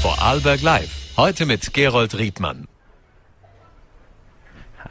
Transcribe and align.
Vorarlberg 0.00 0.62
Live. 0.62 1.16
Heute 1.16 1.44
mit 1.44 1.74
Gerold 1.74 2.16
Riedmann. 2.16 2.68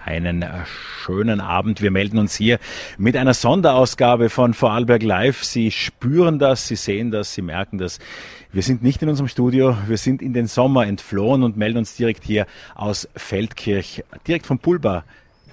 Einen 0.03 0.43
schönen 0.65 1.39
Abend. 1.39 1.81
Wir 1.81 1.91
melden 1.91 2.17
uns 2.17 2.35
hier 2.35 2.59
mit 2.97 3.15
einer 3.15 3.33
Sonderausgabe 3.33 4.29
von 4.29 4.53
Vorarlberg 4.53 5.01
Live. 5.03 5.45
Sie 5.45 5.71
spüren 5.71 6.39
das, 6.39 6.67
Sie 6.67 6.75
sehen 6.75 7.11
das, 7.11 7.33
Sie 7.33 7.41
merken 7.41 7.77
das. 7.77 7.99
Wir 8.51 8.63
sind 8.63 8.83
nicht 8.83 9.01
in 9.01 9.07
unserem 9.07 9.29
Studio, 9.29 9.77
wir 9.87 9.97
sind 9.97 10.21
in 10.21 10.33
den 10.33 10.47
Sommer 10.47 10.85
entflohen 10.85 11.41
und 11.43 11.55
melden 11.55 11.77
uns 11.77 11.95
direkt 11.95 12.25
hier 12.25 12.45
aus 12.75 13.07
Feldkirch, 13.15 14.03
direkt 14.27 14.45
vom 14.45 14.59
Pulbar 14.59 15.05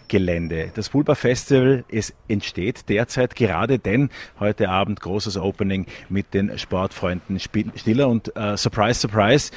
Gelände. 0.09 0.71
Das 0.75 0.89
Pulpa 0.89 1.15
Festival, 1.15 1.85
es 1.91 2.15
entsteht 2.29 2.89
derzeit 2.89 3.37
gerade, 3.37 3.79
denn 3.79 4.11
heute 4.41 4.69
Abend 4.69 5.01
großes 5.01 5.37
Opening 5.37 5.87
mit 6.09 6.35
den 6.35 6.59
Sportfreunden 6.59 7.39
Stiller 7.41 8.09
und 8.09 8.35
äh, 8.37 8.57
Surprise, 8.57 9.01
Surprise. 9.01 9.51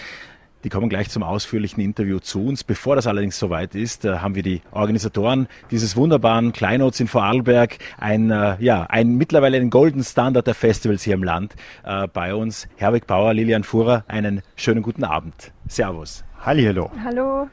Die 0.64 0.70
kommen 0.70 0.89
gleich 0.89 1.10
zum 1.10 1.23
ausführlichen 1.23 1.82
Interview 1.82 2.20
zu 2.20 2.46
uns. 2.46 2.64
Bevor 2.64 2.96
das 2.96 3.07
allerdings 3.07 3.37
soweit 3.37 3.75
ist, 3.75 4.06
äh, 4.06 4.18
haben 4.18 4.36
wir 4.36 4.43
die 4.43 4.61
Organisatoren 4.71 5.47
dieses 5.71 5.96
wunderbaren 5.96 6.51
Kleinots 6.51 7.00
in 7.00 7.07
Vorarlberg, 7.07 7.78
ein, 7.98 8.32
äh, 8.32 8.57
ja, 8.59 8.84
ein 8.89 9.15
mittlerweile 9.15 9.57
ein 9.57 9.70
Golden 9.70 10.04
Standard 10.04 10.48
der 10.48 10.56
Festivals 10.56 11.04
hier 11.04 11.14
im 11.14 11.23
Land 11.23 11.56
äh, 11.84 12.07
bei 12.07 12.34
uns. 12.34 12.68
Herwig 12.75 13.07
Bauer, 13.07 13.34
Lilian 13.34 13.64
Fuhrer, 13.64 14.04
einen 14.07 14.42
schönen 14.56 14.82
guten 14.82 15.04
Abend. 15.04 15.51
Servus. 15.68 16.23
Hallihallo. 16.43 16.92
Hallo. 17.04 17.48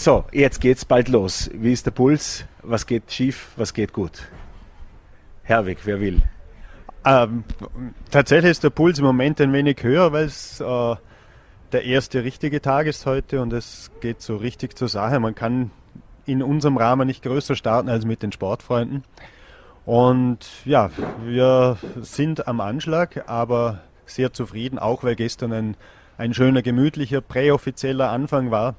So, 0.00 0.24
jetzt 0.30 0.60
geht's 0.60 0.84
bald 0.84 1.08
los. 1.08 1.50
Wie 1.52 1.72
ist 1.72 1.84
der 1.84 1.90
Puls? 1.90 2.44
Was 2.62 2.86
geht 2.86 3.10
schief? 3.10 3.48
Was 3.56 3.74
geht 3.74 3.92
gut? 3.92 4.28
Herwig, 5.42 5.78
wer 5.82 5.98
will? 5.98 6.22
Ähm, 7.04 7.42
tatsächlich 8.08 8.52
ist 8.52 8.62
der 8.62 8.70
Puls 8.70 9.00
im 9.00 9.04
Moment 9.04 9.40
ein 9.40 9.52
wenig 9.52 9.82
höher, 9.82 10.12
weil 10.12 10.26
es 10.26 10.60
äh, 10.60 10.94
der 11.72 11.84
erste 11.84 12.22
richtige 12.22 12.62
Tag 12.62 12.86
ist 12.86 13.06
heute 13.06 13.42
und 13.42 13.52
es 13.52 13.90
geht 14.00 14.22
so 14.22 14.36
richtig 14.36 14.78
zur 14.78 14.86
Sache. 14.88 15.18
Man 15.18 15.34
kann 15.34 15.72
in 16.26 16.44
unserem 16.44 16.76
Rahmen 16.76 17.08
nicht 17.08 17.24
größer 17.24 17.56
starten 17.56 17.88
als 17.88 18.04
mit 18.04 18.22
den 18.22 18.30
Sportfreunden. 18.30 19.02
Und 19.84 20.46
ja, 20.64 20.92
wir 21.24 21.76
sind 21.96 22.46
am 22.46 22.60
Anschlag, 22.60 23.28
aber 23.28 23.80
sehr 24.06 24.32
zufrieden, 24.32 24.78
auch 24.78 25.02
weil 25.02 25.16
gestern 25.16 25.52
ein, 25.52 25.76
ein 26.18 26.34
schöner, 26.34 26.62
gemütlicher, 26.62 27.20
präoffizieller 27.20 28.10
Anfang 28.10 28.52
war. 28.52 28.76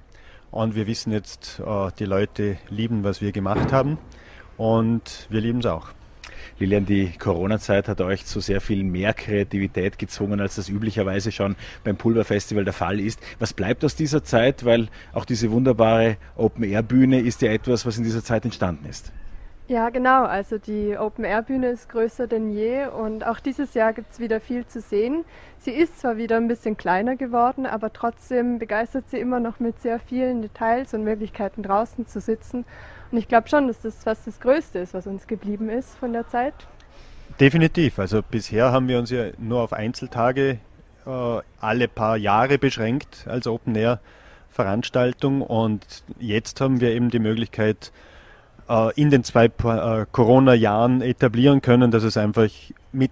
Und 0.52 0.76
wir 0.76 0.88
wissen 0.88 1.12
jetzt, 1.12 1.62
äh, 1.66 1.90
die 2.00 2.06
Leute 2.06 2.58
lieben, 2.70 3.04
was 3.04 3.22
wir 3.22 3.32
gemacht 3.32 3.72
haben. 3.72 3.98
Und 4.58 5.28
wir 5.30 5.42
lieben 5.42 5.60
es 5.60 5.66
auch. 5.66 5.90
Lilian, 6.60 6.86
die 6.86 7.12
Corona-Zeit 7.18 7.88
hat 7.88 8.02
euch 8.02 8.26
zu 8.26 8.42
sehr 8.42 8.60
viel 8.60 8.84
mehr 8.84 9.14
Kreativität 9.14 9.98
gezwungen, 9.98 10.42
als 10.42 10.56
das 10.56 10.68
üblicherweise 10.68 11.32
schon 11.32 11.56
beim 11.84 11.96
Pulverfestival 11.96 12.66
der 12.66 12.74
Fall 12.74 13.00
ist. 13.00 13.20
Was 13.40 13.54
bleibt 13.54 13.86
aus 13.86 13.96
dieser 13.96 14.24
Zeit? 14.24 14.66
Weil 14.66 14.90
auch 15.14 15.24
diese 15.24 15.52
wunderbare 15.52 16.18
Open-Air-Bühne 16.36 17.22
ist 17.22 17.42
ja 17.42 17.52
etwas, 17.52 17.86
was 17.86 17.98
in 17.98 18.04
dieser 18.04 18.24
Zeit 18.24 18.44
entstanden 18.44 18.86
ist. 18.90 19.14
Ja, 19.70 19.92
genau. 19.92 20.24
Also 20.24 20.58
die 20.58 20.98
Open-Air-Bühne 20.98 21.68
ist 21.68 21.90
größer 21.90 22.26
denn 22.26 22.50
je 22.50 22.88
und 22.88 23.24
auch 23.24 23.40
dieses 23.40 23.76
Jahr 23.76 23.94
gibt 23.94 24.12
es 24.12 24.20
wieder 24.20 24.42
viel 24.42 24.66
zu 24.66 24.82
sehen. 24.82 25.26
Sie 25.60 25.70
ist 25.70 26.00
zwar 26.00 26.18
wieder 26.18 26.38
ein 26.38 26.48
bisschen 26.48 26.76
kleiner 26.76 27.16
geworden, 27.16 27.68
aber 27.68 27.94
trotzdem 27.94 28.58
begeistert 28.58 29.12
sie 29.12 29.20
immer 29.20 29.40
noch 29.40 29.60
mit 29.60 29.80
sehr 29.80 30.00
vielen 30.00 30.42
Details 30.42 30.96
und 30.96 31.04
Möglichkeiten 31.04 31.62
draußen 31.62 32.08
zu 32.08 32.20
sitzen. 32.20 32.66
Und 33.12 33.20
ich 33.20 33.28
glaube 33.28 33.48
schon, 33.48 33.68
dass 33.68 33.80
das 33.82 34.04
fast 34.04 34.26
das 34.26 34.40
Größte 34.40 34.80
ist, 34.80 34.96
was 34.96 35.06
uns 35.06 35.28
geblieben 35.28 35.70
ist 35.70 35.96
von 36.00 36.14
der 36.14 36.28
Zeit. 36.28 36.56
Definitiv. 37.40 38.00
Also 38.00 38.24
bisher 38.24 38.72
haben 38.72 38.88
wir 38.88 38.98
uns 38.98 39.12
ja 39.12 39.26
nur 39.38 39.62
auf 39.62 39.72
Einzeltage 39.72 40.58
äh, 41.06 41.42
alle 41.60 41.88
paar 41.88 42.18
Jahre 42.18 42.58
beschränkt 42.58 43.28
als 43.30 43.46
Open-Air-Veranstaltung 43.46 45.44
und 45.44 45.86
jetzt 46.18 46.60
haben 46.60 46.82
wir 46.82 46.90
eben 46.90 47.12
die 47.12 47.20
Möglichkeit, 47.20 47.92
in 48.96 49.10
den 49.10 49.24
zwei 49.24 49.46
äh, 49.46 50.06
Corona-Jahren 50.12 51.02
etablieren 51.02 51.62
können, 51.62 51.92
dass 51.92 52.04
es 52.04 52.18
einfach 52.18 52.50
mit 52.92 53.12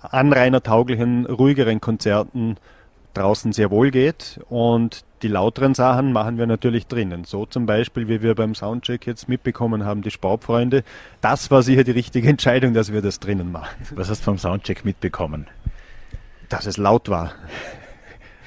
anrainertauglichen, 0.00 1.26
ruhigeren 1.26 1.80
Konzerten 1.80 2.56
draußen 3.14 3.52
sehr 3.52 3.70
wohl 3.70 3.90
geht 3.90 4.40
und 4.48 5.04
die 5.22 5.28
lauteren 5.28 5.74
Sachen 5.74 6.12
machen 6.12 6.36
wir 6.36 6.46
natürlich 6.46 6.86
drinnen. 6.86 7.24
So 7.24 7.46
zum 7.46 7.64
Beispiel, 7.64 8.08
wie 8.08 8.22
wir 8.22 8.34
beim 8.34 8.54
Soundcheck 8.54 9.06
jetzt 9.06 9.28
mitbekommen 9.28 9.84
haben, 9.84 10.02
die 10.02 10.10
Sportfreunde. 10.10 10.84
Das 11.20 11.50
war 11.50 11.62
sicher 11.62 11.84
die 11.84 11.92
richtige 11.92 12.28
Entscheidung, 12.34 12.74
dass 12.74 12.92
wir 12.92 13.00
das 13.00 13.20
drinnen 13.20 13.52
machen. 13.52 13.86
Was 13.94 14.10
hast 14.10 14.20
du 14.20 14.24
vom 14.24 14.38
Soundcheck 14.38 14.84
mitbekommen? 14.84 15.46
Dass 16.48 16.66
es 16.66 16.76
laut 16.76 17.08
war. 17.08 17.32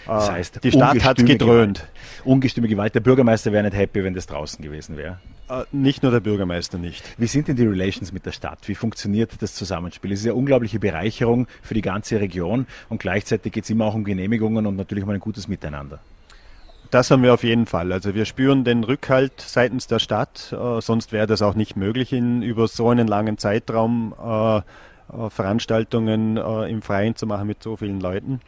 Das 0.08 0.32
heißt, 0.32 0.64
die 0.64 0.72
Stadt 0.72 1.04
hat 1.04 1.18
gedröhnt. 1.18 1.80
Gewalt. 1.80 1.92
Ungestüme 2.24 2.68
Gewalt. 2.68 2.96
Der 2.96 3.00
Bürgermeister 3.00 3.52
wäre 3.52 3.64
nicht 3.64 3.76
happy, 3.76 4.04
wenn 4.04 4.14
das 4.14 4.26
draußen 4.26 4.64
gewesen 4.64 4.98
wäre. 4.98 5.20
Äh, 5.50 5.64
nicht 5.72 6.04
nur 6.04 6.12
der 6.12 6.20
Bürgermeister 6.20 6.78
nicht. 6.78 7.04
Wie 7.18 7.28
sind 7.28 7.48
denn 7.48 7.56
die 7.56 7.66
Relations 7.66 8.12
mit 8.12 8.26
der 8.26 8.32
Stadt? 8.32 8.60
Wie 8.68 8.76
funktioniert 8.76 9.32
das 9.40 9.54
Zusammenspiel? 9.54 10.12
Es 10.12 10.20
ist 10.20 10.26
ja 10.26 10.34
unglaubliche 10.34 10.80
Bereicherung 10.80 11.48
für 11.62 11.74
die 11.74 11.82
ganze 11.82 12.20
Region 12.20 12.68
und 12.90 13.00
gleichzeitig 13.00 13.54
geht 13.54 13.64
es 13.64 13.70
immer 13.70 13.86
auch 13.86 13.94
um 13.94 14.04
Genehmigungen 14.04 14.66
und 14.66 14.76
natürlich 14.76 15.04
um 15.04 15.10
ein 15.10 15.20
gutes 15.20 15.48
Miteinander. 15.48 16.00
Das 16.92 17.12
haben 17.12 17.22
wir 17.22 17.34
auf 17.34 17.44
jeden 17.44 17.66
Fall. 17.66 17.92
Also 17.92 18.16
wir 18.16 18.26
spüren 18.26 18.64
den 18.64 18.84
Rückhalt 18.84 19.42
seitens 19.42 19.88
der 19.88 20.00
Stadt, 20.00 20.54
äh, 20.54 20.82
sonst 20.82 21.12
wäre 21.12 21.28
das 21.28 21.42
auch 21.42 21.56
nicht 21.56 21.76
möglich, 21.76 22.14
in, 22.14 22.42
über 22.42 22.68
so 22.68 22.90
einen 22.90 23.08
langen 23.08 23.38
Zeitraum 23.38 24.14
äh, 24.22 24.58
äh 24.58 24.62
Veranstaltungen 25.30 26.38
äh, 26.38 26.70
im 26.70 26.82
Freien 26.82 27.16
zu 27.16 27.26
machen 27.26 27.48
mit 27.48 27.64
so 27.64 27.78
vielen 27.78 28.00
Leuten. 28.00 28.42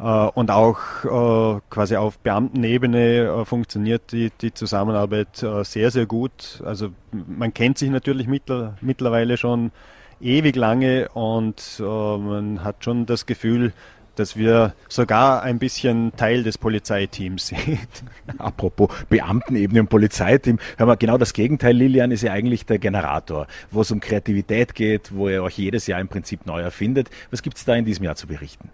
Äh, 0.00 0.02
und 0.02 0.50
auch 0.50 0.78
äh, 1.04 1.60
quasi 1.70 1.96
auf 1.96 2.18
Beamtenebene 2.18 3.24
äh, 3.24 3.44
funktioniert 3.44 4.12
die, 4.12 4.30
Zusammenarbeit 4.54 5.44
sehr, 5.62 5.90
sehr 5.90 6.06
gut. 6.06 6.62
Also 6.64 6.90
man 7.12 7.52
kennt 7.52 7.78
sich 7.78 7.90
natürlich 7.90 8.26
mittler, 8.26 8.76
mittlerweile 8.80 9.36
schon 9.36 9.72
ewig 10.20 10.56
lange 10.56 11.08
und 11.10 11.80
man 11.80 12.64
hat 12.64 12.84
schon 12.84 13.06
das 13.06 13.26
Gefühl, 13.26 13.72
dass 14.16 14.36
wir 14.36 14.74
sogar 14.88 15.42
ein 15.42 15.58
bisschen 15.58 16.12
Teil 16.16 16.42
des 16.42 16.58
Polizeiteams 16.58 17.46
sind. 17.48 17.88
Apropos 18.38 18.88
Beamtenebene 19.08 19.80
und 19.80 19.90
Polizeiteam, 19.90 20.58
hören 20.76 20.88
wir 20.88 20.96
genau 20.96 21.18
das 21.18 21.34
Gegenteil. 21.34 21.76
Lilian 21.76 22.10
ist 22.10 22.22
ja 22.22 22.32
eigentlich 22.32 22.66
der 22.66 22.78
Generator, 22.78 23.46
wo 23.70 23.82
es 23.82 23.90
um 23.90 24.00
Kreativität 24.00 24.74
geht, 24.74 25.14
wo 25.14 25.28
ihr 25.28 25.42
euch 25.42 25.58
jedes 25.58 25.86
Jahr 25.86 26.00
im 26.00 26.08
Prinzip 26.08 26.46
neu 26.46 26.60
erfindet. 26.60 27.10
Was 27.30 27.42
gibt 27.42 27.58
es 27.58 27.64
da 27.64 27.74
in 27.74 27.84
diesem 27.84 28.04
Jahr 28.04 28.16
zu 28.16 28.26
berichten? 28.26 28.70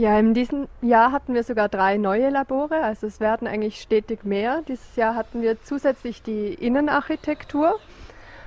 Ja, 0.00 0.18
in 0.18 0.32
diesem 0.32 0.66
Jahr 0.80 1.12
hatten 1.12 1.34
wir 1.34 1.44
sogar 1.44 1.68
drei 1.68 1.98
neue 1.98 2.30
Labore, 2.30 2.82
also 2.82 3.06
es 3.06 3.20
werden 3.20 3.46
eigentlich 3.46 3.82
stetig 3.82 4.24
mehr. 4.24 4.62
Dieses 4.66 4.96
Jahr 4.96 5.14
hatten 5.14 5.42
wir 5.42 5.62
zusätzlich 5.62 6.22
die 6.22 6.54
Innenarchitektur 6.54 7.78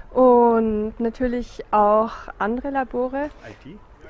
und 0.09 0.93
natürlich 0.97 1.63
auch 1.69 2.09
andere 2.39 2.71
Labore. 2.71 3.29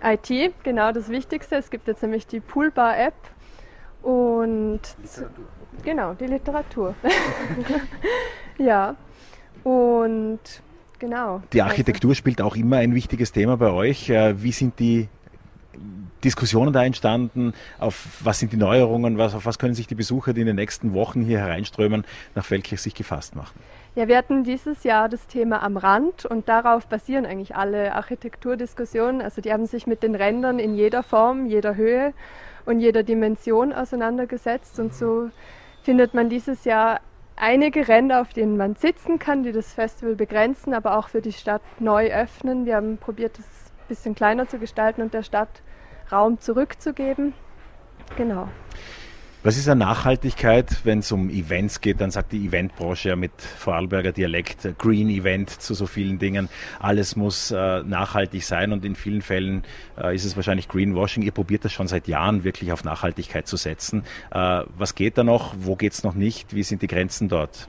IT? 0.02 0.32
IT, 0.32 0.54
genau 0.64 0.94
das 0.94 1.10
Wichtigste. 1.10 1.58
Es 1.58 1.70
gibt 1.70 1.90
jetzt 1.90 2.02
nämlich 2.02 2.28
die 2.28 2.40
Poolbar-App 2.40 3.14
und 4.04 4.80
Literatur. 5.02 5.46
genau, 5.84 6.14
die 6.14 6.28
Literatur. 6.28 6.96
ja, 8.58 8.96
und 9.66 10.40
genau. 10.98 11.42
Die 11.52 11.62
Architektur 11.62 12.12
also. 12.12 12.20
spielt 12.20 12.42
auch 12.42 12.56
immer 12.56 12.78
ein 12.78 12.96
wichtiges 12.96 13.34
Thema 13.34 13.58
bei 13.58 13.72
euch. 13.72 14.10
Äh, 14.10 14.42
wie 14.42 14.54
sind 14.54 14.80
die 14.80 15.10
Diskussionen 16.24 16.74
da 16.74 16.84
entstanden? 16.84 17.54
Auf 17.80 18.08
was 18.24 18.40
sind 18.40 18.54
die 18.54 18.58
Neuerungen? 18.58 19.18
Was, 19.18 19.36
auf 19.36 19.46
was 19.46 19.60
können 19.60 19.74
sich 19.74 19.88
die 19.88 19.96
Besucher, 19.96 20.34
die 20.34 20.42
in 20.42 20.48
den 20.48 20.56
nächsten 20.56 20.94
Wochen 20.94 21.22
hier 21.22 21.40
hereinströmen, 21.40 22.06
nach 22.36 22.46
Feldkirch 22.46 22.82
sich 22.82 22.96
gefasst 22.96 23.36
machen? 23.36 23.60
Ja, 23.96 24.08
wir 24.08 24.18
hatten 24.18 24.44
dieses 24.44 24.84
Jahr 24.84 25.08
das 25.08 25.28
Thema 25.28 25.62
am 25.62 25.78
Rand 25.78 26.26
und 26.26 26.50
darauf 26.50 26.88
basieren 26.88 27.26
eigentlich 27.26 27.56
alle 27.56 27.94
Architekturdiskussionen. 27.94 29.22
Also 29.22 29.42
die 29.42 29.54
haben 29.54 29.68
sich 29.68 29.86
mit 29.86 30.02
den 30.02 30.16
Rändern 30.16 30.58
in 30.58 30.74
jeder 30.74 31.04
Form, 31.04 31.46
jeder 31.46 31.76
Höhe 31.76 32.14
und 32.66 32.80
jeder 32.80 33.04
Dimension 33.04 33.72
auseinandergesetzt 33.72 34.80
und 34.80 34.94
so 34.96 35.30
findet 35.84 36.14
man 36.14 36.30
dieses 36.30 36.64
Jahr 36.64 37.02
einige 37.36 37.88
Ränder, 37.88 38.22
auf 38.22 38.34
denen 38.34 38.58
man 38.58 38.76
sitzen 38.76 39.20
kann, 39.20 39.44
die 39.44 39.52
das 39.52 39.74
Festival 39.74 40.16
begrenzen, 40.16 40.74
aber 40.74 40.98
auch 40.98 41.10
für 41.10 41.22
die 41.22 41.34
Stadt 41.34 41.62
neu 41.80 42.12
öffnen. 42.12 42.66
Wir 42.66 42.78
haben 42.78 42.98
probiert, 42.98 43.38
das 43.38 43.46
ein 43.46 43.88
bisschen 43.88 44.16
kleiner 44.16 44.48
zu 44.48 44.60
gestalten 44.60 45.02
und 45.02 45.14
der 45.14 45.24
Stadt 45.24 45.62
Raum 46.12 46.40
zurückzugeben. 46.40 47.34
Genau. 48.18 48.48
Was 49.46 49.58
ist 49.58 49.68
an 49.68 49.80
Nachhaltigkeit, 49.80 50.86
wenn 50.86 51.00
es 51.00 51.12
um 51.12 51.30
Events 51.30 51.82
geht? 51.82 52.00
Dann 52.00 52.12
sagt 52.12 52.32
die 52.32 52.46
Eventbranche 52.46 53.10
ja 53.10 53.18
mit 53.18 53.34
Vorarlberger 53.42 54.14
Dialekt 54.14 54.64
äh, 54.64 54.74
Green 54.78 55.10
Event 55.10 55.50
zu 55.50 55.74
so 55.74 55.86
vielen 55.86 56.18
Dingen. 56.18 56.48
Alles 56.80 57.18
muss 57.18 57.52
äh, 57.52 57.84
nachhaltig 57.84 58.46
sein 58.46 58.72
und 58.72 58.86
in 58.86 58.96
vielen 58.96 59.22
Fällen 59.22 59.64
äh, 60.02 60.16
ist 60.16 60.24
es 60.24 60.38
wahrscheinlich 60.38 60.70
Greenwashing. 60.70 61.24
Ihr 61.24 61.34
probiert 61.34 61.66
das 61.66 61.74
schon 61.74 61.90
seit 61.90 62.08
Jahren 62.08 62.46
wirklich 62.46 62.72
auf 62.72 62.86
Nachhaltigkeit 62.86 63.46
zu 63.46 63.58
setzen. 63.58 64.06
Äh, 64.32 64.62
was 64.78 64.96
geht 64.96 65.18
da 65.18 65.26
noch? 65.26 65.56
Wo 65.58 65.76
geht 65.76 65.92
es 65.92 66.06
noch 66.06 66.14
nicht? 66.14 66.56
Wie 66.56 66.64
sind 66.64 66.82
die 66.82 66.88
Grenzen 66.88 67.28
dort? 67.28 67.68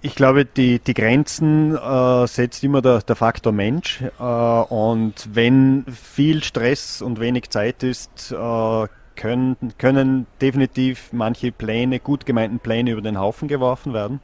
Ich 0.00 0.14
glaube, 0.14 0.44
die, 0.44 0.78
die 0.78 0.94
Grenzen 0.94 1.76
äh, 1.76 2.26
setzt 2.28 2.62
immer 2.62 2.80
der, 2.82 3.00
der 3.00 3.16
Faktor 3.16 3.52
Mensch. 3.52 4.02
Äh, 4.20 4.22
und 4.22 5.28
wenn 5.32 5.84
viel 5.86 6.44
Stress 6.44 7.02
und 7.02 7.18
wenig 7.18 7.50
Zeit 7.50 7.82
ist, 7.82 8.30
äh, 8.30 8.86
können, 9.16 9.56
können 9.78 10.26
definitiv 10.40 11.12
manche 11.12 11.50
Pläne, 11.50 11.98
gut 11.98 12.26
gemeinten 12.26 12.60
Pläne 12.60 12.92
über 12.92 13.02
den 13.02 13.18
Haufen 13.18 13.48
geworfen 13.48 13.92
werden. 13.92 14.20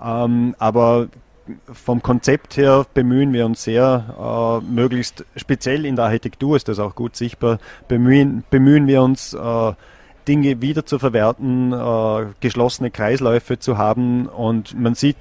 Ähm, 0.00 0.54
aber 0.60 1.08
vom 1.72 2.00
Konzept 2.02 2.56
her 2.56 2.86
bemühen 2.94 3.32
wir 3.32 3.44
uns 3.46 3.64
sehr, 3.64 4.60
äh, 4.62 4.64
möglichst 4.64 5.24
speziell 5.34 5.84
in 5.84 5.96
der 5.96 6.04
Architektur 6.06 6.56
ist 6.56 6.68
das 6.68 6.78
auch 6.78 6.94
gut 6.94 7.16
sichtbar, 7.16 7.58
bemühen, 7.88 8.44
bemühen 8.50 8.86
wir 8.86 9.02
uns, 9.02 9.34
äh, 9.34 9.72
Dinge 10.26 10.60
wieder 10.62 10.86
zu 10.86 10.98
verwerten, 10.98 11.72
äh, 11.72 12.26
geschlossene 12.40 12.90
Kreisläufe 12.90 13.58
zu 13.58 13.78
haben. 13.78 14.26
Und 14.26 14.78
man 14.78 14.94
sieht 14.94 15.16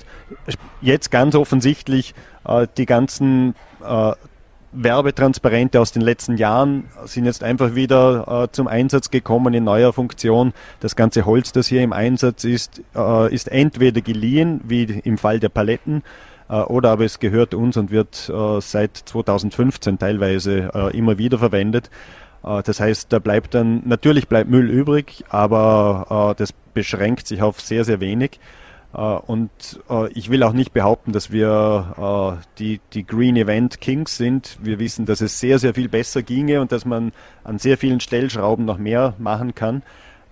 jetzt 0.82 1.12
ganz 1.12 1.36
offensichtlich 1.36 2.14
äh, 2.46 2.68
die 2.78 2.86
ganzen 2.86 3.56
äh, 3.84 4.14
Werbetransparente 4.72 5.82
aus 5.82 5.92
den 5.92 6.04
letzten 6.04 6.38
Jahren 6.38 6.86
sind 7.06 7.26
jetzt 7.26 7.44
einfach 7.44 7.74
wieder 7.74 8.44
äh, 8.44 8.52
zum 8.52 8.68
Einsatz 8.68 9.10
gekommen 9.10 9.54
in 9.54 9.64
neuer 9.64 9.94
Funktion. 9.94 10.54
Das 10.80 10.96
ganze 10.96 11.26
Holz, 11.26 11.52
das 11.52 11.68
hier 11.68 11.82
im 11.82 11.92
Einsatz 11.92 12.44
ist, 12.44 12.82
äh, 12.96 13.34
ist 13.34 13.52
entweder 13.52 14.02
geliehen, 14.02 14.62
wie 14.64 14.84
im 14.84 15.18
Fall 15.18 15.40
der 15.40 15.50
Paletten, 15.50 16.04
äh, 16.50 16.54
oder 16.62 16.92
aber 16.92 17.06
es 17.06 17.20
gehört 17.20 17.56
uns 17.56 17.78
und 17.78 17.90
wird 17.90 18.30
äh, 18.30 18.62
seit 18.62 18.96
2015 18.96 19.98
teilweise 19.98 20.70
äh, 20.74 20.98
immer 20.98 21.18
wieder 21.18 21.40
verwendet. 21.40 21.90
Äh, 22.44 22.64
das 22.64 22.80
heißt, 22.80 23.12
da 23.12 23.20
bleibt 23.20 23.54
dann, 23.54 23.82
natürlich 23.86 24.28
bleibt 24.28 24.50
Müll 24.50 24.70
übrig, 24.70 25.24
aber 25.30 26.36
das 26.38 26.54
beschränkt 26.74 27.28
sich 27.28 27.42
auf 27.42 27.62
sehr, 27.62 27.84
sehr 27.84 28.00
wenig. 28.00 28.40
Äh, 28.94 28.98
und 29.00 29.50
äh, 29.90 30.12
ich 30.14 30.30
will 30.30 30.44
auch 30.44 30.54
nicht 30.54 30.74
behaupten, 30.74 31.12
dass 31.12 31.32
wir 31.32 32.40
äh, 32.40 32.46
die, 32.58 32.82
die 32.94 33.06
Green 33.06 33.36
Event 33.36 33.82
Kings 33.82 34.18
sind. 34.18 34.58
Wir 34.62 34.80
wissen, 34.80 35.06
dass 35.06 35.22
es 35.22 35.40
sehr, 35.40 35.60
sehr 35.60 35.74
viel 35.74 35.90
besser 35.90 36.24
ginge 36.24 36.62
und 36.62 36.72
dass 36.72 36.86
man 36.86 37.12
an 37.44 37.60
sehr 37.60 37.78
vielen 37.78 38.00
Stellschrauben 38.00 38.66
noch 38.66 38.78
mehr 38.78 39.14
machen 39.20 39.54
kann. 39.56 39.84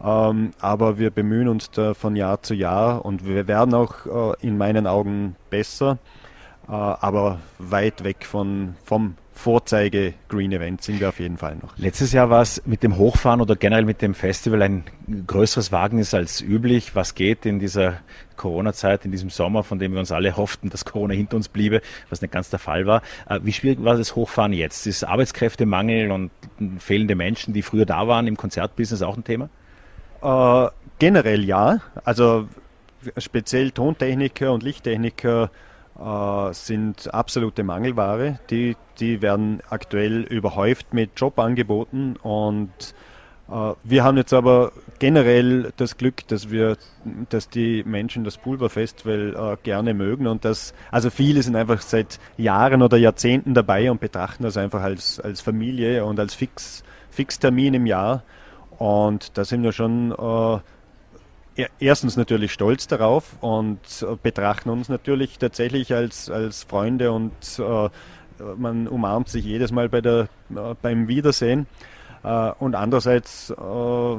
Ähm, 0.03 0.51
aber 0.59 0.97
wir 0.99 1.11
bemühen 1.11 1.47
uns 1.47 1.71
da 1.71 1.93
von 1.93 2.15
Jahr 2.15 2.41
zu 2.43 2.53
Jahr 2.53 3.05
und 3.05 3.25
wir 3.25 3.47
werden 3.47 3.73
auch 3.73 4.35
in 4.41 4.57
meinen 4.57 4.85
Augen 4.85 5.35
besser, 5.49 5.97
aber 6.67 7.39
weit 7.59 8.03
weg 8.03 8.25
von, 8.25 8.75
vom 8.83 9.15
Vorzeige 9.37 10.15
Green 10.29 10.51
Event 10.51 10.81
sind 10.81 10.99
wir 10.99 11.09
auf 11.09 11.19
jeden 11.19 11.37
Fall 11.37 11.55
noch. 11.61 11.77
Letztes 11.77 12.11
Jahr 12.11 12.31
war 12.31 12.41
es 12.41 12.63
mit 12.65 12.81
dem 12.81 12.97
Hochfahren 12.97 13.39
oder 13.39 13.55
generell 13.55 13.85
mit 13.85 14.01
dem 14.01 14.15
Festival 14.15 14.63
ein 14.63 14.83
größeres 15.27 15.71
Wagnis 15.71 16.15
als 16.15 16.41
üblich. 16.41 16.95
Was 16.95 17.13
geht 17.13 17.45
in 17.45 17.59
dieser 17.59 17.99
Corona-Zeit, 18.35 19.05
in 19.05 19.11
diesem 19.11 19.29
Sommer, 19.29 19.63
von 19.63 19.77
dem 19.77 19.93
wir 19.93 19.99
uns 19.99 20.11
alle 20.11 20.35
hofften, 20.37 20.69
dass 20.69 20.85
Corona 20.85 21.13
hinter 21.13 21.37
uns 21.37 21.49
bliebe, 21.49 21.81
was 22.09 22.21
nicht 22.21 22.31
ganz 22.31 22.49
der 22.49 22.59
Fall 22.59 22.87
war. 22.87 23.03
Äh, 23.29 23.39
wie 23.43 23.53
schwierig 23.53 23.83
war 23.83 23.95
das 23.95 24.15
Hochfahren 24.15 24.53
jetzt? 24.53 24.87
Ist 24.87 25.03
Arbeitskräftemangel 25.03 26.11
und 26.11 26.31
fehlende 26.79 27.15
Menschen, 27.15 27.53
die 27.53 27.61
früher 27.61 27.85
da 27.85 28.07
waren 28.07 28.25
im 28.25 28.37
Konzertbusiness 28.37 29.03
auch 29.03 29.17
ein 29.17 29.23
Thema? 29.23 29.49
Äh, 30.21 30.71
generell 30.97 31.45
ja. 31.45 31.79
Also 32.03 32.47
speziell 33.17 33.69
Tontechniker 33.69 34.51
und 34.51 34.63
Lichttechniker 34.63 35.43
äh, 35.43 35.47
sind 36.51 37.13
absolute 37.13 37.63
Mangelware. 37.63 38.39
Die, 38.49 38.75
die 38.99 39.21
werden 39.21 39.61
aktuell 39.69 40.21
überhäuft 40.23 40.93
mit 40.93 41.11
Jobangeboten 41.19 42.17
und 42.17 42.93
äh, 43.49 43.73
wir 43.83 44.03
haben 44.03 44.17
jetzt 44.17 44.33
aber 44.33 44.71
generell 44.99 45.71
das 45.77 45.97
Glück, 45.97 46.27
dass 46.27 46.49
wir, 46.49 46.77
dass 47.29 47.49
die 47.49 47.83
Menschen 47.85 48.23
das 48.23 48.37
Pulverfestival 48.37 49.35
äh, 49.35 49.57
gerne 49.63 49.93
mögen 49.93 50.27
und 50.27 50.45
dass, 50.45 50.73
also 50.91 51.09
viele 51.09 51.41
sind 51.43 51.55
einfach 51.55 51.81
seit 51.81 52.19
Jahren 52.37 52.81
oder 52.81 52.97
Jahrzehnten 52.97 53.53
dabei 53.53 53.89
und 53.91 53.99
betrachten 53.99 54.43
das 54.43 54.57
einfach 54.57 54.81
als, 54.81 55.19
als 55.19 55.41
Familie 55.41 56.05
und 56.05 56.19
als 56.19 56.33
Fix, 56.33 56.83
Fixtermin 57.09 57.73
im 57.73 57.85
Jahr. 57.85 58.23
Und 58.77 59.37
da 59.37 59.45
sind 59.45 59.63
wir 59.63 59.71
schon 59.71 60.11
äh, 60.11 60.59
erstens 61.79 62.17
natürlich 62.17 62.51
stolz 62.51 62.87
darauf 62.87 63.35
und 63.41 63.79
äh, 64.01 64.15
betrachten 64.21 64.69
uns 64.69 64.89
natürlich 64.89 65.37
tatsächlich 65.39 65.93
als, 65.93 66.29
als 66.29 66.63
Freunde 66.63 67.11
und 67.11 67.33
äh, 67.59 67.89
man 68.57 68.87
umarmt 68.87 69.29
sich 69.29 69.45
jedes 69.45 69.71
Mal 69.71 69.89
bei 69.89 70.01
der, 70.01 70.29
äh, 70.55 70.75
beim 70.81 71.07
Wiedersehen. 71.07 71.67
Äh, 72.23 72.51
und 72.59 72.75
andererseits 72.75 73.49
äh, 73.49 74.15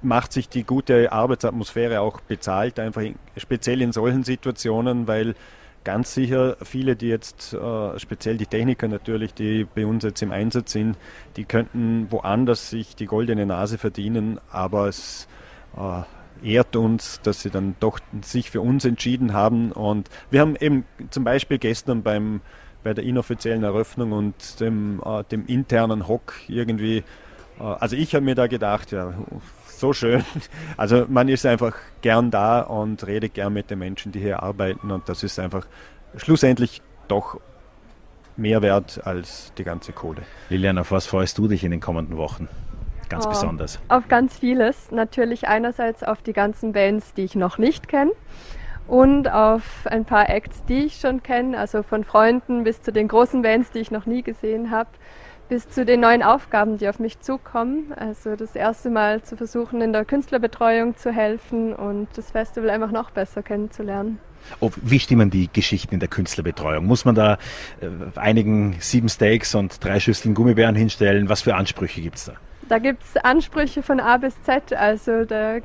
macht 0.00 0.32
sich 0.32 0.48
die 0.48 0.64
gute 0.64 1.12
Arbeitsatmosphäre 1.12 2.00
auch 2.00 2.20
bezahlt, 2.20 2.78
einfach 2.78 3.02
in, 3.02 3.16
speziell 3.36 3.82
in 3.82 3.92
solchen 3.92 4.22
Situationen, 4.22 5.08
weil 5.08 5.34
ganz 5.84 6.14
sicher 6.14 6.56
viele, 6.62 6.94
die 6.94 7.08
jetzt, 7.08 7.54
äh, 7.54 7.98
speziell 7.98 8.36
die 8.36 8.46
Techniker 8.46 8.86
natürlich, 8.86 9.34
die 9.34 9.64
bei 9.64 9.84
uns 9.84 10.04
jetzt 10.04 10.22
im 10.22 10.30
Einsatz 10.30 10.72
sind, 10.72 10.96
die 11.36 11.44
könnten 11.44 12.06
woanders 12.10 12.70
sich 12.70 12.94
die 12.94 13.06
goldene 13.06 13.46
Nase 13.46 13.78
verdienen, 13.78 14.38
aber 14.50 14.88
es 14.88 15.26
ehrt 16.42 16.76
uns, 16.76 17.20
dass 17.22 17.42
sie 17.42 17.50
dann 17.50 17.74
doch 17.80 17.98
sich 18.22 18.50
für 18.50 18.60
uns 18.60 18.84
entschieden 18.84 19.32
haben. 19.32 19.72
Und 19.72 20.08
wir 20.30 20.40
haben 20.40 20.56
eben 20.56 20.84
zum 21.10 21.24
Beispiel 21.24 21.58
gestern 21.58 22.02
beim, 22.02 22.40
bei 22.82 22.94
der 22.94 23.04
inoffiziellen 23.04 23.62
Eröffnung 23.62 24.12
und 24.12 24.60
dem, 24.60 25.00
äh, 25.04 25.24
dem 25.24 25.46
internen 25.46 26.08
Hock 26.08 26.34
irgendwie, 26.48 26.98
äh, 27.58 27.62
also 27.62 27.96
ich 27.96 28.14
habe 28.14 28.24
mir 28.24 28.34
da 28.34 28.46
gedacht, 28.46 28.92
ja, 28.92 29.14
so 29.66 29.92
schön. 29.92 30.24
Also 30.76 31.06
man 31.08 31.28
ist 31.28 31.44
einfach 31.46 31.74
gern 32.00 32.30
da 32.30 32.60
und 32.60 33.06
redet 33.06 33.34
gern 33.34 33.52
mit 33.52 33.70
den 33.70 33.78
Menschen, 33.78 34.12
die 34.12 34.20
hier 34.20 34.42
arbeiten 34.42 34.90
und 34.90 35.08
das 35.08 35.22
ist 35.22 35.38
einfach 35.38 35.66
schlussendlich 36.16 36.82
doch 37.08 37.40
mehr 38.36 38.62
wert 38.62 39.00
als 39.04 39.52
die 39.58 39.64
ganze 39.64 39.92
Kohle. 39.92 40.22
Lilian, 40.48 40.78
auf 40.78 40.90
was 40.90 41.06
freust 41.06 41.36
du 41.38 41.48
dich 41.48 41.64
in 41.64 41.70
den 41.70 41.80
kommenden 41.80 42.16
Wochen? 42.16 42.48
Ganz 43.12 43.26
oh, 43.26 43.30
besonders? 43.30 43.78
Auf 43.88 44.08
ganz 44.08 44.38
vieles. 44.38 44.90
Natürlich 44.90 45.46
einerseits 45.46 46.02
auf 46.02 46.22
die 46.22 46.32
ganzen 46.32 46.72
Bands, 46.72 47.14
die 47.14 47.22
ich 47.22 47.36
noch 47.36 47.58
nicht 47.58 47.88
kenne 47.88 48.12
und 48.88 49.30
auf 49.30 49.86
ein 49.86 50.04
paar 50.04 50.28
Acts, 50.28 50.64
die 50.64 50.86
ich 50.86 50.96
schon 50.96 51.22
kenne, 51.22 51.56
also 51.58 51.82
von 51.82 52.04
Freunden 52.04 52.64
bis 52.64 52.82
zu 52.82 52.92
den 52.92 53.08
großen 53.08 53.42
Bands, 53.42 53.70
die 53.70 53.78
ich 53.78 53.90
noch 53.90 54.06
nie 54.06 54.22
gesehen 54.22 54.70
habe, 54.70 54.90
bis 55.48 55.68
zu 55.68 55.84
den 55.84 56.00
neuen 56.00 56.22
Aufgaben, 56.22 56.78
die 56.78 56.88
auf 56.88 56.98
mich 56.98 57.20
zukommen. 57.20 57.92
Also 57.94 58.36
das 58.36 58.56
erste 58.56 58.90
Mal 58.90 59.22
zu 59.22 59.36
versuchen, 59.36 59.80
in 59.82 59.92
der 59.92 60.04
Künstlerbetreuung 60.04 60.96
zu 60.96 61.12
helfen 61.12 61.74
und 61.74 62.08
das 62.16 62.30
Festival 62.30 62.70
einfach 62.70 62.90
noch 62.90 63.10
besser 63.10 63.42
kennenzulernen. 63.42 64.18
Oh, 64.58 64.70
wie 64.76 64.98
stimmen 64.98 65.30
die 65.30 65.48
Geschichten 65.52 65.94
in 65.94 66.00
der 66.00 66.08
Künstlerbetreuung? 66.08 66.84
Muss 66.84 67.04
man 67.04 67.14
da 67.14 67.34
äh, 67.80 68.18
einigen 68.18 68.76
sieben 68.80 69.08
Steaks 69.08 69.54
und 69.54 69.84
drei 69.84 70.00
Schüsseln 70.00 70.34
Gummibären 70.34 70.74
hinstellen? 70.74 71.28
Was 71.28 71.42
für 71.42 71.54
Ansprüche 71.54 72.00
gibt 72.00 72.16
es 72.16 72.24
da? 72.24 72.34
Da 72.68 72.78
gibt 72.78 73.02
es 73.02 73.16
Ansprüche 73.16 73.82
von 73.82 74.00
A 74.00 74.16
bis 74.16 74.40
Z, 74.42 74.72
also 74.72 75.24
da 75.24 75.58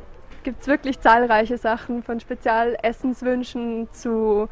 gibt 0.44 0.62
es 0.62 0.68
wirklich 0.68 1.00
zahlreiche 1.00 1.58
Sachen 1.58 2.04
von 2.04 2.20
Spezialessenswünschen 2.20 3.88
zu 3.92 4.50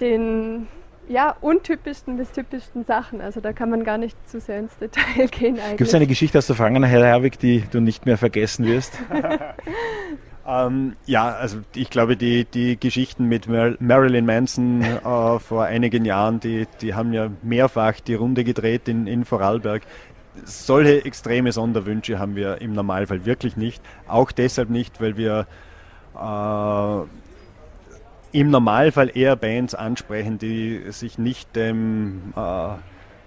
den 0.00 0.68
ja, 1.08 1.36
untypischsten 1.40 2.16
bis 2.16 2.32
typischsten 2.32 2.84
Sachen. 2.84 3.20
Also 3.20 3.40
da 3.40 3.52
kann 3.52 3.70
man 3.70 3.84
gar 3.84 3.98
nicht 3.98 4.16
zu 4.28 4.40
sehr 4.40 4.58
ins 4.58 4.76
Detail 4.78 5.26
gehen 5.30 5.58
eigentlich. 5.58 5.78
Gibt 5.78 5.88
es 5.88 5.94
eine 5.94 6.06
Geschichte 6.06 6.38
aus 6.38 6.46
der 6.46 6.56
Vergangenheit, 6.56 6.90
Herr 6.90 7.04
Herwig, 7.04 7.38
die 7.38 7.64
du 7.70 7.80
nicht 7.80 8.06
mehr 8.06 8.18
vergessen 8.18 8.66
wirst? 8.66 8.98
ähm, 10.46 10.96
ja, 11.06 11.30
also 11.30 11.58
ich 11.74 11.90
glaube, 11.90 12.16
die, 12.16 12.44
die 12.44 12.78
Geschichten 12.78 13.26
mit 13.26 13.48
Mar 13.48 13.74
Marilyn 13.78 14.26
Manson 14.26 14.82
äh, 14.82 15.38
vor 15.38 15.64
einigen 15.64 16.04
Jahren, 16.04 16.40
die, 16.40 16.66
die 16.80 16.94
haben 16.94 17.12
ja 17.12 17.30
mehrfach 17.42 18.00
die 18.00 18.14
Runde 18.14 18.44
gedreht 18.44 18.88
in, 18.88 19.06
in 19.06 19.24
Vorarlberg 19.24 19.82
solche 20.44 21.04
extreme 21.04 21.52
Sonderwünsche 21.52 22.18
haben 22.18 22.36
wir 22.36 22.60
im 22.60 22.72
Normalfall 22.72 23.24
wirklich 23.24 23.56
nicht. 23.56 23.82
Auch 24.06 24.32
deshalb 24.32 24.70
nicht, 24.70 25.00
weil 25.00 25.16
wir 25.16 25.46
äh, 26.14 28.38
im 28.38 28.50
Normalfall 28.50 29.16
eher 29.16 29.36
Bands 29.36 29.74
ansprechen, 29.74 30.38
die 30.38 30.82
sich 30.90 31.18
nicht 31.18 31.56
dem 31.56 32.34
äh, 32.36 32.68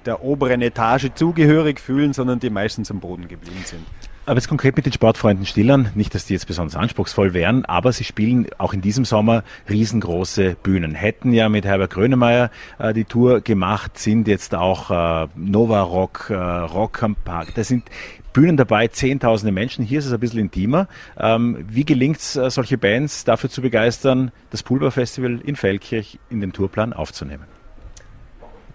der 0.05 0.23
oberen 0.23 0.61
Etage 0.61 1.09
zugehörig 1.13 1.79
fühlen, 1.79 2.13
sondern 2.13 2.39
die 2.39 2.49
meistens 2.49 2.89
am 2.89 2.99
Boden 2.99 3.27
geblieben 3.27 3.63
sind. 3.65 3.85
Aber 4.25 4.35
jetzt 4.35 4.47
konkret 4.47 4.75
mit 4.75 4.85
den 4.85 4.93
Sportfreunden 4.93 5.45
Stillern, 5.45 5.89
nicht, 5.95 6.13
dass 6.13 6.25
die 6.25 6.33
jetzt 6.33 6.45
besonders 6.45 6.75
anspruchsvoll 6.75 7.33
wären, 7.33 7.65
aber 7.65 7.91
sie 7.91 8.03
spielen 8.03 8.47
auch 8.59 8.73
in 8.73 8.81
diesem 8.81 9.03
Sommer 9.03 9.43
riesengroße 9.67 10.55
Bühnen. 10.61 10.93
Hätten 10.93 11.33
ja 11.33 11.49
mit 11.49 11.65
Herbert 11.65 11.91
Grönemeyer 11.91 12.51
äh, 12.77 12.93
die 12.93 13.05
Tour 13.05 13.41
gemacht, 13.41 13.97
sind 13.97 14.27
jetzt 14.27 14.53
auch 14.53 14.91
äh, 14.91 15.27
Nova 15.35 15.81
Rock, 15.81 16.27
äh, 16.29 16.35
Rock 16.35 17.01
am 17.01 17.15
Park. 17.15 17.55
Da 17.55 17.63
sind 17.63 17.85
Bühnen 18.33 18.57
dabei, 18.57 18.87
zehntausende 18.87 19.51
Menschen. 19.51 19.83
Hier 19.83 19.99
ist 19.99 20.05
es 20.05 20.13
ein 20.13 20.19
bisschen 20.19 20.39
intimer. 20.39 20.87
Ähm, 21.17 21.65
wie 21.67 21.85
gelingt 21.85 22.19
es, 22.19 22.35
äh, 22.35 22.49
solche 22.51 22.77
Bands 22.77 23.23
dafür 23.23 23.49
zu 23.49 23.61
begeistern, 23.61 24.31
das 24.51 24.61
Pulver-Festival 24.61 25.41
in 25.43 25.55
Feldkirch 25.55 26.19
in 26.29 26.39
den 26.39 26.53
Tourplan 26.53 26.93
aufzunehmen? 26.93 27.58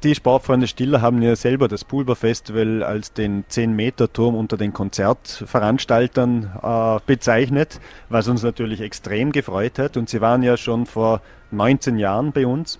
Die 0.04 0.14
Sportfreunde 0.14 0.66
Stiller 0.66 1.00
haben 1.00 1.22
ja 1.22 1.34
selber 1.34 1.66
das 1.66 1.82
Pulver 1.82 2.14
Festival 2.14 2.82
als 2.82 3.14
den 3.14 3.44
10-Meter-Turm 3.46 4.34
unter 4.34 4.58
den 4.58 4.74
Konzertveranstaltern 4.74 6.50
äh, 6.62 7.00
bezeichnet, 7.06 7.80
was 8.10 8.28
uns 8.28 8.42
natürlich 8.42 8.82
extrem 8.82 9.32
gefreut 9.32 9.78
hat. 9.78 9.96
Und 9.96 10.10
sie 10.10 10.20
waren 10.20 10.42
ja 10.42 10.58
schon 10.58 10.84
vor 10.84 11.22
19 11.52 11.98
Jahren 11.98 12.32
bei 12.32 12.46
uns 12.46 12.78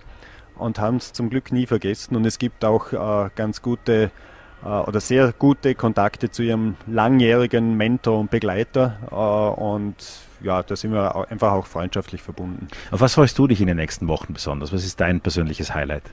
und 0.55 0.79
haben 0.79 0.97
es 0.97 1.13
zum 1.13 1.31
Glück 1.31 1.51
nie 1.51 1.65
vergessen. 1.65 2.15
Und 2.15 2.25
es 2.25 2.37
gibt 2.37 2.63
auch 2.63 2.93
äh, 2.93 3.29
ganz 3.35 3.63
gute 3.63 4.11
äh, 4.63 4.67
oder 4.67 4.99
sehr 4.99 5.33
gute 5.33 5.73
Kontakte 5.73 6.29
zu 6.29 6.43
ihrem 6.43 6.75
langjährigen 6.85 7.75
Mentor 7.75 8.19
und 8.19 8.29
Begleiter. 8.29 8.99
Äh, 9.09 9.61
und 9.61 9.95
ja, 10.41 10.61
da 10.61 10.75
sind 10.75 10.93
wir 10.93 11.27
einfach 11.31 11.53
auch 11.53 11.65
freundschaftlich 11.65 12.21
verbunden. 12.21 12.67
Auf 12.91 13.01
was 13.01 13.15
freust 13.15 13.37
du 13.39 13.47
dich 13.47 13.61
in 13.61 13.67
den 13.67 13.77
nächsten 13.77 14.07
Wochen 14.07 14.33
besonders? 14.33 14.71
Was 14.71 14.85
ist 14.85 15.01
dein 15.01 15.21
persönliches 15.21 15.73
Highlight? 15.73 16.03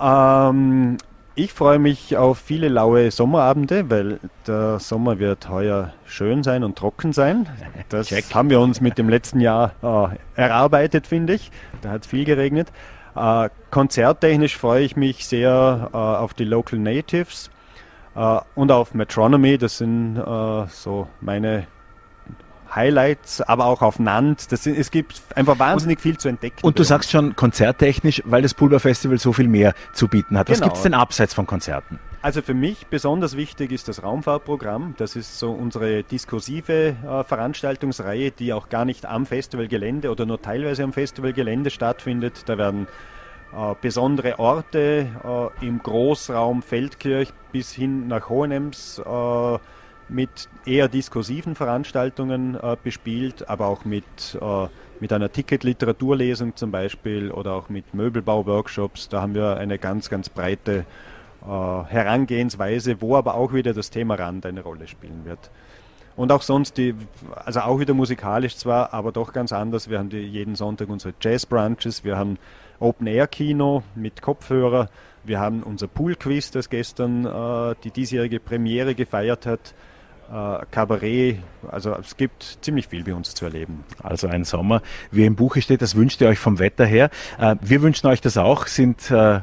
Ähm, 0.00 0.98
ich 1.34 1.52
freue 1.54 1.78
mich 1.78 2.16
auf 2.16 2.38
viele 2.38 2.68
laue 2.68 3.10
Sommerabende, 3.10 3.88
weil 3.88 4.20
der 4.46 4.78
Sommer 4.78 5.18
wird 5.18 5.48
heuer 5.48 5.94
schön 6.04 6.42
sein 6.42 6.62
und 6.62 6.76
trocken 6.76 7.12
sein. 7.12 7.48
Das 7.88 8.08
Check. 8.08 8.34
haben 8.34 8.50
wir 8.50 8.60
uns 8.60 8.80
mit 8.82 8.98
dem 8.98 9.08
letzten 9.08 9.40
Jahr 9.40 9.72
äh, 9.82 10.40
erarbeitet, 10.40 11.06
finde 11.06 11.34
ich. 11.34 11.50
Da 11.80 11.90
hat 11.90 12.04
viel 12.04 12.24
geregnet. 12.24 12.70
Äh, 13.16 13.48
konzerttechnisch 13.70 14.56
freue 14.58 14.82
ich 14.82 14.96
mich 14.96 15.26
sehr 15.26 15.90
äh, 15.92 15.96
auf 15.96 16.34
die 16.34 16.44
Local 16.44 16.78
Natives 16.78 17.50
äh, 18.14 18.38
und 18.54 18.70
auf 18.70 18.92
Metronomy. 18.92 19.56
Das 19.56 19.78
sind 19.78 20.18
äh, 20.18 20.66
so 20.68 21.08
meine 21.20 21.66
Highlights, 22.74 23.40
aber 23.40 23.66
auch 23.66 23.82
auf 23.82 23.98
Nant. 23.98 24.50
Das, 24.52 24.66
es 24.66 24.90
gibt 24.90 25.22
einfach 25.34 25.58
wahnsinnig 25.58 26.00
viel 26.00 26.18
zu 26.18 26.28
entdecken. 26.28 26.58
Und 26.62 26.78
du 26.78 26.82
sagst 26.82 27.10
schon 27.10 27.36
konzerttechnisch, 27.36 28.22
weil 28.24 28.42
das 28.42 28.54
Pulver 28.54 28.80
Festival 28.80 29.18
so 29.18 29.32
viel 29.32 29.48
mehr 29.48 29.74
zu 29.92 30.08
bieten 30.08 30.38
hat. 30.38 30.48
Was 30.50 30.58
genau. 30.58 30.68
gibt 30.68 30.76
es 30.78 30.82
denn 30.82 30.94
abseits 30.94 31.34
von 31.34 31.46
Konzerten? 31.46 31.98
Also 32.22 32.40
für 32.40 32.54
mich 32.54 32.86
besonders 32.86 33.36
wichtig 33.36 33.72
ist 33.72 33.88
das 33.88 34.04
Raumfahrtprogramm. 34.04 34.94
Das 34.96 35.16
ist 35.16 35.40
so 35.40 35.50
unsere 35.50 36.04
diskursive 36.04 36.94
äh, 37.04 37.24
Veranstaltungsreihe, 37.24 38.30
die 38.30 38.52
auch 38.52 38.68
gar 38.68 38.84
nicht 38.84 39.06
am 39.06 39.26
Festivalgelände 39.26 40.08
oder 40.08 40.24
nur 40.24 40.40
teilweise 40.40 40.84
am 40.84 40.92
Festivalgelände 40.92 41.70
stattfindet. 41.70 42.44
Da 42.46 42.58
werden 42.58 42.86
äh, 43.52 43.74
besondere 43.80 44.38
Orte 44.38 45.08
äh, 45.60 45.66
im 45.66 45.82
Großraum 45.82 46.62
Feldkirch 46.62 47.30
bis 47.50 47.72
hin 47.72 48.06
nach 48.06 48.28
Hohenems 48.28 48.98
äh, 49.04 49.58
mit 50.12 50.48
eher 50.66 50.88
diskursiven 50.88 51.54
Veranstaltungen 51.54 52.54
äh, 52.54 52.76
bespielt, 52.82 53.48
aber 53.48 53.66
auch 53.66 53.84
mit, 53.84 54.04
äh, 54.40 54.66
mit 55.00 55.12
einer 55.12 55.32
Ticket-Literaturlesung 55.32 56.54
zum 56.56 56.70
Beispiel 56.70 57.30
oder 57.30 57.54
auch 57.54 57.68
mit 57.68 57.94
Möbelbau-Workshops. 57.94 59.08
Da 59.08 59.22
haben 59.22 59.34
wir 59.34 59.56
eine 59.56 59.78
ganz, 59.78 60.10
ganz 60.10 60.28
breite 60.28 60.84
äh, 61.42 61.46
Herangehensweise, 61.46 63.00
wo 63.00 63.16
aber 63.16 63.34
auch 63.34 63.52
wieder 63.52 63.72
das 63.72 63.90
Thema 63.90 64.14
Rand 64.14 64.46
eine 64.46 64.62
Rolle 64.62 64.86
spielen 64.86 65.24
wird. 65.24 65.50
Und 66.14 66.30
auch 66.30 66.42
sonst, 66.42 66.76
die, 66.76 66.94
also 67.34 67.60
auch 67.60 67.80
wieder 67.80 67.94
musikalisch 67.94 68.56
zwar, 68.56 68.92
aber 68.92 69.12
doch 69.12 69.32
ganz 69.32 69.50
anders. 69.50 69.88
Wir 69.88 69.98
haben 69.98 70.10
die, 70.10 70.18
jeden 70.18 70.56
Sonntag 70.56 70.90
unsere 70.90 71.14
Jazz-Brunches, 71.20 72.04
wir 72.04 72.18
haben 72.18 72.38
Open-Air-Kino 72.80 73.82
mit 73.94 74.20
Kopfhörer, 74.20 74.90
wir 75.24 75.40
haben 75.40 75.62
unser 75.62 75.86
Pool-Quiz, 75.86 76.50
das 76.50 76.68
gestern 76.68 77.24
äh, 77.24 77.74
die 77.82 77.90
diesjährige 77.90 78.40
Premiere 78.40 78.94
gefeiert 78.94 79.46
hat 79.46 79.74
äh, 80.30 80.64
Kabarett. 80.70 81.38
Also 81.70 81.94
es 81.94 82.16
gibt 82.16 82.58
ziemlich 82.60 82.88
viel 82.88 83.04
bei 83.04 83.14
uns 83.14 83.34
zu 83.34 83.44
erleben. 83.44 83.84
Also 84.02 84.28
ein 84.28 84.44
Sommer, 84.44 84.82
wie 85.10 85.24
im 85.24 85.36
Buche 85.36 85.62
steht, 85.62 85.82
das 85.82 85.94
wünscht 85.94 86.20
ihr 86.20 86.28
euch 86.28 86.38
vom 86.38 86.58
Wetter 86.58 86.84
her. 86.84 87.10
Äh, 87.38 87.56
wir 87.60 87.82
wünschen 87.82 88.06
euch 88.06 88.20
das 88.20 88.36
auch, 88.36 88.66
sind 88.66 89.10
äh, 89.10 89.40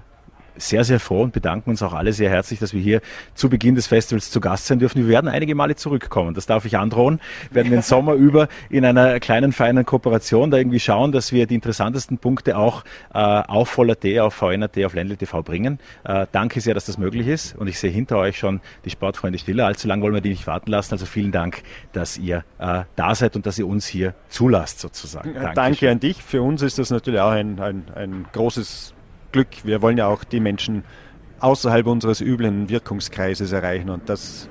sehr, 0.59 0.83
sehr 0.83 0.99
froh 0.99 1.23
und 1.23 1.33
bedanken 1.33 1.69
uns 1.69 1.81
auch 1.81 1.93
alle 1.93 2.13
sehr 2.13 2.29
herzlich, 2.29 2.59
dass 2.59 2.73
wir 2.73 2.81
hier 2.81 3.01
zu 3.33 3.49
Beginn 3.49 3.75
des 3.75 3.87
Festivals 3.87 4.31
zu 4.31 4.39
Gast 4.39 4.67
sein 4.67 4.79
dürfen. 4.79 5.01
Wir 5.01 5.07
werden 5.09 5.27
einige 5.27 5.55
Male 5.55 5.75
zurückkommen, 5.75 6.33
das 6.33 6.45
darf 6.45 6.65
ich 6.65 6.77
androhen. 6.77 7.19
Wir 7.49 7.55
werden 7.55 7.71
den 7.71 7.81
Sommer 7.81 8.13
über 8.13 8.47
in 8.69 8.85
einer 8.85 9.19
kleinen, 9.19 9.51
feinen 9.51 9.85
Kooperation 9.85 10.51
da 10.51 10.57
irgendwie 10.57 10.79
schauen, 10.79 11.11
dass 11.11 11.31
wir 11.31 11.47
die 11.47 11.55
interessantesten 11.55 12.17
Punkte 12.17 12.57
auch 12.57 12.83
äh, 13.13 13.17
auf 13.19 13.69
Voller.t, 13.69 14.19
auf 14.19 14.33
VNRT, 14.33 14.85
auf 14.85 14.93
Ländle 14.93 15.17
TV 15.17 15.41
bringen. 15.41 15.79
Äh, 16.03 16.27
danke 16.31 16.61
sehr, 16.61 16.73
dass 16.73 16.85
das 16.85 16.97
möglich 16.97 17.27
ist 17.27 17.55
und 17.55 17.67
ich 17.67 17.79
sehe 17.79 17.91
hinter 17.91 18.17
euch 18.17 18.37
schon 18.37 18.61
die 18.85 18.89
Sportfreunde 18.89 19.39
Stiller. 19.39 19.65
Allzu 19.65 19.87
lange 19.87 20.03
wollen 20.03 20.13
wir 20.13 20.21
die 20.21 20.29
nicht 20.29 20.47
warten 20.47 20.71
lassen. 20.71 20.93
Also 20.93 21.05
vielen 21.05 21.31
Dank, 21.31 21.63
dass 21.93 22.17
ihr 22.17 22.43
äh, 22.59 22.83
da 22.95 23.15
seid 23.15 23.35
und 23.35 23.45
dass 23.45 23.57
ihr 23.59 23.67
uns 23.67 23.87
hier 23.87 24.13
zulasst 24.29 24.79
sozusagen. 24.79 25.33
Dankeschön. 25.33 25.55
Danke 25.55 25.91
an 25.91 25.99
dich. 25.99 26.23
Für 26.23 26.41
uns 26.41 26.61
ist 26.61 26.79
das 26.79 26.89
natürlich 26.89 27.19
auch 27.19 27.31
ein, 27.31 27.59
ein, 27.59 27.85
ein 27.95 28.25
großes 28.31 28.93
Glück. 29.31 29.47
Wir 29.63 29.81
wollen 29.81 29.97
ja 29.97 30.07
auch 30.07 30.23
die 30.23 30.39
Menschen 30.39 30.83
außerhalb 31.39 31.87
unseres 31.87 32.21
üblen 32.21 32.69
Wirkungskreises 32.69 33.51
erreichen 33.51 33.89
und 33.89 34.09
das 34.09 34.49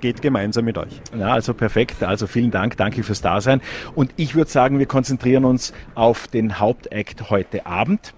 geht 0.00 0.22
gemeinsam 0.22 0.64
mit 0.64 0.78
euch. 0.78 1.00
Ja, 1.18 1.32
also 1.32 1.54
perfekt. 1.54 2.02
Also 2.02 2.26
vielen 2.26 2.50
Dank, 2.50 2.76
danke 2.76 3.02
fürs 3.02 3.22
Dasein. 3.22 3.60
Und 3.94 4.12
ich 4.16 4.34
würde 4.34 4.50
sagen, 4.50 4.78
wir 4.78 4.86
konzentrieren 4.86 5.44
uns 5.44 5.72
auf 5.94 6.28
den 6.28 6.58
Hauptakt 6.58 7.30
heute 7.30 7.66
Abend. 7.66 8.14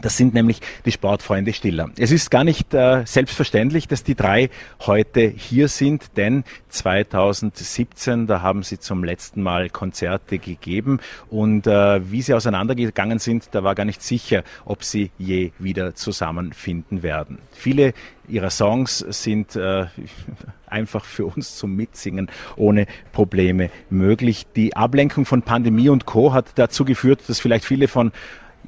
Das 0.00 0.16
sind 0.16 0.34
nämlich 0.34 0.60
die 0.84 0.92
Sportfreunde 0.92 1.52
Stiller. 1.52 1.90
Es 1.98 2.12
ist 2.12 2.30
gar 2.30 2.44
nicht 2.44 2.72
äh, 2.74 3.02
selbstverständlich, 3.04 3.88
dass 3.88 4.04
die 4.04 4.14
drei 4.14 4.50
heute 4.80 5.20
hier 5.28 5.68
sind, 5.68 6.16
denn 6.16 6.44
2017, 6.68 8.26
da 8.26 8.42
haben 8.42 8.62
sie 8.62 8.78
zum 8.78 9.02
letzten 9.02 9.42
Mal 9.42 9.70
Konzerte 9.70 10.38
gegeben 10.38 11.00
und 11.30 11.66
äh, 11.66 12.10
wie 12.10 12.22
sie 12.22 12.34
auseinandergegangen 12.34 13.18
sind, 13.18 13.48
da 13.52 13.64
war 13.64 13.74
gar 13.74 13.84
nicht 13.84 14.02
sicher, 14.02 14.44
ob 14.64 14.84
sie 14.84 15.10
je 15.18 15.52
wieder 15.58 15.94
zusammenfinden 15.94 17.02
werden. 17.02 17.38
Viele 17.52 17.92
ihrer 18.28 18.50
Songs 18.50 18.98
sind 18.98 19.56
äh, 19.56 19.86
einfach 20.66 21.04
für 21.04 21.26
uns 21.26 21.56
zum 21.56 21.74
Mitsingen 21.74 22.28
ohne 22.56 22.86
Probleme 23.12 23.70
möglich. 23.90 24.46
Die 24.54 24.76
Ablenkung 24.76 25.24
von 25.24 25.42
Pandemie 25.42 25.88
und 25.88 26.06
Co. 26.06 26.32
hat 26.32 26.52
dazu 26.56 26.84
geführt, 26.84 27.22
dass 27.26 27.40
vielleicht 27.40 27.64
viele 27.64 27.88
von 27.88 28.12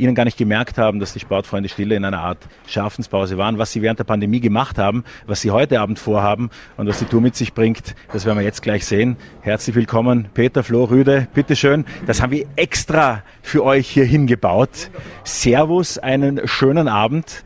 Ihnen 0.00 0.14
gar 0.14 0.24
nicht 0.24 0.38
gemerkt 0.38 0.78
haben, 0.78 0.98
dass 0.98 1.12
die 1.12 1.20
Sportfreunde 1.20 1.68
Stille 1.68 1.94
in 1.94 2.04
einer 2.04 2.20
Art 2.20 2.38
Schaffenspause 2.66 3.36
waren. 3.36 3.58
Was 3.58 3.72
Sie 3.72 3.82
während 3.82 3.98
der 3.98 4.04
Pandemie 4.04 4.40
gemacht 4.40 4.78
haben, 4.78 5.04
was 5.26 5.42
Sie 5.42 5.50
heute 5.50 5.80
Abend 5.80 5.98
vorhaben 5.98 6.50
und 6.78 6.88
was 6.88 6.98
die 6.98 7.04
Tour 7.04 7.20
mit 7.20 7.36
sich 7.36 7.52
bringt, 7.52 7.94
das 8.12 8.24
werden 8.24 8.38
wir 8.38 8.44
jetzt 8.44 8.62
gleich 8.62 8.86
sehen. 8.86 9.16
Herzlich 9.42 9.76
willkommen, 9.76 10.28
Peter, 10.32 10.64
Flo, 10.64 10.84
Rüde, 10.84 11.28
bitteschön. 11.34 11.84
Das 12.06 12.22
haben 12.22 12.32
wir 12.32 12.46
extra 12.56 13.22
für 13.42 13.62
euch 13.62 13.88
hier 13.88 14.06
hingebaut. 14.06 14.90
Servus, 15.24 15.98
einen 15.98 16.48
schönen 16.48 16.88
Abend. 16.88 17.44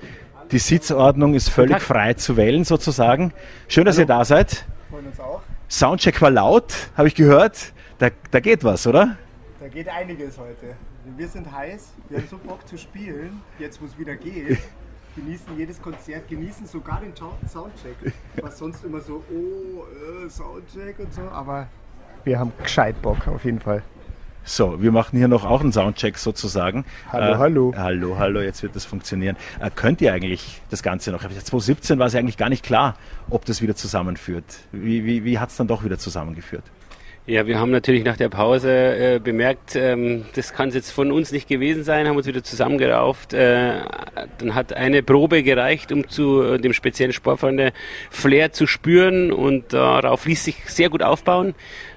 Die 0.52 0.58
Sitzordnung 0.58 1.34
ist 1.34 1.48
völlig 1.48 1.80
frei 1.82 2.14
zu 2.14 2.36
wählen 2.36 2.64
sozusagen. 2.64 3.32
Schön, 3.66 3.84
dass 3.84 3.96
Hallo. 3.96 4.04
ihr 4.04 4.06
da 4.06 4.24
seid. 4.24 4.64
Freuen 4.90 5.06
uns 5.06 5.18
auch. 5.18 5.42
Soundcheck 5.68 6.22
war 6.22 6.30
laut, 6.30 6.72
habe 6.96 7.08
ich 7.08 7.16
gehört. 7.16 7.72
Da, 7.98 8.10
da 8.30 8.38
geht 8.38 8.62
was, 8.62 8.86
oder? 8.86 9.16
Da 9.58 9.66
geht 9.68 9.88
einiges 9.88 10.38
heute. 10.38 10.76
Wir 11.04 11.28
sind 11.28 11.52
heiß, 11.52 11.92
wir 12.08 12.18
haben 12.18 12.28
so 12.28 12.38
Bock 12.38 12.66
zu 12.66 12.78
spielen, 12.78 13.42
jetzt 13.58 13.80
wo 13.80 13.84
es 13.84 13.98
wieder 13.98 14.16
geht. 14.16 14.58
Genießen 15.16 15.56
jedes 15.56 15.80
Konzert, 15.80 16.26
genießen 16.28 16.66
sogar 16.66 17.00
den 17.00 17.12
Soundcheck. 17.14 18.14
Was 18.40 18.58
sonst 18.58 18.82
immer 18.84 19.00
so, 19.00 19.22
oh, 19.30 20.24
äh, 20.24 20.30
Soundcheck 20.30 20.98
und 20.98 21.12
so. 21.12 21.20
Aber 21.20 21.68
wir 22.24 22.38
haben 22.38 22.52
gescheit 22.62 23.00
Bock, 23.02 23.28
auf 23.28 23.44
jeden 23.44 23.60
Fall. 23.60 23.82
So, 24.44 24.82
wir 24.82 24.92
machen 24.92 25.18
hier 25.18 25.28
noch 25.28 25.44
auch 25.44 25.60
einen 25.60 25.72
Soundcheck 25.72 26.16
sozusagen. 26.16 26.86
Hallo, 27.12 27.32
äh, 27.32 27.36
hallo. 27.36 27.74
Hallo, 27.76 28.18
hallo, 28.18 28.40
jetzt 28.40 28.62
wird 28.62 28.74
das 28.74 28.86
funktionieren. 28.86 29.36
Äh, 29.60 29.70
könnt 29.74 30.00
ihr 30.00 30.12
eigentlich 30.12 30.62
das 30.70 30.82
Ganze 30.82 31.12
noch? 31.12 31.20
2017 31.20 31.98
war 31.98 32.06
es 32.06 32.14
eigentlich 32.14 32.38
gar 32.38 32.48
nicht 32.48 32.64
klar, 32.64 32.96
ob 33.28 33.44
das 33.44 33.60
wieder 33.60 33.76
zusammenführt. 33.76 34.44
Wie, 34.72 35.04
wie, 35.04 35.24
wie 35.24 35.38
hat 35.38 35.50
es 35.50 35.56
dann 35.56 35.68
doch 35.68 35.84
wieder 35.84 35.98
zusammengeführt? 35.98 36.64
Ja, 37.26 37.46
wir 37.46 37.58
haben 37.58 37.70
natürlich 37.70 38.04
nach 38.04 38.18
der 38.18 38.28
Pause 38.28 38.70
äh, 38.70 39.18
bemerkt, 39.18 39.76
ähm, 39.76 40.26
das 40.34 40.52
kann 40.52 40.68
es 40.68 40.74
jetzt 40.74 40.90
von 40.90 41.10
uns 41.10 41.32
nicht 41.32 41.48
gewesen 41.48 41.82
sein, 41.82 42.06
haben 42.06 42.18
uns 42.18 42.26
wieder 42.26 42.44
zusammengerauft. 42.44 43.32
Äh, 43.32 43.80
dann 44.36 44.54
hat 44.54 44.74
eine 44.74 45.02
Probe 45.02 45.42
gereicht, 45.42 45.90
um 45.90 46.06
zu 46.06 46.42
äh, 46.42 46.58
dem 46.58 46.74
speziellen 46.74 47.14
Sportfreunde 47.14 47.72
Flair 48.10 48.52
zu 48.52 48.66
spüren 48.66 49.32
und 49.32 49.72
darauf 49.72 50.26
ließ 50.26 50.44
sich 50.44 50.56
sehr 50.66 50.90
gut 50.90 51.02
aufbauen 51.02 51.54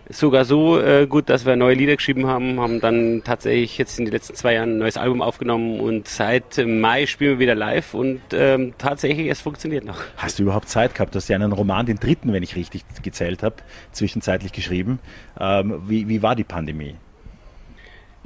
sogar 0.10 0.46
so 0.46 0.80
äh, 0.80 1.08
gut, 1.08 1.30
dass 1.30 1.46
wir 1.46 1.56
neue 1.56 1.76
Lieder 1.76 1.96
geschrieben 1.96 2.28
haben, 2.28 2.60
haben 2.60 2.80
dann 2.80 3.22
tatsächlich 3.24 3.78
jetzt 3.78 4.00
in 4.00 4.06
den 4.06 4.14
letzten 4.14 4.36
zwei 4.36 4.54
Jahren 4.54 4.76
ein 4.76 4.78
neues 4.78 4.98
Album 4.98 5.22
aufgenommen 5.22 5.80
und 5.80 6.08
seit 6.08 6.66
Mai 6.66 7.06
spielen 7.06 7.32
wir 7.32 7.40
wieder 7.40 7.56
live 7.56 7.94
und 7.94 8.22
ähm, 8.34 8.74
tatsächlich, 8.78 9.28
es 9.30 9.42
funktioniert 9.42 9.86
noch. 9.86 10.00
Hast 10.18 10.40
du 10.40 10.44
überhaupt 10.44 10.70
Zeit 10.70 10.96
gehabt? 10.96 11.14
Du 11.14 11.18
hast 11.18 11.28
ja 11.28 11.36
einen 11.36 11.52
Roman, 11.52 11.86
den 11.86 11.98
dritten, 11.98 12.34
wenn 12.34 12.44
ich 12.44 12.56
richtig 12.56 12.84
gezählt 13.02 13.44
habe, 13.44 13.56
zwischenzeitlich 13.92 14.52
geschrieben. 14.52 15.00
Ähm, 15.40 15.82
wie, 15.88 16.08
wie 16.08 16.22
war 16.22 16.36
die 16.36 16.44
Pandemie? 16.44 16.96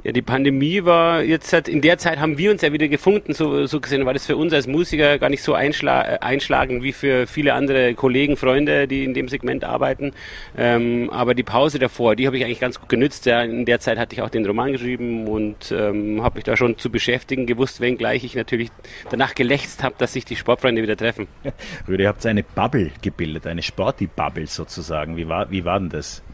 Ja, 0.04 0.10
die 0.10 0.22
Pandemie 0.22 0.84
war 0.84 1.22
jetzt 1.22 1.52
in 1.68 1.80
der 1.80 1.96
Zeit 1.96 2.18
haben 2.18 2.36
wir 2.36 2.50
uns 2.50 2.62
ja 2.62 2.72
wieder 2.72 2.88
gefunden, 2.88 3.34
so, 3.34 3.66
so 3.66 3.80
gesehen 3.80 4.04
war 4.04 4.12
das 4.12 4.26
für 4.26 4.36
uns 4.36 4.52
als 4.52 4.66
Musiker 4.66 5.18
gar 5.18 5.30
nicht 5.30 5.44
so 5.44 5.54
einschla 5.54 6.14
äh, 6.14 6.18
einschlagend 6.18 6.82
wie 6.82 6.92
für 6.92 7.28
viele 7.28 7.54
andere 7.54 7.94
Kollegen, 7.94 8.36
Freunde, 8.36 8.88
die 8.88 9.04
in 9.04 9.14
dem 9.14 9.28
Segment 9.28 9.62
arbeiten. 9.62 10.12
Ähm, 10.58 11.08
aber 11.10 11.34
die 11.34 11.44
Pause 11.44 11.78
davor, 11.78 12.16
die 12.16 12.26
habe 12.26 12.36
ich 12.36 12.44
eigentlich 12.44 12.58
ganz 12.58 12.80
gut 12.80 12.88
genützt. 12.88 13.26
Ja. 13.26 13.42
In 13.42 13.64
der 13.64 13.78
Zeit 13.78 13.96
hatte 13.96 14.14
ich 14.16 14.22
auch 14.22 14.30
den 14.30 14.44
Roman 14.44 14.72
geschrieben 14.72 15.28
und 15.28 15.70
ähm, 15.70 16.20
habe 16.22 16.36
mich 16.36 16.44
da 16.44 16.56
schon 16.56 16.78
zu 16.78 16.90
beschäftigen 16.90 17.46
gewusst, 17.46 17.80
wenngleich 17.80 18.24
ich 18.24 18.34
natürlich 18.34 18.70
danach 19.08 19.36
gelächzt 19.36 19.84
habe, 19.84 19.94
dass 19.98 20.14
sich 20.14 20.24
die 20.24 20.34
Sportfreunde 20.34 20.82
wieder 20.82 20.96
treffen. 20.96 21.28
Rüde, 21.88 22.02
ihr 22.02 22.08
habt 22.08 22.26
eine 22.26 22.42
Bubble 22.42 22.90
gebildet, 23.02 23.46
eine 23.46 23.62
Sporty-Bubble 23.62 24.48
sozusagen. 24.48 25.16
Wie 25.16 25.28
war, 25.28 25.48
wie 25.52 25.64
war 25.64 25.78
denn 25.78 25.90
das? 25.90 26.24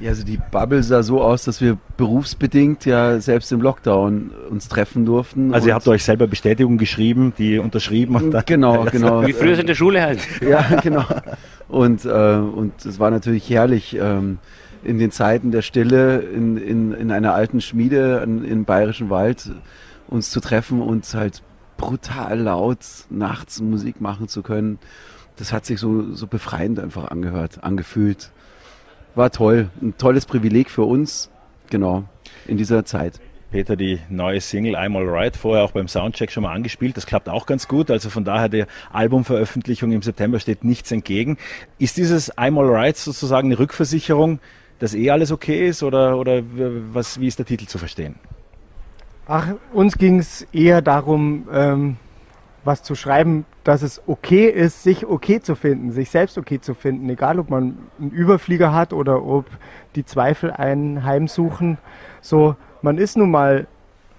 Ja, 0.00 0.10
also 0.10 0.24
die 0.24 0.38
Bubble 0.50 0.82
sah 0.82 1.02
so 1.02 1.22
aus, 1.22 1.44
dass 1.44 1.60
wir 1.60 1.76
berufsbedingt 1.98 2.86
ja 2.86 3.20
selbst 3.20 3.52
im 3.52 3.60
Lockdown 3.60 4.30
uns 4.48 4.68
treffen 4.68 5.04
durften. 5.04 5.52
Also 5.52 5.68
ihr 5.68 5.74
habt 5.74 5.86
euch 5.88 6.04
selber 6.04 6.26
Bestätigung 6.26 6.78
geschrieben, 6.78 7.34
die 7.36 7.58
unterschrieben 7.58 8.16
und 8.16 8.30
dann 8.30 8.42
Genau, 8.46 8.84
genau. 8.90 9.26
Wie 9.26 9.34
früher 9.34 9.58
in 9.58 9.66
der 9.66 9.74
Schule 9.74 10.00
halt. 10.00 10.20
Ja, 10.40 10.80
genau. 10.82 11.04
Und, 11.68 12.06
äh, 12.06 12.08
und 12.08 12.84
es 12.84 12.98
war 12.98 13.10
natürlich 13.10 13.48
herrlich, 13.50 13.94
ähm, 14.00 14.38
in 14.82 14.98
den 14.98 15.10
Zeiten 15.10 15.50
der 15.50 15.62
Stille 15.62 16.20
in, 16.20 16.56
in, 16.56 16.92
in 16.92 17.12
einer 17.12 17.34
alten 17.34 17.60
Schmiede 17.60 18.22
in, 18.24 18.44
im 18.44 18.64
Bayerischen 18.64 19.10
Wald 19.10 19.50
uns 20.08 20.30
zu 20.30 20.40
treffen 20.40 20.80
und 20.80 21.12
halt 21.14 21.42
brutal 21.76 22.38
laut 22.38 22.78
nachts 23.08 23.60
Musik 23.60 24.00
machen 24.00 24.28
zu 24.28 24.42
können. 24.42 24.78
Das 25.36 25.52
hat 25.52 25.64
sich 25.66 25.80
so, 25.80 26.14
so 26.14 26.26
befreiend 26.26 26.78
einfach 26.78 27.10
angehört, 27.10 27.62
angefühlt 27.62 28.30
war 29.14 29.30
toll. 29.30 29.70
Ein 29.80 29.96
tolles 29.98 30.26
Privileg 30.26 30.70
für 30.70 30.84
uns, 30.84 31.30
genau, 31.70 32.04
in 32.46 32.56
dieser 32.56 32.84
Zeit. 32.84 33.20
Peter, 33.50 33.74
die 33.74 33.98
neue 34.08 34.40
Single 34.40 34.76
I'm 34.76 34.96
Alright, 34.96 35.36
vorher 35.36 35.64
auch 35.64 35.72
beim 35.72 35.88
Soundcheck 35.88 36.30
schon 36.30 36.44
mal 36.44 36.52
angespielt. 36.52 36.96
Das 36.96 37.06
klappt 37.06 37.28
auch 37.28 37.46
ganz 37.46 37.66
gut. 37.66 37.90
Also 37.90 38.08
von 38.08 38.24
daher 38.24 38.48
der 38.48 38.68
Albumveröffentlichung 38.92 39.90
im 39.90 40.02
September 40.02 40.38
steht 40.38 40.62
nichts 40.62 40.92
entgegen. 40.92 41.36
Ist 41.78 41.96
dieses 41.96 42.32
I'm 42.38 42.58
Alright 42.58 42.96
sozusagen 42.96 43.48
eine 43.48 43.58
Rückversicherung, 43.58 44.38
dass 44.78 44.94
eh 44.94 45.10
alles 45.10 45.32
okay 45.32 45.66
ist 45.66 45.82
oder, 45.82 46.16
oder 46.16 46.42
was, 46.92 47.18
wie 47.18 47.26
ist 47.26 47.40
der 47.40 47.46
Titel 47.46 47.66
zu 47.66 47.78
verstehen? 47.78 48.14
Ach, 49.26 49.54
uns 49.72 49.98
ging 49.98 50.20
es 50.20 50.42
eher 50.52 50.80
darum, 50.80 51.48
ähm, 51.52 51.96
was 52.64 52.82
zu 52.82 52.94
schreiben, 52.94 53.44
dass 53.64 53.82
es 53.82 54.02
okay 54.06 54.46
ist, 54.46 54.82
sich 54.82 55.06
okay 55.06 55.40
zu 55.40 55.54
finden, 55.54 55.92
sich 55.92 56.10
selbst 56.10 56.38
okay 56.38 56.60
zu 56.60 56.74
finden, 56.74 57.08
egal 57.08 57.38
ob 57.38 57.50
man 57.50 57.78
einen 57.98 58.10
Überflieger 58.10 58.72
hat 58.74 58.92
oder 58.92 59.24
ob 59.24 59.46
die 59.94 60.04
Zweifel 60.04 60.50
einen 60.50 61.04
heimsuchen. 61.04 61.78
So, 62.20 62.56
man 62.82 62.98
ist 62.98 63.16
nun 63.16 63.30
mal 63.30 63.66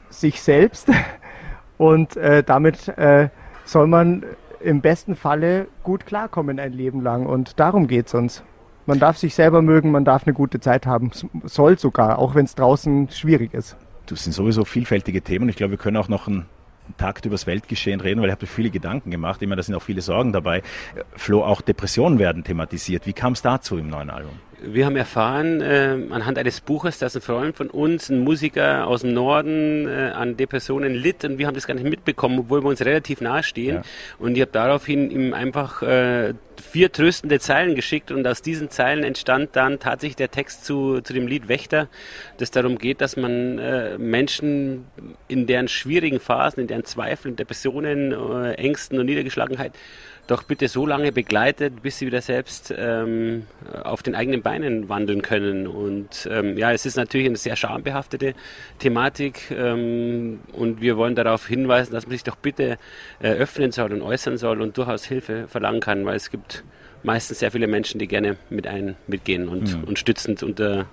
sich 0.09 0.41
selbst 0.41 0.89
und 1.77 2.17
äh, 2.17 2.43
damit 2.43 2.87
äh, 2.89 3.29
soll 3.65 3.87
man 3.87 4.23
im 4.59 4.81
besten 4.81 5.15
Falle 5.15 5.67
gut 5.83 6.05
klarkommen 6.05 6.59
ein 6.59 6.73
Leben 6.73 7.01
lang 7.01 7.25
und 7.25 7.59
darum 7.59 7.87
geht 7.87 8.07
es 8.07 8.13
uns. 8.13 8.43
Man 8.85 8.99
darf 8.99 9.17
sich 9.17 9.35
selber 9.35 9.61
mögen, 9.61 9.91
man 9.91 10.05
darf 10.05 10.25
eine 10.25 10.33
gute 10.33 10.59
Zeit 10.59 10.85
haben, 10.85 11.11
soll 11.43 11.77
sogar, 11.77 12.19
auch 12.19 12.35
wenn 12.35 12.45
es 12.45 12.55
draußen 12.55 13.09
schwierig 13.09 13.53
ist. 13.53 13.77
Das 14.07 14.23
sind 14.23 14.33
sowieso 14.33 14.65
vielfältige 14.65 15.21
Themen. 15.21 15.49
Ich 15.49 15.55
glaube, 15.55 15.71
wir 15.71 15.77
können 15.77 15.97
auch 15.97 16.09
noch 16.09 16.27
ein 16.27 16.45
Takt 16.97 17.25
übers 17.25 17.47
Weltgeschehen 17.47 18.01
reden, 18.01 18.21
weil 18.21 18.29
ich 18.29 18.35
habe 18.35 18.47
viele 18.47 18.69
Gedanken 18.69 19.11
gemacht. 19.11 19.41
Ich 19.41 19.47
meine, 19.47 19.57
da 19.57 19.63
sind 19.63 19.75
auch 19.75 19.81
viele 19.81 20.01
Sorgen 20.01 20.33
dabei. 20.33 20.61
Flo, 21.15 21.43
auch 21.43 21.61
Depressionen 21.61 22.19
werden 22.19 22.43
thematisiert. 22.43 23.05
Wie 23.05 23.13
kam 23.13 23.33
es 23.33 23.41
dazu 23.41 23.77
im 23.77 23.89
neuen 23.89 24.09
Album? 24.09 24.33
Wir 24.61 24.85
haben 24.85 24.95
erfahren 24.95 25.61
äh, 25.61 25.97
anhand 26.11 26.37
eines 26.37 26.61
Buches, 26.61 26.99
dass 26.99 27.15
ein 27.15 27.21
Freund 27.21 27.55
von 27.55 27.69
uns, 27.69 28.09
ein 28.09 28.19
Musiker 28.19 28.87
aus 28.87 29.01
dem 29.01 29.13
Norden, 29.13 29.87
äh, 29.87 30.11
an 30.13 30.37
Depressionen 30.37 30.93
litt 30.93 31.25
und 31.25 31.37
wir 31.37 31.47
haben 31.47 31.55
das 31.55 31.67
gar 31.67 31.73
nicht 31.73 31.89
mitbekommen, 31.89 32.39
obwohl 32.39 32.63
wir 32.63 32.69
uns 32.69 32.81
relativ 32.81 33.21
nahe 33.21 33.43
stehen. 33.43 33.77
Ja. 33.77 33.81
Und 34.19 34.35
ich 34.35 34.41
habe 34.41 34.51
daraufhin 34.51 35.09
ihm 35.09 35.33
einfach 35.33 35.81
äh, 35.81 36.33
vier 36.61 36.91
tröstende 36.91 37.39
Zeilen 37.39 37.75
geschickt 37.75 38.11
und 38.11 38.25
aus 38.27 38.41
diesen 38.41 38.69
Zeilen 38.69 39.03
entstand 39.03 39.55
dann 39.55 39.79
tatsächlich 39.79 40.15
der 40.15 40.31
Text 40.31 40.65
zu, 40.65 41.01
zu 41.01 41.13
dem 41.13 41.27
Lied 41.27 41.47
Wächter, 41.47 41.89
das 42.37 42.51
darum 42.51 42.77
geht, 42.77 43.01
dass 43.01 43.17
man 43.17 43.57
äh, 43.57 43.97
Menschen 43.97 44.85
in 45.27 45.47
deren 45.47 45.67
schwierigen 45.67 46.19
Phasen, 46.19 46.61
in 46.61 46.67
deren 46.67 46.85
Zweifeln, 46.85 47.35
Depressionen, 47.35 48.11
äh, 48.11 48.53
Ängsten 48.53 48.99
und 48.99 49.07
Niedergeschlagenheit 49.07 49.73
doch 50.31 50.43
bitte 50.43 50.69
so 50.69 50.85
lange 50.85 51.11
begleitet, 51.11 51.81
bis 51.81 51.99
sie 51.99 52.05
wieder 52.05 52.21
selbst 52.21 52.73
ähm, 52.75 53.47
auf 53.83 54.01
den 54.01 54.15
eigenen 54.15 54.41
Beinen 54.41 54.87
wandeln 54.87 55.21
können. 55.21 55.67
Und 55.67 56.27
ähm, 56.31 56.57
ja, 56.57 56.71
es 56.71 56.85
ist 56.85 56.95
natürlich 56.95 57.27
eine 57.27 57.35
sehr 57.35 57.57
schambehaftete 57.57 58.33
Thematik 58.79 59.51
ähm, 59.51 60.39
und 60.53 60.79
wir 60.79 60.95
wollen 60.95 61.15
darauf 61.15 61.47
hinweisen, 61.47 61.91
dass 61.91 62.05
man 62.05 62.13
sich 62.13 62.23
doch 62.23 62.37
bitte 62.37 62.77
äh, 63.19 63.27
öffnen 63.27 63.73
soll 63.73 63.91
und 63.91 64.01
äußern 64.01 64.37
soll 64.37 64.61
und 64.61 64.77
durchaus 64.77 65.03
Hilfe 65.03 65.47
verlangen 65.49 65.81
kann, 65.81 66.05
weil 66.05 66.15
es 66.15 66.31
gibt 66.31 66.63
meistens 67.03 67.39
sehr 67.39 67.51
viele 67.51 67.67
Menschen, 67.67 67.99
die 67.99 68.07
gerne 68.07 68.37
mit 68.49 68.67
ein 68.67 68.95
mitgehen 69.07 69.49
und, 69.49 69.75
mhm. 69.77 69.83
und 69.83 69.99
stützend 69.99 70.43
unter 70.43 70.85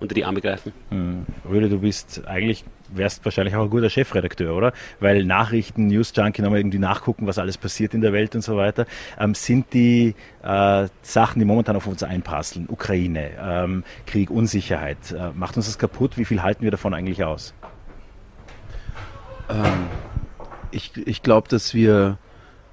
unter 0.00 0.14
die 0.14 0.24
Arme 0.24 0.40
greifen. 0.40 0.72
Mhm. 0.90 1.26
Röde, 1.48 1.68
du 1.68 1.78
bist 1.78 2.26
eigentlich, 2.26 2.64
wärst 2.96 3.24
wahrscheinlich 3.24 3.56
auch 3.56 3.64
ein 3.64 3.70
guter 3.70 3.90
Chefredakteur, 3.90 4.54
oder? 4.54 4.72
Weil 5.00 5.24
Nachrichten, 5.24 5.86
News 5.86 6.12
Junkie 6.14 6.42
nochmal 6.42 6.60
irgendwie 6.60 6.78
nachgucken, 6.78 7.26
was 7.26 7.38
alles 7.38 7.58
passiert 7.58 7.94
in 7.94 8.00
der 8.00 8.12
Welt 8.12 8.34
und 8.34 8.42
so 8.42 8.56
weiter. 8.56 8.86
Ähm, 9.18 9.34
sind 9.34 9.72
die 9.72 10.14
äh, 10.42 10.88
Sachen, 11.02 11.38
die 11.38 11.44
momentan 11.44 11.76
auf 11.76 11.86
uns 11.86 12.02
einprasseln, 12.02 12.66
Ukraine, 12.68 13.30
ähm, 13.40 13.84
Krieg, 14.06 14.30
Unsicherheit, 14.30 15.12
äh, 15.12 15.30
macht 15.34 15.56
uns 15.56 15.66
das 15.66 15.78
kaputt? 15.78 16.16
Wie 16.18 16.24
viel 16.24 16.42
halten 16.42 16.62
wir 16.62 16.70
davon 16.70 16.94
eigentlich 16.94 17.24
aus? 17.24 17.54
Ähm, 19.48 19.86
ich 20.70 20.92
ich 21.06 21.22
glaube, 21.22 21.48
dass 21.48 21.74
wir 21.74 22.18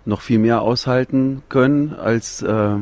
noch 0.05 0.21
viel 0.21 0.39
mehr 0.39 0.61
aushalten 0.61 1.43
können 1.49 1.93
als 1.93 2.41
äh, 2.41 2.75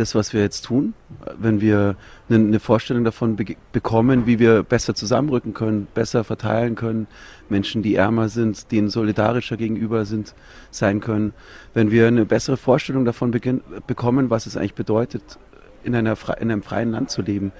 das, 0.00 0.14
was 0.14 0.32
wir 0.32 0.40
jetzt 0.40 0.64
tun, 0.64 0.94
wenn 1.38 1.60
wir 1.60 1.94
eine, 2.28 2.58
Vorstellung 2.58 3.04
davon 3.04 3.36
be 3.36 3.56
bekommen, 3.72 4.26
wie 4.26 4.38
wir 4.38 4.62
besser 4.62 4.94
zusammenrücken 4.94 5.52
können, 5.52 5.86
besser 5.94 6.24
verteilen 6.24 6.74
können, 6.74 7.06
Menschen, 7.48 7.82
die 7.82 7.94
ärmer 7.94 8.28
sind, 8.28 8.72
denen 8.72 8.88
solidarischer 8.88 9.56
gegenüber 9.56 10.06
sind, 10.06 10.34
sein 10.70 11.00
können, 11.00 11.34
wenn 11.74 11.90
wir 11.90 12.06
eine 12.08 12.24
bessere 12.24 12.56
Vorstellung 12.56 13.04
davon 13.04 13.30
bekommen, 13.86 14.30
was 14.30 14.46
es 14.46 14.56
eigentlich 14.56 14.74
bedeutet, 14.74 15.38
in, 15.84 15.94
einer, 15.94 16.16
in 16.40 16.50
einem 16.50 16.62
freien 16.62 16.90
Land 16.90 17.10
zu 17.10 17.22
leben, 17.22 17.52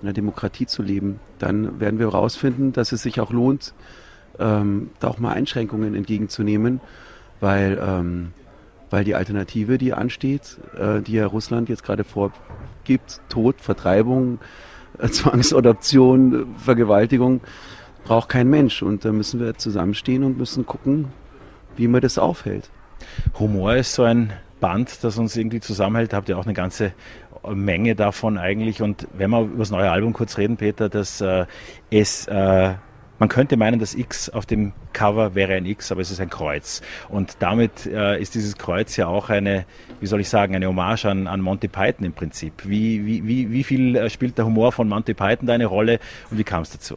in 0.00 0.08
einer 0.08 0.14
Demokratie 0.14 0.66
zu 0.66 0.82
leben, 0.82 1.20
dann 1.38 1.80
werden 1.80 1.98
wir 1.98 2.06
herausfinden, 2.10 2.72
dass 2.72 2.92
es 2.92 3.02
sich 3.02 3.20
auch 3.20 3.32
lohnt, 3.32 3.72
ähm, 4.38 4.90
da 5.00 5.08
auch 5.08 5.18
mal 5.18 5.32
Einschränkungen 5.32 5.94
entgegenzunehmen, 5.94 6.80
weil 7.40 7.78
ähm, 7.80 8.32
weil 8.90 9.04
die 9.04 9.14
Alternative, 9.14 9.78
die 9.78 9.92
ansteht, 9.92 10.58
äh, 10.78 11.00
die 11.00 11.12
ja 11.12 11.26
Russland 11.26 11.68
jetzt 11.68 11.84
gerade 11.84 12.04
vorgibt, 12.04 13.20
Tod, 13.28 13.60
Vertreibung, 13.60 14.38
äh, 14.98 15.08
Zwangsadoption, 15.10 16.54
Vergewaltigung, 16.56 17.40
braucht 18.04 18.28
kein 18.28 18.48
Mensch. 18.48 18.82
Und 18.82 19.04
da 19.04 19.12
müssen 19.12 19.40
wir 19.40 19.56
zusammenstehen 19.56 20.24
und 20.24 20.38
müssen 20.38 20.66
gucken, 20.66 21.08
wie 21.76 21.88
man 21.88 22.00
das 22.00 22.18
aufhält. 22.18 22.70
Humor 23.38 23.76
ist 23.76 23.94
so 23.94 24.02
ein 24.02 24.32
Band, 24.60 25.04
das 25.04 25.18
uns 25.18 25.36
irgendwie 25.36 25.60
zusammenhält. 25.60 26.12
Habt 26.12 26.28
ihr 26.28 26.38
auch 26.38 26.44
eine 26.44 26.54
ganze 26.54 26.92
Menge 27.48 27.94
davon 27.94 28.38
eigentlich. 28.38 28.82
Und 28.82 29.06
wenn 29.16 29.30
wir 29.30 29.42
über 29.42 29.58
das 29.58 29.70
neue 29.70 29.90
Album 29.90 30.12
kurz 30.12 30.38
reden, 30.38 30.56
Peter, 30.56 30.88
dass 30.88 31.20
äh, 31.20 31.46
es 31.90 32.26
äh, 32.26 32.74
man 33.18 33.28
könnte 33.28 33.56
meinen, 33.56 33.78
das 33.78 33.94
X 33.94 34.30
auf 34.30 34.46
dem 34.46 34.72
Cover 34.92 35.34
wäre 35.34 35.54
ein 35.54 35.66
X, 35.66 35.90
aber 35.92 36.00
es 36.00 36.10
ist 36.10 36.20
ein 36.20 36.30
Kreuz. 36.30 36.82
Und 37.08 37.36
damit 37.40 37.86
äh, 37.86 38.20
ist 38.20 38.34
dieses 38.34 38.56
Kreuz 38.56 38.96
ja 38.96 39.06
auch 39.06 39.28
eine, 39.30 39.64
wie 40.00 40.06
soll 40.06 40.20
ich 40.20 40.28
sagen, 40.28 40.54
eine 40.54 40.68
Hommage 40.68 41.06
an, 41.06 41.26
an 41.26 41.40
Monty 41.40 41.68
Python 41.68 42.04
im 42.04 42.12
Prinzip. 42.12 42.52
Wie, 42.64 43.04
wie, 43.04 43.26
wie, 43.26 43.50
wie 43.50 43.64
viel 43.64 43.96
äh, 43.96 44.10
spielt 44.10 44.38
der 44.38 44.46
Humor 44.46 44.72
von 44.72 44.88
Monty 44.88 45.14
Python 45.14 45.46
da 45.46 45.54
eine 45.54 45.66
Rolle 45.66 45.98
und 46.30 46.38
wie 46.38 46.44
kam 46.44 46.62
es 46.62 46.70
dazu? 46.70 46.96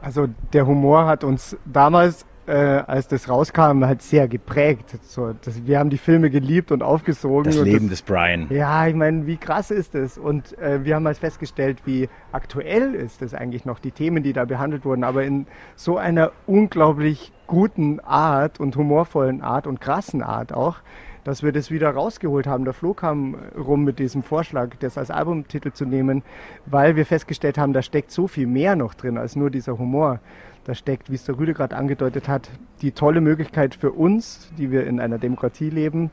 Also 0.00 0.28
der 0.52 0.66
Humor 0.66 1.06
hat 1.06 1.24
uns 1.24 1.56
damals 1.64 2.26
äh, 2.46 2.52
als 2.52 3.08
das 3.08 3.28
rauskam, 3.28 3.84
halt 3.84 4.02
sehr 4.02 4.28
geprägt. 4.28 4.96
So, 5.02 5.34
das, 5.42 5.66
wir 5.66 5.78
haben 5.78 5.90
die 5.90 5.98
Filme 5.98 6.30
geliebt 6.30 6.72
und 6.72 6.82
aufgesogen. 6.82 7.44
Das 7.44 7.56
und 7.56 7.64
Leben 7.64 7.88
das, 7.88 8.00
des 8.00 8.02
Brian. 8.02 8.46
Ja, 8.50 8.86
ich 8.86 8.94
meine, 8.94 9.26
wie 9.26 9.36
krass 9.36 9.70
ist 9.70 9.94
das? 9.94 10.16
Und 10.16 10.56
äh, 10.58 10.84
wir 10.84 10.94
haben 10.94 11.06
halt 11.06 11.18
festgestellt, 11.18 11.78
wie 11.84 12.08
aktuell 12.32 12.94
ist 12.94 13.22
das 13.22 13.34
eigentlich 13.34 13.64
noch, 13.64 13.78
die 13.78 13.90
Themen, 13.90 14.22
die 14.22 14.32
da 14.32 14.44
behandelt 14.44 14.84
wurden, 14.84 15.04
aber 15.04 15.24
in 15.24 15.46
so 15.74 15.96
einer 15.96 16.32
unglaublich 16.46 17.32
guten 17.46 18.00
Art 18.00 18.60
und 18.60 18.76
humorvollen 18.76 19.42
Art 19.42 19.66
und 19.66 19.80
krassen 19.80 20.22
Art 20.22 20.52
auch, 20.52 20.78
dass 21.24 21.42
wir 21.42 21.50
das 21.50 21.72
wieder 21.72 21.90
rausgeholt 21.90 22.46
haben. 22.46 22.64
Der 22.64 22.72
Flo 22.72 22.94
kam 22.94 23.34
rum 23.56 23.82
mit 23.82 23.98
diesem 23.98 24.22
Vorschlag, 24.22 24.70
das 24.78 24.96
als 24.96 25.10
Albumtitel 25.10 25.72
zu 25.72 25.84
nehmen, 25.84 26.22
weil 26.66 26.94
wir 26.94 27.04
festgestellt 27.04 27.58
haben, 27.58 27.72
da 27.72 27.82
steckt 27.82 28.12
so 28.12 28.28
viel 28.28 28.46
mehr 28.46 28.76
noch 28.76 28.94
drin 28.94 29.18
als 29.18 29.34
nur 29.34 29.50
dieser 29.50 29.78
Humor. 29.78 30.20
Da 30.66 30.74
steckt, 30.74 31.10
wie 31.10 31.14
es 31.14 31.24
der 31.24 31.38
Rüde 31.38 31.54
gerade 31.54 31.76
angedeutet 31.76 32.26
hat, 32.26 32.50
die 32.82 32.90
tolle 32.90 33.20
Möglichkeit 33.20 33.76
für 33.76 33.92
uns, 33.92 34.50
die 34.58 34.72
wir 34.72 34.84
in 34.84 34.98
einer 34.98 35.16
Demokratie 35.16 35.70
leben, 35.70 36.10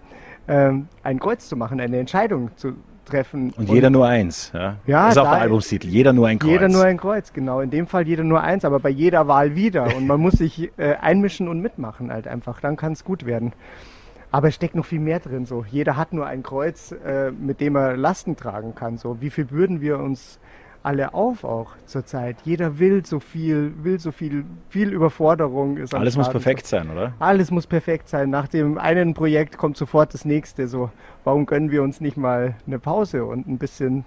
ähm, 0.48 0.88
ein 1.02 1.20
Kreuz 1.20 1.50
zu 1.50 1.58
machen, 1.58 1.80
eine 1.80 1.98
Entscheidung 1.98 2.52
zu 2.56 2.74
treffen. 3.04 3.50
Und, 3.58 3.58
und 3.58 3.70
jeder 3.70 3.90
nur 3.90 4.06
eins. 4.06 4.52
Ja? 4.54 4.76
ja 4.86 5.06
das 5.06 5.16
ist 5.16 5.18
auch 5.18 5.32
der 5.32 5.42
Albumstitel. 5.42 5.88
Jeder 5.88 6.14
nur 6.14 6.28
ein 6.28 6.38
Kreuz. 6.38 6.52
Jeder 6.52 6.70
nur 6.70 6.84
ein 6.84 6.98
Kreuz, 6.98 7.34
genau. 7.34 7.62
In 7.62 7.72
dem 7.72 7.88
Fall 7.88 8.08
jeder 8.08 8.24
nur 8.24 8.42
eins, 8.42 8.64
aber 8.64 8.80
bei 8.80 8.90
jeder 8.90 9.28
Wahl 9.28 9.56
wieder. 9.56 9.96
Und 9.96 10.06
man 10.06 10.22
muss 10.22 10.34
sich 10.34 10.72
äh, 10.78 10.98
einmischen 11.02 11.48
und 11.48 11.60
mitmachen 11.60 12.12
halt 12.12 12.28
einfach. 12.28 12.62
Dann 12.62 12.76
kann 12.76 12.94
es 12.94 13.04
gut 13.04 13.26
werden. 13.26 13.54
Aber 14.30 14.50
es 14.50 14.56
steckt 14.56 14.76
noch 14.76 14.86
viel 14.86 15.00
mehr 15.00 15.20
drin. 15.20 15.48
So, 15.48 15.66
jeder 15.68 15.98
hat 15.98 16.14
nur 16.14 16.28
ein 16.28 16.44
Kreuz, 16.44 16.92
äh, 16.92 17.32
mit 17.32 17.60
dem 17.60 17.76
er 17.76 17.98
Lasten 17.98 18.36
tragen 18.36 18.76
kann. 18.76 19.00
So, 19.00 19.20
wie 19.20 19.32
viel 19.32 19.50
würden 19.50 19.82
wir 19.82 19.98
uns 19.98 20.40
alle 20.84 21.14
auf 21.14 21.44
auch 21.44 21.72
zurzeit. 21.86 22.38
Jeder 22.44 22.78
will 22.78 23.06
so 23.06 23.20
viel, 23.20 23.74
will 23.84 24.00
so 24.00 24.12
viel, 24.12 24.44
viel 24.70 24.92
Überforderung 24.92 25.78
ist. 25.78 25.96
Alles 25.96 26.18
muss 26.18 26.30
perfekt 26.30 26.68
sein, 26.68 26.90
oder? 26.90 27.14
Alles 27.20 27.52
muss 27.52 27.66
perfekt 27.66 28.10
sein. 28.10 28.30
Nach 28.30 28.48
dem 28.48 28.78
einen 28.78 29.14
Projekt 29.14 29.58
kommt 29.58 29.78
sofort 29.78 30.14
das 30.14 30.26
nächste. 30.26 30.68
So, 30.68 30.92
warum 31.24 31.46
gönnen 31.46 31.72
wir 31.72 31.82
uns 31.84 32.02
nicht 32.02 32.18
mal 32.18 32.56
eine 32.68 32.80
Pause 32.80 33.26
und 33.26 33.48
ein 33.48 33.58
bisschen 33.58 34.06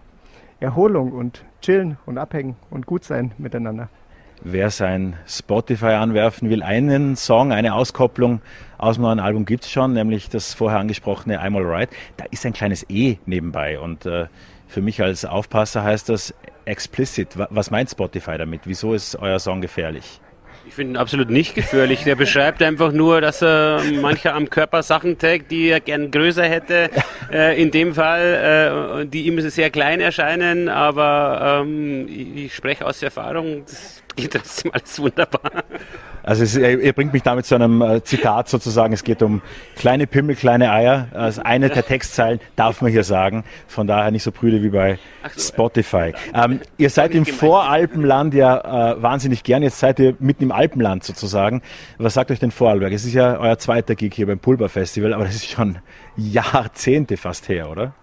Erholung 0.61 1.13
und 1.13 1.45
chillen 1.61 1.99
und 2.07 2.19
abhängen 2.19 2.57
und 2.71 2.87
gut 2.87 3.05
sein 3.05 3.33
miteinander. 3.39 3.89
Wer 4.43 4.71
sein 4.71 5.17
Spotify 5.27 5.93
anwerfen 5.95 6.51
will, 6.51 6.63
einen 6.63 7.17
Song, 7.17 7.53
eine 7.53 7.75
Auskopplung 7.75 8.41
aus 8.79 8.97
dem 8.97 9.03
neuen 9.03 9.19
Album 9.19 9.47
gibt 9.47 9.65
es 9.65 9.71
schon, 9.71 9.95
nämlich 9.95 10.29
das 10.29 10.55
vorher 10.55 10.79
angesprochene 10.79 11.43
I'm 11.43 11.57
Alright. 11.57 11.89
Da 12.17 12.27
ist 12.31 12.45
ein 12.45 12.53
kleines 12.53 12.85
E 12.89 13.17
nebenbei 13.25 13.81
und 13.81 14.05
äh, 14.07 14.27
für 14.69 14.83
mich 14.83 15.03
als 15.03 15.25
Aufpasser 15.25 15.83
heißt 15.83 16.09
das 16.09 16.35
explicit. 16.67 17.29
Was 17.37 17.71
meint 17.71 17.91
Spotify 17.91 18.37
damit? 18.37 18.63
Wieso 18.65 18.93
ist 18.95 19.17
euer 19.17 19.39
Song 19.39 19.61
gefährlich? 19.61 20.21
Ich 20.69 20.75
finde 20.75 20.95
ihn 20.95 20.97
absolut 20.97 21.31
nicht 21.31 21.55
gefährlich. 21.55 22.03
Der 22.03 22.17
beschreibt 22.17 22.61
einfach 22.61 22.91
nur, 22.91 23.21
dass 23.21 23.41
er 23.41 23.81
mancher 24.01 24.35
am 24.35 24.51
Körper 24.51 24.83
Sachen 24.83 25.17
trägt, 25.17 25.53
die 25.53 25.69
er 25.69 25.81
gern 25.81 26.11
größer 26.11 26.45
hätte. 26.45 26.91
Äh, 27.29 27.61
in 27.61 27.73
dem 27.73 27.93
Fall, 27.93 29.03
äh, 29.03 29.07
die 29.07 29.27
ihm 29.27 29.41
sehr 29.51 29.69
klein 29.71 29.99
erscheinen, 29.99 30.69
aber 30.69 31.65
ähm, 31.65 32.07
ich, 32.09 32.45
ich 32.45 32.55
spreche 32.55 32.87
aus 32.87 33.03
Erfahrung. 33.03 33.65
Das 33.67 34.01
geht 34.15 34.33
trotzdem 34.33 34.71
alles 34.73 35.01
wunderbar. 35.01 35.65
Also 36.27 36.43
es, 36.43 36.57
er, 36.57 36.93
bringt 36.93 37.13
mich 37.13 37.23
damit 37.23 37.47
zu 37.47 37.55
einem 37.55 37.81
äh, 37.81 38.03
Zitat 38.03 38.49
sozusagen. 38.49 38.93
Es 38.93 39.05
geht 39.05 39.23
um 39.23 39.43
kleine 39.77 40.09
Pimmel, 40.09 40.35
kleine 40.35 40.73
Eier. 40.73 41.07
Also 41.13 41.43
eine 41.45 41.69
der 41.69 41.87
Textzeilen 41.87 42.41
darf 42.57 42.83
man 42.83 42.91
hier 42.91 43.05
sagen. 43.05 43.45
Von 43.69 43.87
daher 43.87 44.11
nicht 44.11 44.25
so 44.25 44.33
prüde 44.33 44.61
wie 44.61 44.71
bei 44.71 44.99
so, 45.37 45.53
Spotify. 45.53 46.13
Ähm, 46.35 46.61
ihr 46.79 46.91
seid 46.91 47.15
im 47.15 47.25
Voralpenland 47.25 48.35
ja 48.35 48.95
äh, 48.95 49.01
wahnsinnig 49.01 49.45
gern. 49.45 49.63
Jetzt 49.63 49.79
seid 49.79 50.01
ihr 50.01 50.17
mitten 50.19 50.43
im 50.43 50.53
Alpenland 50.53 51.05
sozusagen. 51.05 51.63
Was 51.99 52.15
sagt 52.15 52.33
euch 52.33 52.41
denn 52.41 52.51
Vorarlberg? 52.51 52.93
Es 52.93 53.05
ist 53.05 53.15
ja 53.15 53.39
euer 53.39 53.57
zweiter 53.59 53.95
Gig 53.95 54.13
hier 54.13 54.27
beim 54.27 54.41
Pulver 54.41 54.69
Festival, 54.69 55.15
aber 55.15 55.27
das 55.27 55.37
ist 55.37 55.49
schon 55.49 55.79
Jahrzehnte 56.17 57.17
fast 57.17 57.49
her, 57.49 57.71
oder? 57.71 57.95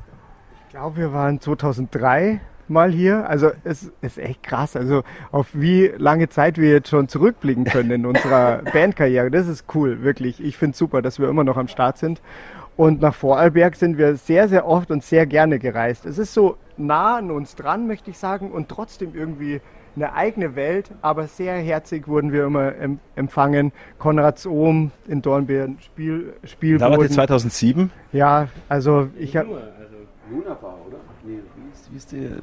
Ich 0.67 0.75
glaube, 0.75 0.95
wir 0.95 1.11
waren 1.11 1.41
2003 1.41 2.39
mal 2.73 2.91
hier. 2.91 3.29
Also 3.29 3.51
es 3.63 3.91
ist 4.01 4.17
echt 4.17 4.43
krass. 4.43 4.75
Also 4.75 5.03
auf 5.31 5.47
wie 5.53 5.91
lange 5.97 6.27
Zeit 6.29 6.57
wir 6.57 6.71
jetzt 6.71 6.89
schon 6.89 7.07
zurückblicken 7.07 7.63
können 7.63 7.91
in 7.91 8.05
unserer 8.05 8.57
Bandkarriere. 8.73 9.31
Das 9.31 9.47
ist 9.47 9.65
cool, 9.73 10.03
wirklich. 10.03 10.43
Ich 10.43 10.57
finde 10.57 10.73
es 10.73 10.77
super, 10.77 11.01
dass 11.01 11.19
wir 11.19 11.29
immer 11.29 11.43
noch 11.43 11.57
am 11.57 11.67
Start 11.67 11.97
sind. 11.97 12.21
Und 12.75 13.01
nach 13.01 13.13
Vorarlberg 13.13 13.75
sind 13.75 13.97
wir 13.97 14.15
sehr, 14.15 14.49
sehr 14.49 14.67
oft 14.67 14.89
und 14.91 15.03
sehr 15.03 15.25
gerne 15.25 15.59
gereist. 15.59 16.05
Es 16.05 16.17
ist 16.17 16.33
so 16.33 16.57
nah 16.75 17.17
an 17.17 17.29
uns 17.29 17.55
dran, 17.55 17.87
möchte 17.87 18.09
ich 18.09 18.17
sagen, 18.17 18.51
und 18.51 18.67
trotzdem 18.67 19.13
irgendwie 19.13 19.61
eine 19.95 20.13
eigene 20.13 20.55
Welt, 20.55 20.89
aber 21.01 21.27
sehr 21.27 21.55
herzig 21.55 22.07
wurden 22.07 22.31
wir 22.31 22.45
immer 22.45 22.73
empfangen. 23.15 23.71
Konrads 23.99 24.47
Ohm 24.47 24.91
in 25.07 25.21
Dornbirn, 25.21 25.77
Spiel, 25.81 26.33
Spielboden. 26.43 26.91
Da 26.91 26.97
war 26.97 27.05
die 27.05 27.13
2007? 27.13 27.91
Ja, 28.11 28.47
also 28.69 29.09
ich 29.19 29.37
habe... 29.37 29.49
Also 29.49 29.97
Luna 30.31 30.55
Bar, 30.55 30.77
oder? 30.87 30.97
Nee, 31.23 31.39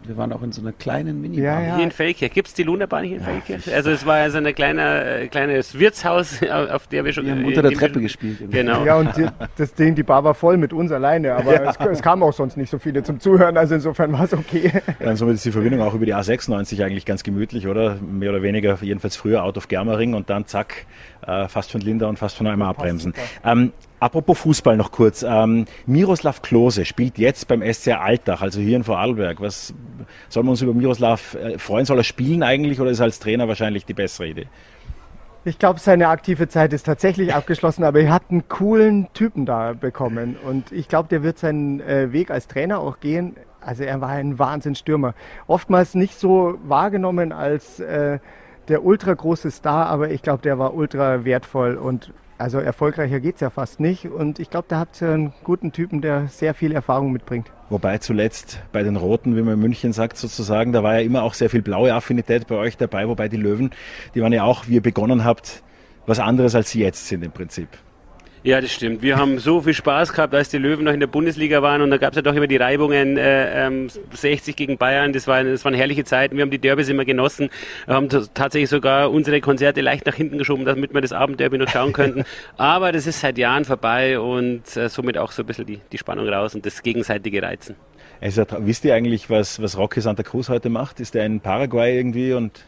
wir 0.07 0.17
waren 0.17 0.33
auch 0.33 0.43
in 0.43 0.53
so 0.53 0.61
einer 0.61 0.73
kleinen 0.73 1.21
Minibar. 1.21 1.45
Ja, 1.45 1.61
ja. 1.61 1.77
Hier 1.77 1.85
in 1.85 1.91
Feldkirch. 1.91 2.33
Gibt 2.33 2.49
es 2.49 2.55
die 2.55 2.63
Lunabahn 2.63 3.05
hier 3.05 3.17
in 3.17 3.23
Feldkirch? 3.23 3.67
Ja. 3.67 3.75
Also 3.75 3.91
es 3.91 4.07
war 4.07 4.17
also 4.17 4.39
ein 4.39 4.55
kleine, 4.55 5.23
äh, 5.23 5.29
kleines 5.29 5.79
Wirtshaus, 5.79 6.41
auf 6.71 6.87
der 6.87 7.05
wir 7.05 7.13
schon... 7.13 7.27
Wir 7.27 7.33
haben 7.33 7.45
unter 7.45 7.63
der 7.63 7.73
Treppe 7.73 8.01
gespielt. 8.01 8.39
Genau. 8.51 8.85
Ja, 8.85 8.97
und 8.97 9.17
die, 9.17 9.27
das 9.57 9.75
Ding, 9.75 9.95
die 9.95 10.03
Bar 10.03 10.25
war 10.25 10.35
voll 10.35 10.57
mit 10.57 10.73
uns 10.73 10.93
alleine, 10.93 11.35
aber 11.35 11.55
ja. 11.55 11.71
es, 11.71 11.77
es 11.79 12.03
kamen 12.03 12.23
auch 12.23 12.33
sonst 12.33 12.57
nicht 12.57 12.71
so 12.71 12.79
viele 12.79 13.03
zum 13.03 13.21
Zuhören, 13.21 13.57
also 13.57 13.75
insofern 13.75 14.13
war 14.13 14.25
es 14.25 14.33
okay. 14.33 14.73
Dann 14.99 15.17
somit 15.17 15.35
ist 15.35 15.45
die 15.45 15.53
Verbindung 15.53 15.83
auch 15.83 15.95
über 15.95 16.07
die 16.07 16.15
A96 16.15 16.85
eigentlich 16.85 17.05
ganz 17.05 17.23
gemütlich, 17.23 17.67
oder? 17.67 17.97
Mehr 17.97 18.31
oder 18.31 18.43
weniger, 18.43 18.79
jedenfalls 18.81 19.17
früher 19.17 19.43
out 19.43 19.57
of 19.57 19.69
Germering 19.69 20.15
und 20.15 20.31
dann 20.31 20.47
zack, 20.47 20.87
äh, 21.27 21.49
fast 21.49 21.73
von 21.73 21.81
Linda 21.81 22.09
und 22.09 22.19
fast 22.19 22.37
von 22.37 22.47
einmal 22.47 22.69
abbremsen. 22.69 23.15
Ähm, 23.45 23.73
Apropos 24.01 24.39
Fußball 24.39 24.79
noch 24.79 24.93
kurz. 24.93 25.23
Ähm, 25.23 25.67
Miroslav 25.87 26.41
Klose 26.41 26.87
spielt 26.87 27.19
jetzt 27.19 27.47
beim 27.49 27.63
SCR 27.63 28.01
Altach, 28.01 28.41
also 28.41 28.59
hier 28.59 28.77
in 28.77 28.85
Vorarlberg. 28.85 29.43
Was 29.43 29.75
soll 30.31 30.43
man 30.43 30.53
uns 30.53 30.63
über 30.63 30.73
Miroslav 30.73 31.35
äh, 31.35 31.59
freuen? 31.59 31.85
Soll 31.85 31.99
er 31.99 32.05
spielen 32.05 32.43
eigentlich 32.43 32.81
oder 32.81 32.91
ist 32.91 33.01
er 33.01 33.05
als 33.05 33.19
Trainer 33.19 33.47
wahrscheinlich 33.47 33.85
die 33.85 33.93
bessere 33.93 34.29
Idee? 34.29 34.47
Ich 35.45 35.59
glaube, 35.59 35.81
seine 35.81 36.09
aktive 36.09 36.49
Zeit 36.49 36.73
ist 36.73 36.85
tatsächlich 36.85 37.35
abgeschlossen, 37.35 37.85
aber 37.85 38.01
er 38.01 38.13
hat 38.13 38.25
einen 38.31 38.49
coolen 38.49 39.09
Typen 39.13 39.47
da 39.47 39.75
bekommen 39.75 40.37
und 40.47 40.73
ich 40.73 40.89
glaube, 40.89 41.09
der 41.09 41.23
wird 41.23 41.39
seinen 41.39 41.81
äh, 41.81 42.13
Weg 42.13 42.31
als 42.31 42.47
Trainer 42.47 42.79
auch 42.81 43.01
gehen. 43.01 43.37
Also 43.61 43.85
er 43.85 44.01
war 44.01 44.11
ein 44.11 44.39
Wahnsinnsstürmer. 44.39 45.15
Oftmals 45.47 45.95
nicht 45.95 46.19
so 46.19 46.59
wahrgenommen 46.65 47.33
als 47.33 47.81
äh, 47.81 48.19
der 48.69 48.85
ultra 48.85 49.13
große 49.13 49.51
Star, 49.51 49.87
aber 49.87 50.11
ich 50.11 50.23
glaube, 50.23 50.43
der 50.43 50.59
war 50.59 50.75
ultra 50.75 51.25
wertvoll 51.25 51.77
und 51.77 52.13
also 52.41 52.59
erfolgreicher 52.59 53.21
geht 53.21 53.37
es 53.37 53.41
ja 53.41 53.51
fast 53.51 53.81
nicht. 53.81 54.07
Und 54.07 54.39
ich 54.39 54.51
glaube, 54.51 54.67
da 54.69 54.79
habt 54.79 55.01
ihr 55.03 55.11
einen 55.11 55.33
guten 55.45 55.73
Typen, 55.73 56.01
der 56.01 56.29
sehr 56.29 56.55
viel 56.55 56.73
Erfahrung 56.73 57.13
mitbringt. 57.13 57.51
Wobei 57.69 57.99
zuletzt 57.99 58.61
bei 58.73 58.83
den 58.83 58.97
Roten, 58.97 59.37
wie 59.37 59.43
man 59.43 59.55
in 59.55 59.61
München 59.61 59.93
sagt, 59.93 60.17
sozusagen, 60.17 60.73
da 60.73 60.83
war 60.83 60.95
ja 60.95 61.01
immer 61.01 61.23
auch 61.23 61.35
sehr 61.35 61.51
viel 61.51 61.63
blaue 61.63 61.95
Affinität 61.95 62.47
bei 62.47 62.57
euch 62.57 62.77
dabei, 62.77 63.07
wobei 63.09 63.29
die 63.29 63.37
Löwen, 63.37 63.71
die 64.15 64.23
waren 64.23 64.33
ja 64.33 64.45
auch, 64.45 64.67
wie 64.67 64.75
ihr 64.75 64.83
begonnen 64.83 65.25
habt, 65.25 65.63
was 66.07 66.19
anderes 66.19 66.55
als 66.55 66.71
sie 66.71 66.81
jetzt 66.81 67.07
sind 67.07 67.23
im 67.25 67.31
Prinzip. 67.31 67.69
Ja, 68.43 68.59
das 68.63 68.73
stimmt. 68.73 69.03
Wir 69.03 69.19
haben 69.19 69.39
so 69.39 69.61
viel 69.61 69.75
Spaß 69.75 70.15
gehabt, 70.15 70.35
als 70.35 70.49
die 70.49 70.57
Löwen 70.57 70.87
noch 70.87 70.95
in 70.95 71.01
der 71.01 71.09
Bundesliga 71.09 71.61
waren 71.61 71.83
und 71.83 71.91
da 71.91 71.99
gab 71.99 72.13
es 72.13 72.17
ja 72.17 72.23
doch 72.23 72.35
immer 72.35 72.47
die 72.47 72.57
Reibungen 72.57 73.19
äh, 73.19 73.67
ähm, 73.67 73.89
60 74.13 74.57
gegen 74.57 74.79
Bayern. 74.79 75.13
Das, 75.13 75.27
war, 75.27 75.45
das 75.45 75.63
waren 75.67 75.75
herrliche 75.75 76.05
Zeiten. 76.05 76.37
Wir 76.37 76.43
haben 76.43 76.51
die 76.51 76.59
Derbys 76.59 76.89
immer 76.89 77.05
genossen, 77.05 77.51
wir 77.85 77.95
haben 77.97 78.09
tatsächlich 78.09 78.71
sogar 78.71 79.11
unsere 79.11 79.43
Konzerte 79.43 79.83
leicht 79.83 80.07
nach 80.07 80.15
hinten 80.15 80.39
geschoben, 80.39 80.65
damit 80.65 80.95
wir 80.95 81.03
das 81.03 81.13
Abendderby 81.13 81.59
noch 81.59 81.69
schauen 81.69 81.93
könnten. 81.93 82.25
Aber 82.57 82.93
das 82.93 83.07
ist 83.07 83.21
seit 83.21 83.37
Jahren 83.37 83.67
vorbei 83.67 84.19
und 84.19 84.75
äh, 84.75 84.89
somit 84.89 85.19
auch 85.19 85.33
so 85.33 85.43
ein 85.43 85.47
bisschen 85.47 85.67
die, 85.67 85.81
die 85.93 85.99
Spannung 85.99 86.27
raus 86.27 86.55
und 86.55 86.65
das 86.65 86.83
gegenseitige 86.83 87.43
Reizen. 87.43 87.77
Also, 88.23 88.45
wisst 88.61 88.87
ihr 88.87 88.95
eigentlich, 88.95 89.29
was, 89.29 89.61
was 89.61 89.77
Rocky 89.77 90.01
Santa 90.01 90.23
Cruz 90.23 90.49
heute 90.49 90.71
macht? 90.71 91.01
Ist 91.01 91.15
er 91.15 91.27
in 91.27 91.41
Paraguay 91.41 91.97
irgendwie 91.97 92.33
und 92.33 92.65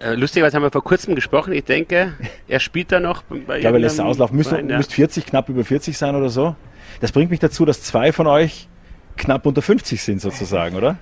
äh, 0.00 0.14
lustigerweise 0.14 0.56
haben 0.56 0.62
wir 0.62 0.70
vor 0.70 0.84
kurzem 0.84 1.14
gesprochen. 1.14 1.52
Ich 1.52 1.64
denke, 1.64 2.14
er 2.48 2.60
spielt 2.60 2.92
da 2.92 3.00
noch. 3.00 3.22
Bei 3.22 3.56
ich 3.56 3.60
glaube, 3.62 3.78
er 3.78 3.80
lässt 3.80 4.00
auslaufen. 4.00 4.36
Müsste 4.36 4.60
ja. 4.60 4.76
müsst 4.76 4.92
40, 4.92 5.26
knapp 5.26 5.48
über 5.48 5.64
40 5.64 5.96
sein 5.96 6.14
oder 6.14 6.28
so. 6.28 6.54
Das 7.00 7.12
bringt 7.12 7.30
mich 7.30 7.40
dazu, 7.40 7.64
dass 7.64 7.82
zwei 7.82 8.12
von 8.12 8.26
euch 8.26 8.68
knapp 9.16 9.46
unter 9.46 9.62
50 9.62 10.02
sind 10.02 10.20
sozusagen, 10.20 10.76
oder? 10.76 10.96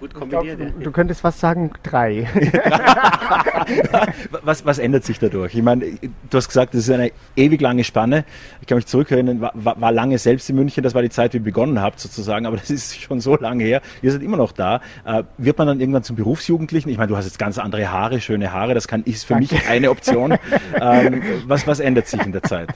Gut 0.00 0.14
kombiniert. 0.14 0.58
Glaub, 0.58 0.74
du, 0.78 0.84
du, 0.84 0.90
könntest 0.92 1.20
fast 1.20 1.40
sagen 1.40 1.72
drei. 1.82 2.26
was, 4.42 4.64
was 4.64 4.78
ändert 4.78 5.04
sich 5.04 5.18
dadurch? 5.18 5.54
Ich 5.54 5.62
meine, 5.62 5.84
du 6.30 6.36
hast 6.38 6.48
gesagt, 6.48 6.72
das 6.72 6.84
ist 6.84 6.90
eine 6.90 7.12
ewig 7.36 7.60
lange 7.60 7.84
Spanne. 7.84 8.24
Ich 8.62 8.66
kann 8.66 8.76
mich 8.76 8.86
zurückerinnern, 8.86 9.42
war, 9.42 9.52
war 9.54 9.92
lange 9.92 10.16
selbst 10.16 10.48
in 10.48 10.56
München, 10.56 10.82
das 10.82 10.94
war 10.94 11.02
die 11.02 11.10
Zeit, 11.10 11.34
wie 11.34 11.36
ihr 11.36 11.42
begonnen 11.42 11.82
habt 11.82 12.00
sozusagen, 12.00 12.46
aber 12.46 12.56
das 12.56 12.70
ist 12.70 12.98
schon 12.98 13.20
so 13.20 13.36
lange 13.36 13.62
her. 13.62 13.82
Ihr 14.00 14.10
seid 14.10 14.22
immer 14.22 14.38
noch 14.38 14.52
da. 14.52 14.80
Äh, 15.04 15.24
wird 15.36 15.58
man 15.58 15.66
dann 15.66 15.80
irgendwann 15.80 16.02
zum 16.02 16.16
Berufsjugendlichen? 16.16 16.90
Ich 16.90 16.96
meine, 16.96 17.08
du 17.08 17.18
hast 17.18 17.26
jetzt 17.26 17.38
ganz 17.38 17.58
andere 17.58 17.92
Haare, 17.92 18.22
schöne 18.22 18.54
Haare, 18.54 18.72
das 18.72 18.88
kann, 18.88 19.02
ist 19.02 19.26
für 19.26 19.34
Danke. 19.34 19.54
mich 19.54 19.64
keine 19.64 19.90
Option. 19.90 20.38
ähm, 20.80 21.22
was, 21.46 21.66
was 21.66 21.78
ändert 21.78 22.06
sich 22.06 22.24
in 22.24 22.32
der 22.32 22.42
Zeit? 22.42 22.70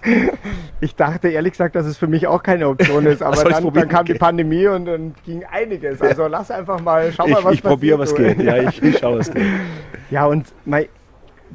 Ich 0.83 0.95
dachte 0.95 1.29
ehrlich 1.29 1.53
gesagt, 1.53 1.75
dass 1.75 1.87
es 1.87 1.97
für 1.97 2.07
mich 2.07 2.27
auch 2.27 2.43
keine 2.43 2.69
Option 2.69 3.07
ist, 3.07 3.23
aber 3.23 3.45
dann, 3.45 3.73
dann, 3.73 3.89
kam 3.89 4.05
die 4.05 4.13
Pandemie 4.13 4.67
und 4.67 4.85
dann 4.85 5.15
ging 5.25 5.43
einiges. 5.51 6.03
Also 6.03 6.27
lass 6.27 6.51
einfach 6.51 6.83
mal 6.83 7.14
schau 7.15 7.27
mal, 7.27 7.45
was 7.45 7.55
Ich 7.55 7.63
probiere, 7.63 7.99
was 7.99 8.15
geht. 8.15 8.41
Ja, 8.41 8.57
ich, 8.57 8.83
ich 8.83 8.99
schaue, 8.99 9.19
was 9.19 9.33
geht. 9.33 9.45
Ja, 10.11 10.27
und 10.27 10.53
mein, 10.65 10.87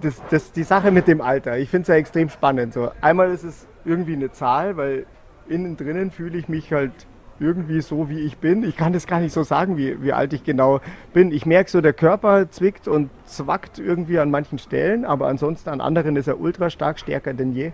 das, 0.02 0.22
das, 0.30 0.52
die 0.52 0.64
Sache 0.64 0.92
mit 0.92 1.08
dem 1.08 1.22
Alter, 1.22 1.58
ich 1.60 1.70
finde 1.70 1.84
es 1.84 1.88
ja 1.88 1.96
extrem 1.96 2.30
spannend. 2.30 2.74
So, 2.74 2.90
einmal 3.00 3.32
ist 3.32 3.44
es 3.44 3.68
irgendwie 3.86 4.14
eine 4.14 4.32
Zahl, 4.32 4.76
weil 4.76 5.06
innen 5.48 5.78
drinnen 5.78 6.12
fühle 6.12 6.38
ich 6.38 6.50
mich 6.50 6.74
halt 6.74 6.92
irgendwie 7.40 7.82
so, 7.82 8.10
wie 8.10 8.20
ich 8.20 8.38
bin. 8.38 8.64
Ich 8.64 8.76
kann 8.76 8.94
das 8.94 9.08
gar 9.08 9.20
nicht 9.20 9.34
so 9.34 9.44
sagen, 9.44 9.78
wie, 9.78 10.02
wie 10.02 10.14
alt 10.14 10.34
ich 10.34 10.44
genau 10.44 10.82
bin. 11.14 11.32
Ich 11.32 11.46
merke 11.46 11.70
so, 11.70 11.82
der 11.82 11.94
Körper 11.94 12.50
zwickt 12.50 12.88
und 12.88 13.10
zwackt 13.26 13.80
irgendwie 13.80 14.20
an 14.20 14.30
manchen 14.30 14.60
Stellen, 14.60 15.06
aber 15.06 15.28
ansonsten 15.28 15.70
an 15.70 15.82
anderen 15.82 16.16
ist 16.16 16.28
er 16.28 16.40
ultra 16.40 16.70
stark, 16.70 17.00
stärker 17.00 17.34
denn 17.34 17.54
je. 17.54 17.72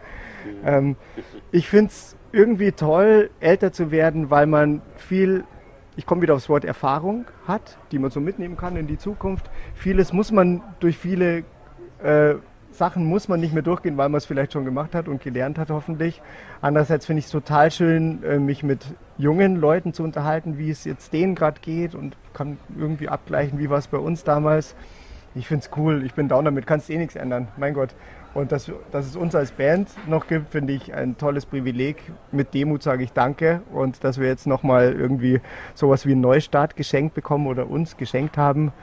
Ähm, 0.64 0.96
ich 1.52 1.68
finde 1.68 1.88
es 1.88 2.16
irgendwie 2.32 2.74
toll, 2.74 3.30
älter 3.40 3.72
zu 3.72 3.92
werden, 3.92 4.30
weil 4.30 4.46
man 4.46 4.82
viel 4.98 5.46
ich 5.96 6.06
komme 6.06 6.22
wieder 6.22 6.36
aufs 6.36 6.50
Wort 6.50 6.66
Erfahrung 6.66 7.26
hat, 7.48 7.78
die 7.92 8.00
man 8.00 8.12
so 8.12 8.20
mitnehmen 8.20 8.58
kann 8.58 8.76
in 8.76 8.88
die 8.88 8.98
Zukunft. 8.98 9.50
Vieles 9.76 10.14
muss 10.14 10.32
man 10.32 10.62
durch 10.80 10.98
viele 10.98 11.44
äh, 12.04 12.36
Sachen 12.76 13.06
muss 13.06 13.28
man 13.28 13.40
nicht 13.40 13.54
mehr 13.54 13.64
durchgehen, 13.64 13.98
weil 13.98 14.10
man 14.10 14.18
es 14.18 14.26
vielleicht 14.26 14.54
schon 14.54 14.66
gemacht 14.66 14.94
hat 14.94 15.08
und 15.08 15.22
gelernt 15.22 15.58
hat, 15.58 15.70
hoffentlich. 15.70 16.22
Andererseits 16.62 17.06
finde 17.06 17.20
ich 17.20 17.26
es 17.26 17.32
total 17.32 17.72
schön, 17.72 18.22
äh, 18.24 18.38
mich 18.38 18.64
mit 18.64 18.86
jungen 19.18 19.56
Leuten 19.56 19.94
zu 19.94 20.04
unterhalten, 20.04 20.58
wie 20.58 20.70
es 20.70 20.84
jetzt 20.84 21.14
denen 21.14 21.36
gerade 21.36 21.62
geht 21.62 21.96
und 21.96 22.18
kann 22.34 22.58
irgendwie 22.78 23.08
abgleichen, 23.08 23.60
wie 23.60 23.70
war 23.70 23.78
es 23.78 23.88
bei 23.88 23.98
uns 23.98 24.24
damals. 24.24 24.76
Ich 25.36 25.48
finde 25.48 25.66
es 25.66 25.78
cool, 25.78 26.04
ich 26.06 26.14
bin 26.14 26.30
down 26.30 26.46
damit, 26.46 26.66
kannst 26.66 26.90
eh 26.90 26.98
nichts 26.98 27.16
ändern, 27.16 27.50
mein 27.58 27.74
Gott. 27.74 27.94
Und 28.34 28.52
dass, 28.52 28.72
dass 28.92 29.06
es 29.06 29.16
uns 29.16 29.36
als 29.36 29.52
Band 29.52 29.90
noch 30.08 30.28
gibt, 30.28 30.52
finde 30.52 30.74
ich 30.74 30.94
ein 30.94 31.18
tolles 31.18 31.46
Privileg. 31.46 32.02
Mit 32.32 32.54
Demut 32.54 32.84
sage 32.84 33.04
ich 33.04 33.14
Danke 33.14 33.62
und 33.72 34.04
dass 34.04 34.18
wir 34.18 34.28
jetzt 34.28 34.48
nochmal 34.48 34.94
irgendwie 34.94 35.40
sowas 35.74 36.06
wie 36.06 36.12
einen 36.12 36.22
Neustart 36.22 36.76
geschenkt 36.76 37.16
bekommen 37.16 37.48
oder 37.48 37.70
uns 37.70 37.96
geschenkt 37.96 38.38
haben, 38.38 38.74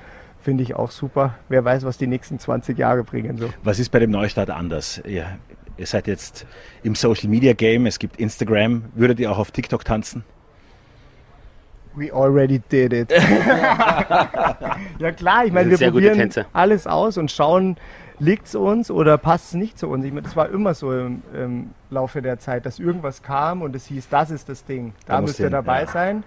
finde 0.41 0.63
ich 0.63 0.75
auch 0.75 0.91
super. 0.91 1.39
Wer 1.49 1.65
weiß, 1.65 1.85
was 1.85 1.99
die 1.99 2.07
nächsten 2.07 2.39
20 2.39 2.79
Jahre 2.79 3.05
bringen. 3.05 3.37
So. 3.39 3.49
Was 3.63 3.79
ist 3.79 3.91
bei 3.91 3.99
dem 3.99 4.11
Neustart 4.11 4.51
anders? 4.51 5.03
Ihr, 5.07 5.27
ihr 5.77 5.87
seid 5.87 6.07
jetzt 6.07 6.47
im 6.83 6.95
Social 6.95 7.29
Media 7.29 7.53
Game, 7.53 7.87
es 7.87 7.99
gibt 7.99 8.17
Instagram. 8.17 8.85
Würdet 8.95 9.21
ihr 9.21 9.31
auch 9.31 9.39
auf 9.39 9.51
TikTok 9.51 9.85
tanzen? 9.85 10.25
We 11.95 12.13
already 12.13 12.61
did 12.71 12.93
it. 12.93 13.13
ja 14.99 15.13
klar, 15.17 15.45
ich 15.45 15.53
meine, 15.53 15.71
wir 15.71 15.91
probieren 15.91 16.31
alles 16.53 16.87
aus 16.87 17.19
und 17.19 17.31
schauen, 17.31 17.77
liegt 18.19 18.47
es 18.47 18.55
uns 18.55 18.91
oder 18.91 19.19
passt 19.19 19.49
es 19.49 19.55
nicht 19.55 19.79
zu 19.79 19.89
uns. 19.89 20.05
Ich 20.05 20.13
meine, 20.13 20.23
das 20.23 20.37
war 20.37 20.49
immer 20.49 20.75
so 20.75 20.93
im, 20.93 21.23
im 21.35 21.71
Laufe 21.91 22.23
der 22.23 22.39
Zeit, 22.39 22.67
dass 22.67 22.79
irgendwas 22.79 23.23
kam 23.23 23.63
und 23.63 23.75
es 23.75 23.87
hieß, 23.87 24.09
das 24.09 24.31
ist 24.31 24.49
das 24.49 24.65
Ding, 24.65 24.93
da, 25.07 25.15
Da 25.15 25.21
musst 25.21 25.31
müsst 25.31 25.41
du 25.41 25.45
ihr 25.45 25.51
dabei 25.51 25.83
ja. 25.83 25.87
sein. 25.89 26.25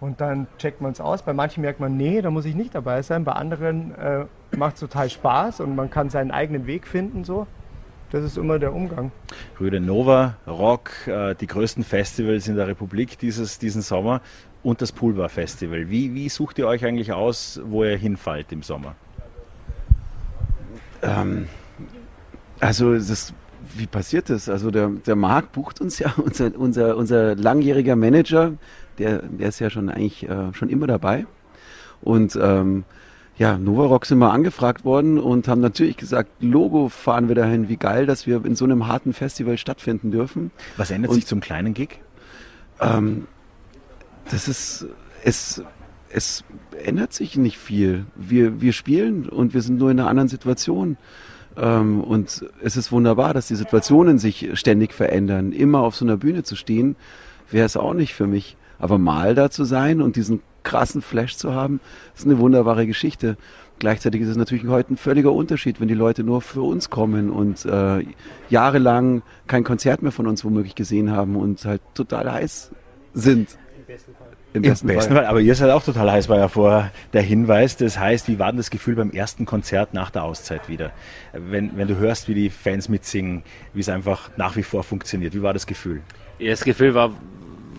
Und 0.00 0.20
dann 0.20 0.46
checkt 0.58 0.80
man 0.80 0.92
es 0.92 1.00
aus. 1.00 1.22
Bei 1.22 1.32
manchen 1.32 1.60
merkt 1.60 1.80
man, 1.80 1.96
nee, 1.96 2.22
da 2.22 2.30
muss 2.30 2.44
ich 2.44 2.54
nicht 2.54 2.74
dabei 2.74 3.02
sein. 3.02 3.24
Bei 3.24 3.32
anderen 3.32 3.94
äh, 3.96 4.26
macht 4.56 4.74
es 4.74 4.80
total 4.80 5.10
Spaß 5.10 5.60
und 5.60 5.74
man 5.74 5.90
kann 5.90 6.08
seinen 6.08 6.30
eigenen 6.30 6.66
Weg 6.66 6.86
finden. 6.86 7.24
So. 7.24 7.48
Das 8.10 8.24
ist 8.24 8.38
immer 8.38 8.58
der 8.58 8.72
Umgang. 8.72 9.10
Rüde 9.60 9.80
Nova, 9.80 10.36
Rock, 10.46 10.90
äh, 11.06 11.34
die 11.34 11.46
größten 11.46 11.84
Festivals 11.84 12.48
in 12.48 12.56
der 12.56 12.66
Republik 12.66 13.18
dieses, 13.18 13.58
diesen 13.58 13.82
Sommer 13.82 14.22
und 14.62 14.82
das 14.82 14.92
Poolbar 14.92 15.28
Festival. 15.28 15.88
Wie, 15.90 16.14
wie 16.14 16.28
sucht 16.28 16.58
ihr 16.58 16.66
euch 16.66 16.84
eigentlich 16.84 17.12
aus, 17.12 17.60
wo 17.64 17.84
ihr 17.84 17.96
hinfallt 17.96 18.52
im 18.52 18.62
Sommer? 18.62 18.94
Ähm, 21.02 21.46
also 22.60 22.94
das, 22.94 23.32
wie 23.76 23.86
passiert 23.86 24.30
das? 24.30 24.48
Also 24.48 24.70
der, 24.70 24.88
der 24.88 25.16
Marc 25.16 25.52
bucht 25.52 25.80
uns 25.80 25.98
ja, 25.98 26.12
unser, 26.16 26.56
unser, 26.58 26.96
unser 26.96 27.34
langjähriger 27.36 27.96
Manager, 27.96 28.52
der, 28.98 29.22
der 29.22 29.48
ist 29.48 29.60
ja 29.60 29.70
schon 29.70 29.88
eigentlich 29.88 30.28
äh, 30.28 30.52
schon 30.52 30.68
immer 30.68 30.86
dabei. 30.86 31.26
Und 32.00 32.38
ähm, 32.40 32.84
ja, 33.38 33.56
Novarock 33.56 34.04
sind 34.06 34.18
wir 34.18 34.32
angefragt 34.32 34.84
worden 34.84 35.18
und 35.18 35.46
haben 35.46 35.60
natürlich 35.60 35.96
gesagt, 35.96 36.30
Logo 36.40 36.88
fahren 36.88 37.28
wir 37.28 37.36
dahin, 37.36 37.68
wie 37.68 37.76
geil, 37.76 38.06
dass 38.06 38.26
wir 38.26 38.44
in 38.44 38.56
so 38.56 38.64
einem 38.64 38.88
harten 38.88 39.12
Festival 39.12 39.56
stattfinden 39.58 40.10
dürfen. 40.10 40.50
Was 40.76 40.90
ändert 40.90 41.10
Und- 41.10 41.14
sich 41.16 41.26
zum 41.26 41.40
kleinen 41.40 41.74
Gig? 41.74 42.00
Ähm, 42.80 43.26
das 44.30 44.48
ist, 44.48 44.86
es, 45.22 45.62
es 46.10 46.44
ändert 46.84 47.12
sich 47.12 47.36
nicht 47.36 47.58
viel. 47.58 48.06
Wir, 48.16 48.60
wir 48.60 48.72
spielen 48.72 49.28
und 49.28 49.54
wir 49.54 49.62
sind 49.62 49.78
nur 49.78 49.90
in 49.90 50.00
einer 50.00 50.08
anderen 50.08 50.28
Situation. 50.28 50.96
Ähm, 51.56 52.02
und 52.02 52.44
es 52.62 52.76
ist 52.76 52.92
wunderbar, 52.92 53.34
dass 53.34 53.48
die 53.48 53.56
Situationen 53.56 54.18
sich 54.18 54.50
ständig 54.54 54.92
verändern. 54.92 55.52
Immer 55.52 55.80
auf 55.80 55.96
so 55.96 56.04
einer 56.04 56.16
Bühne 56.16 56.42
zu 56.42 56.56
stehen, 56.56 56.96
wäre 57.50 57.66
es 57.66 57.76
auch 57.76 57.94
nicht 57.94 58.14
für 58.14 58.26
mich. 58.26 58.56
Aber 58.78 58.98
mal 58.98 59.34
da 59.34 59.50
zu 59.50 59.64
sein 59.64 60.00
und 60.00 60.16
diesen 60.16 60.40
krassen 60.62 61.02
Flash 61.02 61.36
zu 61.36 61.54
haben, 61.54 61.80
ist 62.14 62.26
eine 62.26 62.38
wunderbare 62.38 62.86
Geschichte. 62.86 63.36
Gleichzeitig 63.78 64.20
ist 64.22 64.28
es 64.28 64.36
natürlich 64.36 64.66
heute 64.66 64.94
ein 64.94 64.96
völliger 64.96 65.32
Unterschied, 65.32 65.80
wenn 65.80 65.88
die 65.88 65.94
Leute 65.94 66.24
nur 66.24 66.42
für 66.42 66.62
uns 66.62 66.90
kommen 66.90 67.30
und 67.30 67.64
äh, 67.64 68.04
jahrelang 68.50 69.22
kein 69.46 69.64
Konzert 69.64 70.02
mehr 70.02 70.12
von 70.12 70.26
uns 70.26 70.44
womöglich 70.44 70.74
gesehen 70.74 71.10
haben 71.12 71.36
und 71.36 71.64
halt 71.64 71.80
total 71.94 72.30
heiß 72.30 72.72
sind. 73.14 73.56
Im 74.52 74.64
Im 74.64 74.70
besten, 74.70 75.14
Fall. 75.14 75.26
Aber 75.26 75.40
ihr 75.40 75.54
seid 75.54 75.70
auch 75.70 75.82
total 75.82 76.12
heiß, 76.12 76.28
war 76.28 76.38
ja 76.38 76.48
vorher 76.48 76.92
der 77.12 77.22
Hinweis. 77.22 77.76
Das 77.76 77.98
heißt, 77.98 78.28
wie 78.28 78.38
war 78.38 78.48
denn 78.48 78.58
das 78.58 78.70
Gefühl 78.70 78.96
beim 78.96 79.10
ersten 79.10 79.46
Konzert 79.46 79.94
nach 79.94 80.10
der 80.10 80.24
Auszeit 80.24 80.68
wieder? 80.68 80.92
Wenn, 81.32 81.76
wenn 81.76 81.88
du 81.88 81.96
hörst, 81.96 82.28
wie 82.28 82.34
die 82.34 82.50
Fans 82.50 82.88
mitsingen, 82.88 83.42
wie 83.72 83.80
es 83.80 83.88
einfach 83.88 84.30
nach 84.36 84.56
wie 84.56 84.62
vor 84.62 84.84
funktioniert. 84.84 85.34
Wie 85.34 85.42
war 85.42 85.52
das 85.52 85.66
Gefühl? 85.66 86.02
Ja, 86.38 86.50
das 86.50 86.64
Gefühl 86.64 86.94
war 86.94 87.12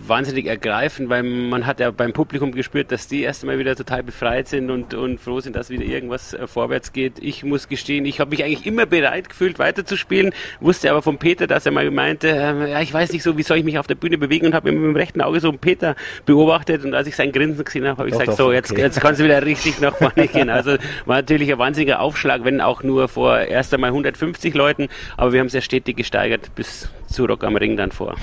wahnsinnig 0.06 0.46
ergreifend, 0.46 1.08
weil 1.08 1.22
man 1.22 1.66
hat 1.66 1.80
ja 1.80 1.90
beim 1.90 2.12
Publikum 2.12 2.52
gespürt, 2.52 2.90
dass 2.92 3.06
die 3.06 3.22
erst 3.22 3.42
einmal 3.42 3.58
wieder 3.58 3.76
total 3.76 4.02
befreit 4.02 4.48
sind 4.48 4.70
und, 4.70 4.94
und 4.94 5.20
froh 5.20 5.40
sind, 5.40 5.56
dass 5.56 5.70
wieder 5.70 5.84
irgendwas 5.84 6.34
äh, 6.34 6.46
vorwärts 6.46 6.92
geht. 6.92 7.14
Ich 7.20 7.44
muss 7.44 7.68
gestehen, 7.68 8.04
ich 8.04 8.20
habe 8.20 8.30
mich 8.30 8.44
eigentlich 8.44 8.66
immer 8.66 8.86
bereit 8.86 9.28
gefühlt, 9.28 9.58
weiterzuspielen, 9.58 10.32
wusste 10.60 10.90
aber 10.90 11.02
von 11.02 11.18
Peter, 11.18 11.46
dass 11.46 11.66
er 11.66 11.72
mal 11.72 11.90
meinte, 11.90 12.28
äh, 12.28 12.70
ja, 12.70 12.80
ich 12.80 12.92
weiß 12.92 13.12
nicht 13.12 13.22
so, 13.22 13.36
wie 13.36 13.42
soll 13.42 13.58
ich 13.58 13.64
mich 13.64 13.78
auf 13.78 13.86
der 13.86 13.94
Bühne 13.94 14.18
bewegen 14.18 14.46
und 14.46 14.54
habe 14.54 14.72
mit 14.72 14.82
dem 14.82 14.96
rechten 14.96 15.20
Auge 15.20 15.40
so 15.40 15.48
einen 15.48 15.58
Peter 15.58 15.94
beobachtet 16.26 16.84
und 16.84 16.94
als 16.94 17.06
ich 17.06 17.16
sein 17.16 17.32
Grinsen 17.32 17.64
gesehen 17.64 17.86
habe, 17.86 17.98
habe 17.98 18.08
ich 18.08 18.14
Doch, 18.14 18.20
gesagt, 18.20 18.38
doch, 18.38 18.46
so, 18.46 18.52
jetzt, 18.52 18.72
okay. 18.72 18.80
jetzt 18.80 19.00
kannst 19.00 19.20
du 19.20 19.24
wieder 19.24 19.44
richtig 19.44 19.80
nach 19.80 19.96
vorne 19.96 20.28
gehen. 20.28 20.50
Also 20.50 20.76
war 21.06 21.16
natürlich 21.16 21.52
ein 21.52 21.58
wahnsinniger 21.58 22.00
Aufschlag, 22.00 22.44
wenn 22.44 22.60
auch 22.60 22.82
nur 22.82 23.08
vor 23.08 23.38
erst 23.38 23.72
einmal 23.74 23.90
150 23.90 24.54
Leuten, 24.54 24.88
aber 25.16 25.32
wir 25.32 25.40
haben 25.40 25.46
es 25.46 25.52
ja 25.52 25.60
stetig 25.60 25.96
gesteigert 25.96 26.54
bis 26.54 26.88
zu 27.06 27.24
Rock 27.26 27.44
am 27.44 27.56
Ring 27.56 27.76
dann 27.76 27.92
vor. 27.92 28.16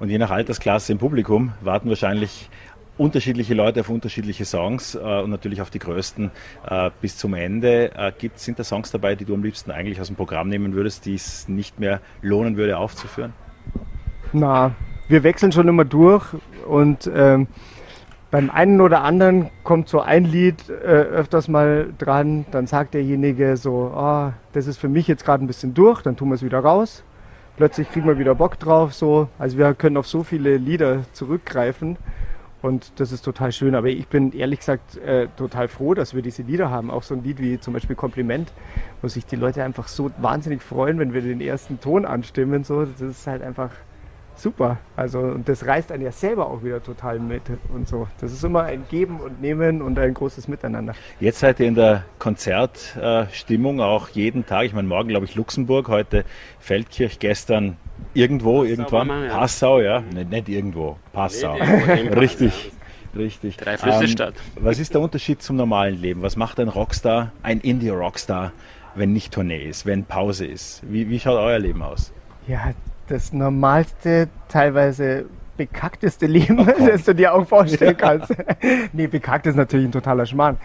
Und 0.00 0.10
je 0.10 0.18
nach 0.18 0.30
Altersklasse 0.30 0.92
im 0.92 0.98
Publikum 0.98 1.52
warten 1.60 1.88
wahrscheinlich 1.88 2.48
unterschiedliche 2.98 3.54
Leute 3.54 3.80
auf 3.80 3.88
unterschiedliche 3.88 4.44
Songs 4.44 4.94
äh, 4.94 4.98
und 4.98 5.30
natürlich 5.30 5.60
auf 5.60 5.70
die 5.70 5.78
größten 5.78 6.30
äh, 6.68 6.90
bis 7.00 7.16
zum 7.16 7.34
Ende. 7.34 7.92
Äh, 7.96 8.12
gibt, 8.16 8.38
sind 8.38 8.58
da 8.58 8.64
Songs 8.64 8.90
dabei, 8.90 9.14
die 9.14 9.24
du 9.24 9.34
am 9.34 9.42
liebsten 9.42 9.70
eigentlich 9.70 10.00
aus 10.00 10.08
dem 10.08 10.16
Programm 10.16 10.48
nehmen 10.48 10.74
würdest, 10.74 11.06
die 11.06 11.14
es 11.14 11.48
nicht 11.48 11.80
mehr 11.80 12.00
lohnen 12.22 12.56
würde 12.56 12.76
aufzuführen? 12.76 13.32
Na, 14.32 14.72
wir 15.08 15.22
wechseln 15.22 15.52
schon 15.52 15.68
immer 15.68 15.84
durch 15.84 16.24
und 16.68 17.10
ähm, 17.12 17.46
beim 18.30 18.50
einen 18.50 18.80
oder 18.80 19.02
anderen 19.02 19.48
kommt 19.62 19.88
so 19.88 20.00
ein 20.00 20.24
Lied 20.24 20.68
äh, 20.68 20.72
öfters 20.72 21.48
mal 21.48 21.94
dran, 21.96 22.44
dann 22.50 22.66
sagt 22.66 22.94
derjenige 22.94 23.56
so, 23.56 23.92
ah, 23.94 24.34
das 24.52 24.66
ist 24.66 24.78
für 24.78 24.88
mich 24.88 25.08
jetzt 25.08 25.24
gerade 25.24 25.42
ein 25.42 25.46
bisschen 25.46 25.72
durch, 25.72 26.02
dann 26.02 26.16
tun 26.16 26.28
wir 26.28 26.34
es 26.34 26.42
wieder 26.42 26.58
raus. 26.58 27.04
Plötzlich 27.58 27.90
kriegen 27.90 28.06
wir 28.06 28.18
wieder 28.18 28.36
Bock 28.36 28.56
drauf, 28.60 28.94
so. 28.94 29.26
Also 29.36 29.58
wir 29.58 29.74
können 29.74 29.96
auf 29.96 30.06
so 30.06 30.22
viele 30.22 30.58
Lieder 30.58 31.02
zurückgreifen 31.12 31.96
und 32.62 32.92
das 33.00 33.10
ist 33.10 33.22
total 33.22 33.50
schön. 33.50 33.74
Aber 33.74 33.88
ich 33.88 34.06
bin 34.06 34.30
ehrlich 34.30 34.60
gesagt 34.60 34.96
äh, 34.98 35.26
total 35.36 35.66
froh, 35.66 35.94
dass 35.94 36.14
wir 36.14 36.22
diese 36.22 36.42
Lieder 36.42 36.70
haben. 36.70 36.88
Auch 36.88 37.02
so 37.02 37.16
ein 37.16 37.24
Lied 37.24 37.40
wie 37.40 37.58
zum 37.58 37.74
Beispiel 37.74 37.96
Kompliment, 37.96 38.52
wo 39.02 39.08
sich 39.08 39.26
die 39.26 39.34
Leute 39.34 39.64
einfach 39.64 39.88
so 39.88 40.12
wahnsinnig 40.18 40.62
freuen, 40.62 41.00
wenn 41.00 41.12
wir 41.12 41.20
den 41.20 41.40
ersten 41.40 41.80
Ton 41.80 42.04
anstimmen. 42.04 42.62
So, 42.62 42.84
das 42.84 43.00
ist 43.00 43.26
halt 43.26 43.42
einfach 43.42 43.70
super. 44.38 44.78
Also 44.96 45.18
und 45.20 45.48
das 45.48 45.66
reißt 45.66 45.92
einen 45.92 46.02
ja 46.02 46.12
selber 46.12 46.48
auch 46.48 46.62
wieder 46.62 46.82
total 46.82 47.18
mit 47.18 47.42
und 47.72 47.88
so. 47.88 48.08
Das 48.20 48.32
ist 48.32 48.44
immer 48.44 48.64
ein 48.64 48.84
Geben 48.90 49.20
und 49.20 49.40
Nehmen 49.40 49.82
und 49.82 49.98
ein 49.98 50.14
großes 50.14 50.48
Miteinander. 50.48 50.94
Jetzt 51.20 51.40
seid 51.40 51.60
ihr 51.60 51.66
in 51.68 51.74
der 51.74 52.04
Konzertstimmung 52.18 53.80
auch 53.80 54.08
jeden 54.10 54.46
Tag. 54.46 54.64
Ich 54.64 54.72
meine, 54.72 54.88
morgen 54.88 55.08
glaube 55.08 55.26
ich 55.26 55.34
Luxemburg, 55.34 55.88
heute 55.88 56.24
Feldkirch, 56.60 57.18
gestern 57.18 57.76
irgendwo, 58.14 58.64
irgendwann. 58.64 59.08
Passau, 59.08 59.22
ja. 59.24 59.38
Passau, 59.38 59.80
ja. 59.80 60.00
Nicht, 60.00 60.30
nicht 60.30 60.48
irgendwo, 60.48 60.96
Passau. 61.12 61.54
Richtig. 62.16 62.72
Richtig. 63.16 63.56
Drei 63.56 63.76
Flüsse 63.76 64.04
Ähm, 64.04 64.08
Stadt. 64.08 64.34
Was 64.56 64.78
ist 64.78 64.94
der 64.94 65.00
Unterschied 65.00 65.42
zum 65.42 65.56
normalen 65.56 66.00
Leben? 66.00 66.22
Was 66.22 66.36
macht 66.36 66.60
ein 66.60 66.68
Rockstar, 66.68 67.32
ein 67.42 67.60
Indie-Rockstar, 67.60 68.52
wenn 68.94 69.12
nicht 69.12 69.32
Tournee 69.32 69.66
ist, 69.66 69.86
wenn 69.86 70.04
Pause 70.04 70.46
ist? 70.46 70.82
Wie, 70.88 71.08
wie 71.08 71.18
schaut 71.18 71.38
euer 71.38 71.58
Leben 71.58 71.82
aus? 71.82 72.12
Ja, 72.46 72.72
das 73.08 73.32
normalste, 73.32 74.28
teilweise 74.48 75.26
bekackteste 75.56 76.26
Leben, 76.26 76.64
das 76.86 77.04
du 77.04 77.14
dir 77.14 77.34
auch 77.34 77.46
vorstellen 77.46 77.96
kannst. 77.96 78.34
nee, 78.92 79.06
bekackt 79.06 79.46
ist 79.46 79.56
natürlich 79.56 79.86
ein 79.86 79.92
totaler 79.92 80.24
Schmarrn. 80.26 80.56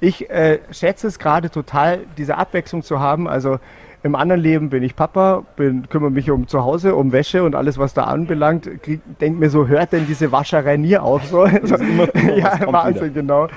Ich 0.00 0.30
äh, 0.30 0.60
schätze 0.70 1.08
es 1.08 1.18
gerade 1.18 1.50
total, 1.50 2.00
diese 2.16 2.36
Abwechslung 2.36 2.82
zu 2.82 3.00
haben. 3.00 3.28
Also 3.28 3.58
im 4.04 4.14
anderen 4.14 4.40
Leben 4.40 4.70
bin 4.70 4.84
ich 4.84 4.94
Papa, 4.94 5.44
bin, 5.56 5.88
kümmere 5.88 6.12
mich 6.12 6.30
um 6.30 6.46
zu 6.46 6.62
Hause, 6.62 6.94
um 6.94 7.10
Wäsche 7.10 7.42
und 7.42 7.56
alles, 7.56 7.78
was 7.78 7.94
da 7.94 8.04
anbelangt. 8.04 8.70
Krieg, 8.82 9.00
denk 9.20 9.38
mir 9.38 9.50
so, 9.50 9.66
hört 9.66 9.92
denn 9.92 10.06
diese 10.06 10.30
Wascherei 10.30 10.76
nie 10.76 10.96
auf? 10.96 11.24
So, 11.24 11.46
ja, 12.36 12.58
kommt 12.58 12.72
Wahnsinn, 12.72 13.10
wieder. 13.10 13.22
genau. 13.22 13.48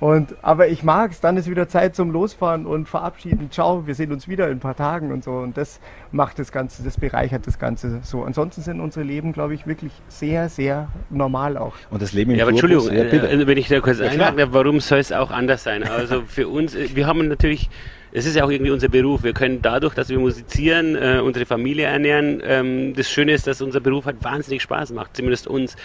Und, 0.00 0.34
aber 0.40 0.68
ich 0.68 0.82
mag 0.82 1.10
es, 1.10 1.20
dann 1.20 1.36
ist 1.36 1.48
wieder 1.50 1.68
Zeit 1.68 1.94
zum 1.94 2.10
Losfahren 2.10 2.64
und 2.64 2.88
verabschieden. 2.88 3.50
Ciao, 3.50 3.86
wir 3.86 3.94
sehen 3.94 4.10
uns 4.12 4.28
wieder 4.28 4.46
in 4.46 4.52
ein 4.52 4.60
paar 4.60 4.74
Tagen 4.74 5.12
und 5.12 5.22
so. 5.22 5.32
Und 5.32 5.58
das 5.58 5.78
macht 6.10 6.38
das 6.38 6.52
Ganze, 6.52 6.82
das 6.82 6.98
bereichert 6.98 7.46
das 7.46 7.58
Ganze 7.58 8.00
so. 8.02 8.22
Ansonsten 8.24 8.62
sind 8.62 8.80
unsere 8.80 9.04
Leben, 9.04 9.34
glaube 9.34 9.52
ich, 9.52 9.66
wirklich 9.66 9.92
sehr, 10.08 10.48
sehr 10.48 10.88
normal 11.10 11.58
auch. 11.58 11.74
Und 11.90 12.00
das 12.00 12.14
Leben 12.14 12.30
im 12.30 12.38
Ja, 12.38 12.44
aber? 12.44 12.52
Entschuldigung, 12.52 12.86
Ja, 12.86 13.04
bitte. 13.04 13.28
äh, 13.28 13.46
wenn 13.46 13.58
ich 13.58 13.68
da 13.68 13.80
kurz 13.80 13.98
Ja, 13.98 14.06
einhaken 14.06 14.48
warum 14.52 14.80
soll 14.80 15.00
es 15.00 15.12
auch 15.12 15.30
anders 15.30 15.64
sein? 15.64 15.82
Also 15.82 16.22
für 16.26 16.48
uns, 16.48 16.74
äh, 16.74 16.88
wir 16.96 17.06
haben 17.06 17.28
natürlich, 17.28 17.68
es 18.10 18.24
ist 18.24 18.36
ja 18.36 18.44
auch 18.44 18.50
irgendwie 18.50 18.70
unser 18.70 18.88
Beruf. 18.88 19.22
Wir 19.22 19.34
können 19.34 19.60
dadurch, 19.60 19.92
dass 19.92 20.08
wir 20.08 20.18
musizieren, 20.18 20.96
äh, 20.96 21.20
unsere 21.22 21.44
Familie 21.44 21.84
ernähren. 21.84 22.40
Ähm, 22.42 22.94
das 22.96 23.10
Schöne 23.10 23.32
ist, 23.32 23.46
dass 23.46 23.60
unser 23.60 23.80
Beruf 23.80 24.06
halt 24.06 24.24
wahnsinnig 24.24 24.62
Spaß 24.62 24.92
macht, 24.92 25.14
zumindest 25.14 25.46
uns. 25.46 25.76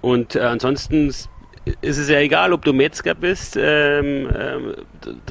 Und 0.00 0.36
äh, 0.36 0.40
ansonsten 0.40 1.12
s- 1.68 1.76
ist 1.80 1.98
es 1.98 2.08
ja 2.08 2.18
egal, 2.20 2.52
ob 2.52 2.64
du 2.64 2.72
Metzger 2.72 3.14
bist, 3.14 3.56
ähm, 3.60 4.28
ähm, 4.38 4.74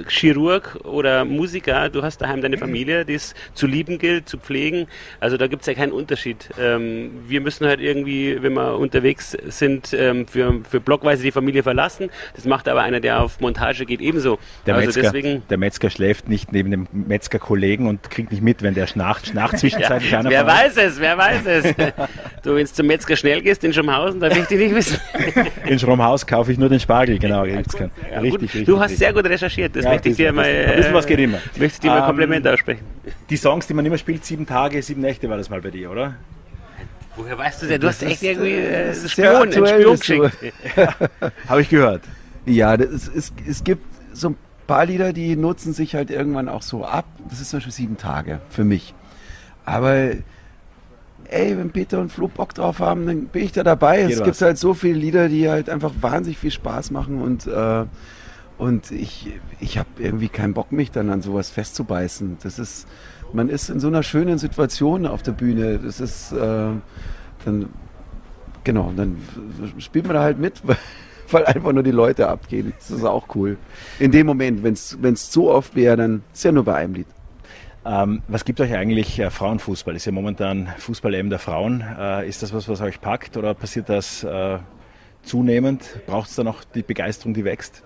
Chirurg 0.07 0.77
oder 0.83 1.25
Musiker. 1.25 1.89
Du 1.89 2.03
hast 2.03 2.19
daheim 2.21 2.41
deine 2.41 2.57
Familie, 2.57 3.05
die 3.05 3.13
es 3.15 3.33
zu 3.53 3.67
lieben 3.67 3.97
gilt, 3.99 4.29
zu 4.29 4.37
pflegen. 4.37 4.87
Also 5.19 5.37
da 5.37 5.47
gibt 5.47 5.61
es 5.61 5.67
ja 5.67 5.73
keinen 5.73 5.91
Unterschied. 5.91 6.49
Ähm, 6.59 7.11
wir 7.27 7.41
müssen 7.41 7.65
halt 7.67 7.79
irgendwie, 7.79 8.37
wenn 8.41 8.53
wir 8.53 8.77
unterwegs 8.77 9.35
sind, 9.47 9.93
ähm, 9.93 10.27
für, 10.27 10.61
für 10.69 10.79
blockweise 10.79 11.23
die 11.23 11.31
Familie 11.31 11.63
verlassen. 11.63 12.09
Das 12.35 12.45
macht 12.45 12.67
aber 12.67 12.81
einer, 12.83 12.99
der 12.99 13.21
auf 13.21 13.39
Montage 13.39 13.85
geht, 13.85 14.01
ebenso. 14.01 14.37
Der, 14.65 14.75
also 14.75 14.87
Metzger, 14.87 15.01
deswegen. 15.01 15.43
der 15.49 15.57
Metzger 15.57 15.89
schläft 15.89 16.29
nicht 16.29 16.51
neben 16.51 16.71
dem 16.71 16.87
Metzgerkollegen 16.91 17.87
und 17.87 18.09
kriegt 18.09 18.31
nicht 18.31 18.43
mit, 18.43 18.61
wenn 18.61 18.73
der 18.75 18.87
schnarcht, 18.87 19.27
schnarcht 19.27 19.53
Ja, 19.57 19.59
zwischenzeitlich 19.59 20.15
einer 20.15 20.29
wer 20.29 20.45
weiß 20.45 20.77
es, 20.77 20.99
wer 20.99 21.17
weiß 21.17 21.45
es. 21.45 21.63
du, 22.43 22.55
wenn 22.55 22.65
du 22.65 22.71
zum 22.71 22.87
Metzger 22.87 23.15
schnell 23.15 23.41
gehst 23.41 23.63
in 23.63 23.73
Schumhausen, 23.73 24.19
da 24.19 24.27
möchte 24.29 24.53
ich 24.55 24.59
nicht 24.59 24.75
wissen. 24.75 24.99
In 25.65 25.79
Schromhaus 25.79 26.26
kaufe 26.27 26.51
ich 26.51 26.57
nur 26.57 26.69
den 26.69 26.79
Spargel, 26.79 27.17
genau. 27.17 27.45
Ja, 27.45 27.55
richtig, 27.57 27.79
gut. 28.31 28.41
richtig. 28.41 28.65
du 28.65 28.75
hast 28.77 28.83
richtig. 28.91 28.99
sehr 28.99 29.13
gut 29.13 29.25
recherchiert, 29.25 29.75
das 29.75 29.85
Ja, 29.85 29.91
möchte 29.91 30.09
ich 30.09 30.15
dir 30.17 30.31
mal. 30.31 30.45
ein 30.45 30.75
bisschen 30.75 30.93
was 30.93 31.05
geht 31.07 31.19
immer. 31.19 31.37
Möchte 31.57 31.65
ich 31.65 31.79
dir 31.79 31.89
mal 31.91 31.99
Ähm, 31.99 32.05
Kompliment 32.05 32.47
aussprechen. 32.47 32.85
Die 33.29 33.37
Songs, 33.37 33.65
die 33.67 33.73
man 33.73 33.85
immer 33.85 33.97
spielt, 33.97 34.23
sieben 34.25 34.45
Tage, 34.45 34.81
sieben 34.83 35.01
Nächte 35.01 35.29
war 35.29 35.37
das 35.37 35.49
mal 35.49 35.61
bei 35.61 35.71
dir, 35.71 35.89
oder? 35.89 36.15
Woher 37.15 37.37
weißt 37.37 37.63
du 37.63 37.67
denn? 37.67 37.81
Du 37.81 37.87
Das 37.87 37.95
hast 37.95 38.03
echt 38.03 38.21
ist, 38.21 38.29
irgendwie 38.29 38.51
äh, 38.53 38.93
sehr 38.93 39.09
Spion, 39.09 39.51
Spion 39.51 39.97
geschickt. 39.99 40.53
Habe 41.47 41.61
ich 41.61 41.69
gehört. 41.69 42.03
Ja, 42.45 42.77
das 42.77 42.89
ist, 43.07 43.11
es, 43.15 43.33
es 43.49 43.63
gibt 43.63 43.83
so 44.13 44.29
ein 44.29 44.35
paar 44.67 44.85
Lieder, 44.85 45.13
die 45.13 45.35
nutzen 45.35 45.73
sich 45.73 45.95
halt 45.95 46.11
irgendwann 46.11 46.47
auch 46.47 46.61
so 46.61 46.85
ab. 46.85 47.05
Das 47.29 47.41
ist 47.41 47.49
zum 47.49 47.57
Beispiel 47.57 47.73
sieben 47.73 47.97
Tage 47.97 48.39
für 48.49 48.63
mich. 48.63 48.93
Aber 49.65 50.11
ey, 51.29 51.57
wenn 51.57 51.71
Peter 51.71 51.99
und 51.99 52.11
Flo 52.11 52.27
Bock 52.27 52.53
drauf 52.53 52.79
haben, 52.79 53.05
dann 53.05 53.25
bin 53.25 53.43
ich 53.43 53.51
da 53.51 53.63
dabei. 53.63 54.03
Geht 54.03 54.11
es 54.11 54.19
was. 54.19 54.25
gibt 54.25 54.41
halt 54.41 54.57
so 54.57 54.73
viele 54.73 54.97
Lieder, 54.97 55.29
die 55.29 55.49
halt 55.49 55.69
einfach 55.69 55.91
wahnsinnig 56.01 56.37
viel 56.37 56.51
Spaß 56.51 56.91
machen 56.91 57.21
und 57.21 57.47
äh, 57.47 57.85
und 58.57 58.91
ich, 58.91 59.39
ich 59.59 59.77
habe 59.77 59.89
irgendwie 59.99 60.29
keinen 60.29 60.53
Bock, 60.53 60.71
mich 60.71 60.91
dann 60.91 61.09
an 61.09 61.21
sowas 61.21 61.49
festzubeißen. 61.49 62.37
Das 62.41 62.57
ist, 62.57 62.87
man 63.31 63.49
ist 63.49 63.69
in 63.69 63.79
so 63.79 63.87
einer 63.87 64.01
schönen 64.01 64.39
Situation 64.39 65.05
auf 65.05 65.21
der 65.21 65.33
Bühne. 65.33 65.77
Das 65.77 65.99
ist, 65.99 66.31
äh, 66.31 66.69
dann, 67.45 67.69
genau, 68.63 68.91
dann 68.95 69.17
spielt 69.77 70.05
man 70.05 70.15
da 70.15 70.23
halt 70.23 70.39
mit, 70.39 70.61
weil, 70.67 70.77
weil 71.29 71.45
einfach 71.45 71.71
nur 71.71 71.83
die 71.83 71.91
Leute 71.91 72.29
abgehen. 72.29 72.73
Das 72.79 72.89
ist 72.89 73.03
auch 73.03 73.35
cool. 73.35 73.57
In 73.99 74.11
dem 74.11 74.25
Moment, 74.25 74.63
wenn 74.63 74.73
es 75.13 75.31
so 75.31 75.51
oft 75.51 75.75
wäre, 75.75 75.95
dann 75.95 76.23
ist 76.33 76.43
ja 76.43 76.51
nur 76.51 76.63
bei 76.63 76.75
einem 76.75 76.95
Lied. 76.95 77.07
Ähm, 77.85 78.21
was 78.27 78.43
gibt 78.43 78.59
euch 78.59 78.73
eigentlich 78.73 79.19
äh, 79.19 79.29
Frauenfußball? 79.29 79.95
Ist 79.95 80.05
ja 80.05 80.11
momentan 80.11 80.67
Fußball-EM 80.77 81.29
der 81.29 81.39
Frauen. 81.39 81.81
Äh, 81.81 82.27
ist 82.27 82.43
das 82.43 82.53
was, 82.53 82.67
was 82.67 82.81
euch 82.81 82.99
packt 82.99 83.37
oder 83.37 83.53
passiert 83.53 83.89
das 83.89 84.23
äh, 84.23 84.59
zunehmend? 85.23 86.01
Braucht 86.05 86.29
es 86.29 86.35
da 86.35 86.43
noch 86.43 86.63
die 86.63 86.83
Begeisterung, 86.83 87.33
die 87.33 87.45
wächst? 87.45 87.83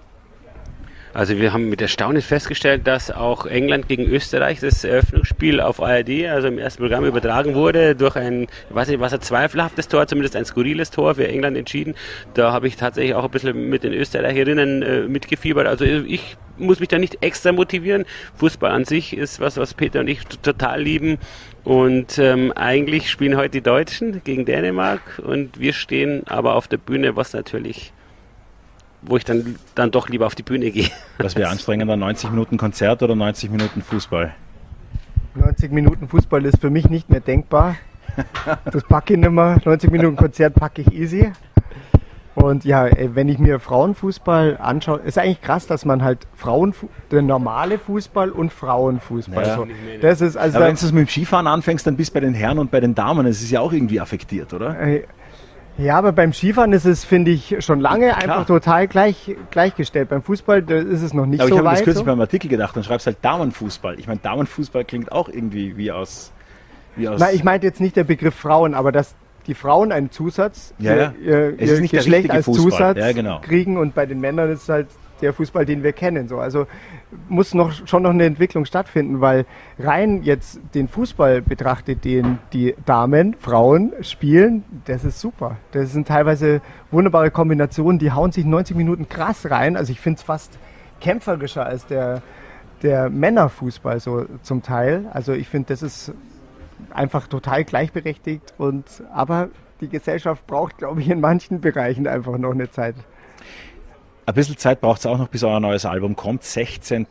Also 1.14 1.38
wir 1.38 1.52
haben 1.52 1.68
mit 1.68 1.82
Erstaunen 1.82 2.22
festgestellt, 2.22 2.88
dass 2.88 3.12
auch 3.12 3.46
England 3.46 3.90
gegen 3.90 4.06
Österreich 4.06 4.62
das 4.62 4.86
Eröffnungsspiel 4.86 5.60
auf 5.60 5.82
ARD, 5.82 6.28
also 6.28 6.48
im 6.48 6.58
ersten 6.58 6.82
Programm 6.82 7.04
übertragen 7.04 7.54
wurde, 7.54 7.96
durch 7.96 8.16
ein, 8.16 8.48
weiß 8.70 8.88
nicht, 8.88 9.02
was 9.02 9.14
ein 9.14 9.20
zweifelhaftes 9.20 9.90
Tor, 9.90 10.08
zumindest 10.08 10.38
ein 10.38 10.46
skurriles 10.46 10.90
Tor 10.90 11.16
für 11.16 11.28
England 11.28 11.58
entschieden. 11.58 11.96
Da 12.34 12.54
habe 12.54 12.68
ich 12.70 12.78
tatsächlich 12.78 13.14
auch 13.14 13.26
ein 13.26 13.32
bisschen 13.32 13.70
mit 13.70 13.84
den 13.84 13.92
Österreicherinnen 13.92 14.82
äh, 14.82 15.02
mitgefiebert. 15.02 15.68
Also 15.68 15.84
ich 15.84 16.38
muss 16.58 16.80
mich 16.80 16.88
da 16.88 16.98
nicht 16.98 17.22
extra 17.22 17.52
motivieren. 17.52 18.06
Fußball 18.36 18.72
an 18.72 18.86
sich 18.86 19.16
ist 19.16 19.42
was, 19.42 19.58
was 19.58 19.74
Peter 19.74 20.00
und 20.00 20.08
ich 20.08 20.24
total 20.24 20.82
lieben. 20.82 21.18
Und 21.66 22.20
ähm, 22.20 22.54
eigentlich 22.54 23.10
spielen 23.10 23.36
heute 23.36 23.50
die 23.50 23.62
Deutschen 23.62 24.24
gegen 24.24 24.46
Dänemark 24.46 25.22
und 25.24 25.60
wir 25.60 25.74
stehen 25.74 26.26
aber 26.28 26.56
auf 26.56 26.70
der 26.70 26.78
Bühne, 26.78 27.18
was 27.18 27.34
natürlich 27.34 27.92
wo 29.02 29.18
ich 29.18 29.26
dann, 29.26 29.56
dann 29.76 29.92
doch 29.92 30.10
lieber 30.10 30.26
auf 30.26 30.36
die 30.36 30.44
Bühne 30.44 30.72
gehe. 30.72 30.90
Was 31.18 31.36
wäre 31.36 31.50
anstrengender, 31.50 31.96
90 31.96 32.30
Minuten 32.30 32.58
Konzert 32.58 33.02
oder 33.04 33.16
90 33.16 33.50
Minuten 33.50 33.82
Fußball? 33.82 34.34
90 35.36 35.72
Minuten 35.72 36.08
Fußball 36.08 36.46
ist 36.46 36.60
für 36.60 36.70
mich 36.70 36.90
nicht 36.90 37.10
mehr 37.10 37.22
denkbar. 37.22 37.76
Das 38.66 38.84
packe 38.84 39.14
ich 39.14 39.20
nicht 39.20 39.32
mehr. 39.32 39.62
90 39.64 39.90
Minuten 39.90 40.18
Konzert 40.18 40.54
packe 40.56 40.82
ich 40.82 40.92
easy. 40.92 41.32
Und 42.36 42.64
ja, 42.64 42.88
wenn 42.98 43.28
ich 43.28 43.40
mir 43.40 43.60
Frauenfußball 43.60 44.58
anschaue, 44.58 45.00
ist 45.00 45.18
eigentlich 45.18 45.42
krass, 45.42 45.68
dass 45.68 45.86
man 45.86 46.04
halt 46.04 46.28
Frauenfu 46.36 46.88
der 47.12 47.22
normale 47.22 47.78
Fußball 47.78 48.32
und 48.32 48.52
Frauenfußball. 48.54 49.46
Ja. 49.46 49.56
so. 49.56 49.68
Das 50.02 50.22
ist 50.22 50.38
also 50.38 50.58
Aber 50.58 50.68
wenn 50.68 50.76
du 50.76 50.86
es 50.86 50.92
mit 50.92 51.08
dem 51.08 51.10
Skifahren 51.10 51.48
anfängst, 51.48 51.86
dann 51.86 51.98
bist 51.98 52.12
du 52.12 52.14
bei 52.16 52.20
den 52.22 52.34
Herren 52.34 52.58
und 52.60 52.72
bei 52.72 52.80
den 52.80 52.96
Damen. 52.96 53.26
Es 53.26 53.42
ist 53.42 53.52
ja 53.52 53.60
auch 53.60 53.74
irgendwie 53.74 54.00
affektiert, 54.00 54.54
oder? 54.54 54.78
Ja, 55.78 55.98
aber 55.98 56.12
beim 56.12 56.34
Skifahren 56.34 56.74
ist 56.74 56.86
es, 56.86 57.06
finde 57.06 57.32
ich, 57.32 57.56
schon 57.60 57.80
lange 57.80 58.16
einfach 58.16 58.46
total 58.46 58.88
gleich, 58.88 59.36
gleichgestellt. 59.52 60.10
Beim 60.10 60.22
Fußball 60.22 60.70
ist 60.70 61.02
es 61.02 61.14
noch 61.14 61.26
nicht 61.26 61.40
Aber 61.40 61.48
ich 61.50 61.54
so 61.54 61.58
habe 61.58 61.68
mir 61.68 61.72
das 61.72 61.80
weit. 61.80 61.86
kürzlich 61.86 62.06
So. 62.06 62.12
beim 62.12 62.22
Artikel 62.22 62.50
gedacht, 62.50 62.76
dann 62.76 62.84
schreibst 62.84 63.08
du 63.08 63.12
halt 63.12 63.18
Damenfußball. 63.24 63.98
Ich 64.00 64.08
meine, 64.08 64.20
Damenfußball 64.22 64.84
klingt 64.86 65.12
auch 65.12 65.30
irgendwie 65.30 65.78
wie 65.78 65.92
aus. 65.92 66.32
Wie 66.96 67.08
aus 67.08 67.20
Nein, 67.20 67.34
ich 67.34 67.44
meinte 67.44 67.66
jetzt 67.68 67.80
nicht 67.80 67.96
der 67.96 68.04
Begriff 68.04 68.36
Frauen, 68.36 68.74
aber 68.74 68.92
dass 68.92 69.16
die 69.48 69.56
Frauen 69.56 69.92
einen 69.92 70.12
Zusatz 70.12 70.74
Ja, 70.78 70.96
ja. 70.96 71.14
ihr, 71.24 71.58
ist 71.60 71.80
nicht 71.80 71.94
der 71.94 72.00
Geschlecht 72.02 72.30
als 72.30 72.46
Fußball. 72.46 72.72
Zusatz 72.72 72.98
Ja, 72.98 73.12
genau. 73.14 73.40
kriegen 73.40 73.78
und 73.78 73.96
bei 73.96 74.06
den 74.06 74.20
Männern 74.20 74.52
ist 74.52 74.64
es 74.64 74.70
halt 74.70 74.88
der 75.22 75.34
Fußball, 75.34 75.66
den 75.66 75.84
wir 75.84 75.94
kennen. 75.94 76.28
So. 76.28 76.38
Also 76.40 76.68
muss 77.30 77.54
noch, 77.54 77.72
schon 77.88 78.04
noch 78.04 78.12
eine 78.12 78.26
Entwicklung 78.26 78.66
stattfinden, 78.66 79.22
weil 79.22 79.46
rein 79.80 80.24
jetzt 80.24 80.60
den 80.74 80.88
Fußball 80.88 81.42
betrachtet, 81.42 82.06
den 82.06 82.40
die 82.54 82.76
Damen, 82.86 83.36
Frauen 83.36 83.94
spielen, 84.02 84.64
das 84.86 85.04
ist 85.04 85.20
super. 85.20 85.58
Das 85.72 85.92
sind 85.92 86.08
teilweise 86.08 86.62
wunderbare 86.90 87.32
Kombinationen, 87.32 88.00
die 88.00 88.12
hauen 88.12 88.32
sich 88.32 88.46
90 88.46 88.76
Minuten 88.76 89.10
krass 89.10 89.50
rein. 89.50 89.78
Also 89.78 89.92
ich 89.92 90.00
finde 90.00 90.18
es 90.18 90.24
fast 90.24 90.58
kämpferischer 91.00 91.66
als 91.66 91.86
der, 91.86 92.22
der 92.82 93.10
Männerfußball 93.10 94.00
so 94.00 94.26
zum 94.42 94.64
Teil. 94.64 95.06
Also 95.14 95.34
ich 95.34 95.50
finde, 95.50 95.68
das 95.70 95.82
ist 95.82 96.14
einfach 96.90 97.28
total 97.28 97.64
gleichberechtigt 97.64 98.54
und 98.58 98.86
aber 99.14 99.50
die 99.82 99.90
Gesellschaft 99.90 100.46
braucht, 100.48 100.78
glaube 100.78 101.02
ich, 101.02 101.10
in 101.10 101.20
manchen 101.20 101.60
Bereichen 101.60 102.08
einfach 102.08 102.38
noch 102.38 102.52
eine 102.52 102.70
Zeit. 102.70 102.96
Ein 104.32 104.36
bisschen 104.36 104.56
Zeit 104.56 104.80
braucht 104.80 105.00
es 105.00 105.06
auch 105.06 105.18
noch, 105.18 105.28
bis 105.28 105.44
euer 105.44 105.60
neues 105.60 105.86
Album 105.86 106.16
kommt. 106.16 106.44
16. 106.44 107.06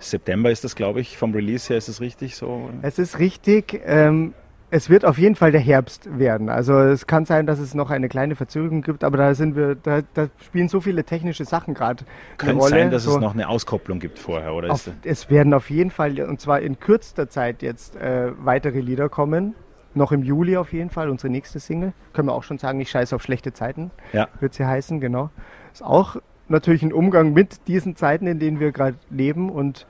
September 0.00 0.50
ist 0.50 0.64
das, 0.64 0.74
glaube 0.74 1.00
ich. 1.00 1.16
Vom 1.16 1.32
Release 1.32 1.68
her 1.68 1.76
ist 1.76 1.88
das 1.88 2.00
richtig 2.00 2.34
so. 2.34 2.70
Es 2.82 2.98
ist 2.98 3.20
richtig, 3.20 3.82
ähm, 3.86 4.34
es 4.72 4.90
wird 4.90 5.04
auf 5.04 5.16
jeden 5.16 5.36
Fall 5.36 5.52
der 5.52 5.60
Herbst 5.60 6.18
werden. 6.18 6.48
Also 6.48 6.76
es 6.80 7.06
kann 7.06 7.24
sein, 7.24 7.46
dass 7.46 7.60
es 7.60 7.74
noch 7.74 7.90
eine 7.90 8.08
kleine 8.08 8.34
Verzögerung 8.34 8.82
gibt, 8.82 9.04
aber 9.04 9.16
da 9.16 9.34
sind 9.34 9.54
wir, 9.54 9.76
da, 9.76 10.00
da 10.14 10.26
spielen 10.44 10.68
so 10.68 10.80
viele 10.80 11.04
technische 11.04 11.44
Sachen 11.44 11.72
gerade 11.72 12.04
Könnte 12.36 12.66
sein, 12.66 12.90
dass 12.90 13.04
so. 13.04 13.12
es 13.12 13.18
noch 13.18 13.34
eine 13.34 13.48
Auskopplung 13.48 14.00
gibt 14.00 14.18
vorher, 14.18 14.52
oder? 14.52 14.72
Auf, 14.72 14.88
Ist, 14.88 14.96
es 15.04 15.30
werden 15.30 15.54
auf 15.54 15.70
jeden 15.70 15.92
Fall, 15.92 16.20
und 16.22 16.40
zwar 16.40 16.58
in 16.62 16.80
kürzester 16.80 17.28
Zeit 17.28 17.62
jetzt 17.62 17.94
äh, 17.94 18.32
weitere 18.44 18.80
Lieder 18.80 19.08
kommen. 19.08 19.54
Noch 19.94 20.10
im 20.10 20.24
Juli 20.24 20.56
auf 20.56 20.72
jeden 20.72 20.90
Fall, 20.90 21.10
unsere 21.10 21.30
nächste 21.30 21.60
Single. 21.60 21.92
Können 22.12 22.26
wir 22.26 22.34
auch 22.34 22.42
schon 22.42 22.58
sagen, 22.58 22.80
ich 22.80 22.90
scheiße 22.90 23.14
auf 23.14 23.22
schlechte 23.22 23.52
Zeiten. 23.52 23.92
Ja. 24.12 24.26
Wird 24.40 24.52
sie 24.54 24.66
heißen, 24.66 25.00
genau. 25.00 25.30
Ist 25.72 25.84
auch 25.84 26.16
natürlich 26.48 26.82
ein 26.82 26.92
Umgang 26.92 27.32
mit 27.32 27.66
diesen 27.68 27.96
Zeiten, 27.96 28.26
in 28.26 28.38
denen 28.38 28.60
wir 28.60 28.72
gerade 28.72 28.96
leben. 29.10 29.50
Und 29.50 29.86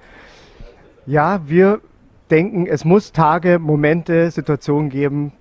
ja, 1.06 1.40
wir 1.46 1.80
denken, 2.30 2.66
es 2.66 2.84
muss 2.84 3.12
Tage, 3.12 3.58
Momente, 3.58 4.30
Situationen 4.30 4.90
geben, 4.90 5.32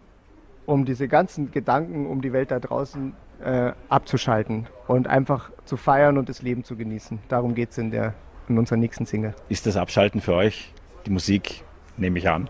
um 0.66 0.86
diese 0.86 1.08
ganzen 1.08 1.52
Gedanken 1.52 2.06
um 2.08 2.22
die 2.22 2.34
Welt 2.34 2.52
da 2.52 2.60
draußen 2.60 3.14
äh, 3.44 3.72
abzuschalten 3.90 4.68
und 4.88 5.08
einfach 5.08 5.52
zu 5.66 5.78
feiern 5.78 6.18
und 6.18 6.30
das 6.30 6.42
Leben 6.42 6.64
zu 6.64 6.76
genießen. 6.76 7.20
Darum 7.28 7.54
geht 7.56 7.72
es 7.72 7.78
in, 7.78 7.92
der- 7.92 8.14
in 8.48 8.58
unserer 8.58 8.78
nächsten 8.78 9.06
Single. 9.06 9.34
ist 9.50 9.66
das 9.66 9.76
Abschalten 9.78 10.22
für 10.22 10.34
euch 10.34 10.74
die 11.06 11.12
Musik, 11.12 11.64
nehme 11.98 12.18
ich 12.20 12.30
an? 12.30 12.48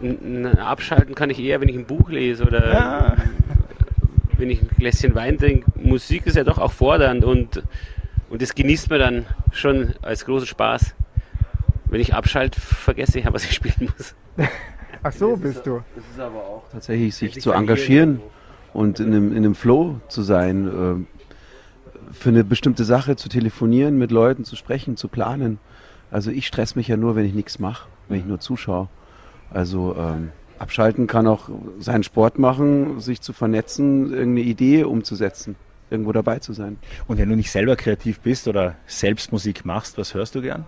N- 0.00 0.46
Abschalten 0.58 1.14
kann 1.14 1.30
ich 1.30 1.40
eher, 1.40 1.60
wenn 1.60 1.68
ich 1.68 1.76
ein 1.76 1.84
Buch 1.86 2.08
lese 2.08 2.44
oder 2.44 3.16
wenn 4.38 4.50
ich 4.50 4.62
ein 4.62 4.68
Gläschen 4.76 5.14
Wein 5.14 5.38
trinke. 5.38 5.70
Musik 5.74 6.26
ist 6.26 6.36
ja 6.36 6.44
doch 6.44 6.58
auch 6.58 6.72
fordernd 6.72 7.24
und, 7.24 7.62
und 8.30 8.40
das 8.42 8.54
genießt 8.54 8.90
man 8.90 8.98
dann 8.98 9.26
schon 9.52 9.94
als 10.02 10.24
großen 10.24 10.46
Spaß. 10.46 10.94
Wenn 11.86 12.00
ich 12.00 12.14
abschalte, 12.14 12.60
vergesse 12.60 13.18
ich 13.18 13.24
ja, 13.24 13.32
was 13.32 13.44
ich 13.44 13.54
spielen 13.54 13.90
muss. 13.96 14.14
Ach 15.02 15.12
so, 15.12 15.36
bist 15.36 15.66
du. 15.66 15.82
Das 15.94 16.04
ist 16.10 16.20
aber 16.20 16.38
auch 16.38 16.64
tatsächlich 16.70 17.14
sich 17.14 17.40
zu 17.40 17.52
engagieren 17.52 18.20
und 18.72 19.00
in 19.00 19.06
einem, 19.08 19.30
in 19.32 19.38
einem 19.38 19.54
Flow 19.54 20.00
zu 20.08 20.22
sein, 20.22 20.66
ähm, 20.66 21.06
für 22.12 22.30
eine 22.30 22.44
bestimmte 22.44 22.84
Sache 22.84 23.16
zu 23.16 23.28
telefonieren, 23.28 23.98
mit 23.98 24.10
Leuten 24.10 24.44
zu 24.44 24.56
sprechen, 24.56 24.96
zu 24.96 25.08
planen. 25.08 25.58
Also 26.10 26.30
ich 26.30 26.46
stress 26.46 26.74
mich 26.74 26.88
ja 26.88 26.96
nur, 26.96 27.16
wenn 27.16 27.24
ich 27.24 27.34
nichts 27.34 27.58
mache, 27.58 27.88
wenn 28.08 28.18
ich 28.18 28.24
nur 28.24 28.40
zuschaue. 28.40 28.88
Also 29.50 29.94
ähm, 29.98 30.30
abschalten 30.58 31.06
kann 31.06 31.26
auch 31.26 31.48
seinen 31.78 32.02
Sport 32.02 32.38
machen, 32.38 33.00
sich 33.00 33.20
zu 33.20 33.32
vernetzen, 33.32 34.12
irgendeine 34.12 34.40
Idee 34.40 34.84
umzusetzen, 34.84 35.56
irgendwo 35.90 36.12
dabei 36.12 36.38
zu 36.38 36.52
sein. 36.52 36.78
Und 37.06 37.18
wenn 37.18 37.28
du 37.28 37.36
nicht 37.36 37.50
selber 37.50 37.76
kreativ 37.76 38.20
bist 38.20 38.48
oder 38.48 38.74
selbst 38.86 39.32
Musik 39.32 39.64
machst, 39.64 39.98
was 39.98 40.14
hörst 40.14 40.34
du 40.34 40.42
gern? 40.42 40.64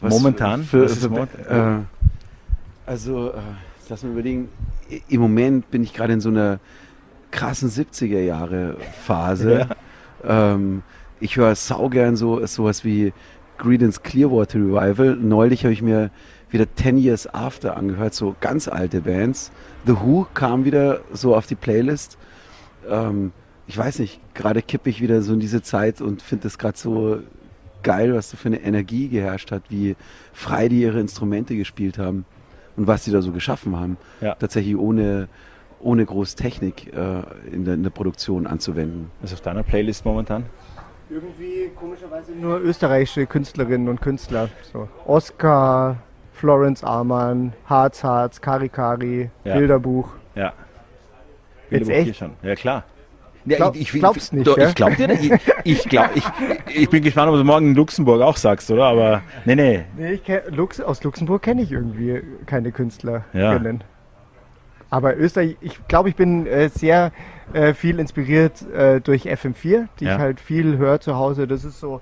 Momentan? 0.00 0.64
Für, 0.64 0.84
Was 0.84 0.98
für, 0.98 1.08
momentan? 1.08 1.80
äh, 1.80 2.90
also, 2.90 3.30
äh, 3.30 3.40
lass 3.88 4.02
mal 4.02 4.12
überlegen. 4.12 4.48
Im 5.08 5.20
Moment 5.20 5.70
bin 5.70 5.82
ich 5.82 5.94
gerade 5.94 6.12
in 6.12 6.20
so 6.20 6.28
einer 6.28 6.60
krassen 7.30 7.70
70er 7.70 8.20
Jahre 8.20 8.76
Phase. 9.04 9.68
Ähm, 10.26 10.82
ich 11.20 11.36
höre 11.36 11.54
saugern 11.54 12.16
so 12.16 12.44
sowas 12.46 12.84
wie 12.84 13.12
Creedence 13.58 14.02
Clearwater 14.02 14.58
Revival. 14.58 15.16
Neulich 15.16 15.64
habe 15.64 15.72
ich 15.72 15.82
mir 15.82 16.10
wieder 16.50 16.66
10 16.74 16.98
Years 16.98 17.32
After 17.34 17.76
angehört, 17.76 18.14
so 18.14 18.36
ganz 18.40 18.68
alte 18.68 19.02
Bands. 19.02 19.50
The 19.86 19.96
Who 20.00 20.26
kam 20.34 20.64
wieder 20.64 21.00
so 21.12 21.34
auf 21.34 21.46
die 21.46 21.54
Playlist. 21.54 22.16
Ähm, 22.88 23.32
ich 23.66 23.76
weiß 23.76 23.98
nicht, 23.98 24.20
gerade 24.34 24.62
kippe 24.62 24.90
ich 24.90 25.00
wieder 25.00 25.22
so 25.22 25.32
in 25.32 25.40
diese 25.40 25.62
Zeit 25.62 26.00
und 26.00 26.22
finde 26.22 26.48
es 26.48 26.58
gerade 26.58 26.76
so 26.76 27.20
geil, 27.82 28.14
was 28.14 28.30
so 28.30 28.36
für 28.36 28.48
eine 28.48 28.60
Energie 28.60 29.08
geherrscht 29.08 29.50
hat, 29.52 29.62
wie 29.68 29.96
frei 30.32 30.68
die 30.68 30.80
ihre 30.80 31.00
Instrumente 31.00 31.56
gespielt 31.56 31.98
haben 31.98 32.24
und 32.76 32.86
was 32.86 33.04
sie 33.04 33.12
da 33.12 33.22
so 33.22 33.32
geschaffen 33.32 33.78
haben. 33.78 33.96
Ja. 34.20 34.34
Tatsächlich 34.34 34.76
ohne, 34.76 35.28
ohne 35.80 36.04
groß 36.04 36.34
Technik 36.34 36.92
äh, 36.92 37.22
in, 37.52 37.64
der, 37.64 37.74
in 37.74 37.82
der 37.82 37.90
Produktion 37.90 38.46
anzuwenden. 38.46 39.10
Was 39.20 39.30
ist 39.30 39.38
auf 39.38 39.42
deiner 39.42 39.62
Playlist 39.62 40.04
momentan? 40.04 40.44
Irgendwie 41.14 41.70
komischerweise 41.76 42.32
nur 42.32 42.60
österreichische 42.60 43.26
Künstlerinnen 43.26 43.88
und 43.88 44.00
Künstler. 44.00 44.48
So 44.72 44.88
Oscar, 45.06 45.98
Florence 46.32 46.82
Arman, 46.82 47.52
Harz 47.66 48.02
Harz, 48.02 48.40
Kari 48.40 48.68
Kari, 48.68 49.30
ja. 49.44 49.54
Bilderbuch. 49.54 50.08
Ja. 50.34 50.52
Bilderbuch 51.70 51.94
Jetzt 51.94 52.08
echt? 52.08 52.18
schon. 52.18 52.32
Ja, 52.42 52.56
klar. 52.56 52.82
Ja, 53.44 53.58
Glaub, 53.58 53.76
ich, 53.76 53.82
ich, 53.82 54.00
glaubst 54.00 54.32
nicht, 54.32 54.46
doch, 54.46 54.58
Ich 54.58 54.74
glaub 54.74 54.96
dir 54.96 55.08
Ich, 55.12 55.30
ich, 55.62 55.88
glaub, 55.88 56.16
ich, 56.16 56.24
ich 56.74 56.90
bin 56.90 57.04
gespannt, 57.04 57.30
ob 57.30 57.36
du 57.36 57.44
morgen 57.44 57.68
in 57.68 57.74
Luxemburg 57.76 58.20
auch 58.20 58.36
sagst, 58.36 58.68
oder? 58.72 58.86
Aber 58.86 59.22
nee, 59.44 59.54
nee. 59.54 59.84
nee 59.96 60.12
ich 60.14 60.24
kenn, 60.24 60.40
Lux, 60.48 60.80
aus 60.80 61.04
Luxemburg 61.04 61.42
kenne 61.42 61.62
ich 61.62 61.70
irgendwie 61.70 62.22
keine 62.46 62.72
Künstler. 62.72 63.24
Ja. 63.34 63.60
Aber 64.90 65.16
Österreich, 65.16 65.58
ich 65.60 65.86
glaube, 65.86 66.08
ich 66.08 66.16
bin 66.16 66.46
äh, 66.46 66.70
sehr 66.70 67.12
äh, 67.52 67.74
viel 67.74 67.98
inspiriert 67.98 68.62
äh, 68.72 69.00
durch 69.00 69.26
FM4, 69.26 69.88
die 70.00 70.04
ja. 70.04 70.14
ich 70.14 70.18
halt 70.18 70.40
viel 70.40 70.78
höre 70.78 71.00
zu 71.00 71.16
Hause. 71.16 71.46
Das 71.46 71.64
ist 71.64 71.80
so 71.80 72.00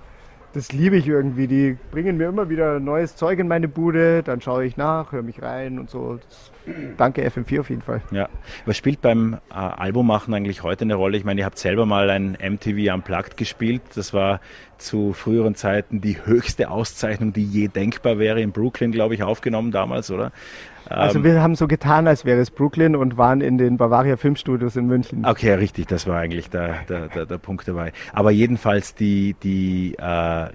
das 0.52 0.72
liebe 0.72 0.96
ich 0.96 1.08
irgendwie. 1.08 1.46
Die 1.46 1.76
bringen 1.90 2.16
mir 2.16 2.28
immer 2.28 2.48
wieder 2.48 2.78
neues 2.80 3.16
Zeug 3.16 3.38
in 3.38 3.48
meine 3.48 3.68
Bude, 3.68 4.22
dann 4.22 4.40
schaue 4.40 4.64
ich 4.64 4.76
nach, 4.76 5.12
höre 5.12 5.22
mich 5.22 5.42
rein 5.42 5.78
und 5.78 5.90
so. 5.90 6.18
Das, 6.28 6.51
danke 6.96 7.26
FM4 7.26 7.60
auf 7.60 7.70
jeden 7.70 7.82
Fall. 7.82 8.02
Ja. 8.10 8.28
Was 8.66 8.76
spielt 8.76 9.00
beim 9.00 9.34
äh, 9.50 9.54
Albummachen 9.54 10.34
eigentlich 10.34 10.62
heute 10.62 10.84
eine 10.84 10.94
Rolle? 10.94 11.16
Ich 11.16 11.24
meine, 11.24 11.40
ihr 11.40 11.44
habt 11.44 11.58
selber 11.58 11.86
mal 11.86 12.10
ein 12.10 12.32
MTV 12.32 12.94
Unplugged 12.94 13.36
gespielt. 13.36 13.82
Das 13.94 14.12
war 14.12 14.40
zu 14.78 15.12
früheren 15.12 15.54
Zeiten 15.54 16.00
die 16.00 16.24
höchste 16.24 16.70
Auszeichnung, 16.70 17.32
die 17.32 17.44
je 17.44 17.68
denkbar 17.68 18.18
wäre. 18.18 18.40
In 18.40 18.52
Brooklyn, 18.52 18.92
glaube 18.92 19.14
ich, 19.14 19.22
aufgenommen 19.22 19.70
damals, 19.70 20.10
oder? 20.10 20.32
Also 20.86 21.18
ähm, 21.18 21.24
wir 21.24 21.42
haben 21.42 21.54
so 21.54 21.68
getan, 21.68 22.06
als 22.06 22.24
wäre 22.24 22.40
es 22.40 22.50
Brooklyn 22.50 22.96
und 22.96 23.16
waren 23.16 23.40
in 23.40 23.58
den 23.58 23.76
Bavaria 23.76 24.16
Filmstudios 24.16 24.76
in 24.76 24.86
München. 24.86 25.24
Okay, 25.24 25.54
richtig, 25.54 25.86
das 25.86 26.06
war 26.06 26.18
eigentlich 26.18 26.50
der, 26.50 26.80
der, 26.88 27.08
der, 27.08 27.26
der 27.26 27.38
Punkt 27.38 27.66
dabei. 27.68 27.92
Aber 28.12 28.30
jedenfalls, 28.30 28.94
die, 28.94 29.34
die, 29.42 29.94
äh, 29.98 30.48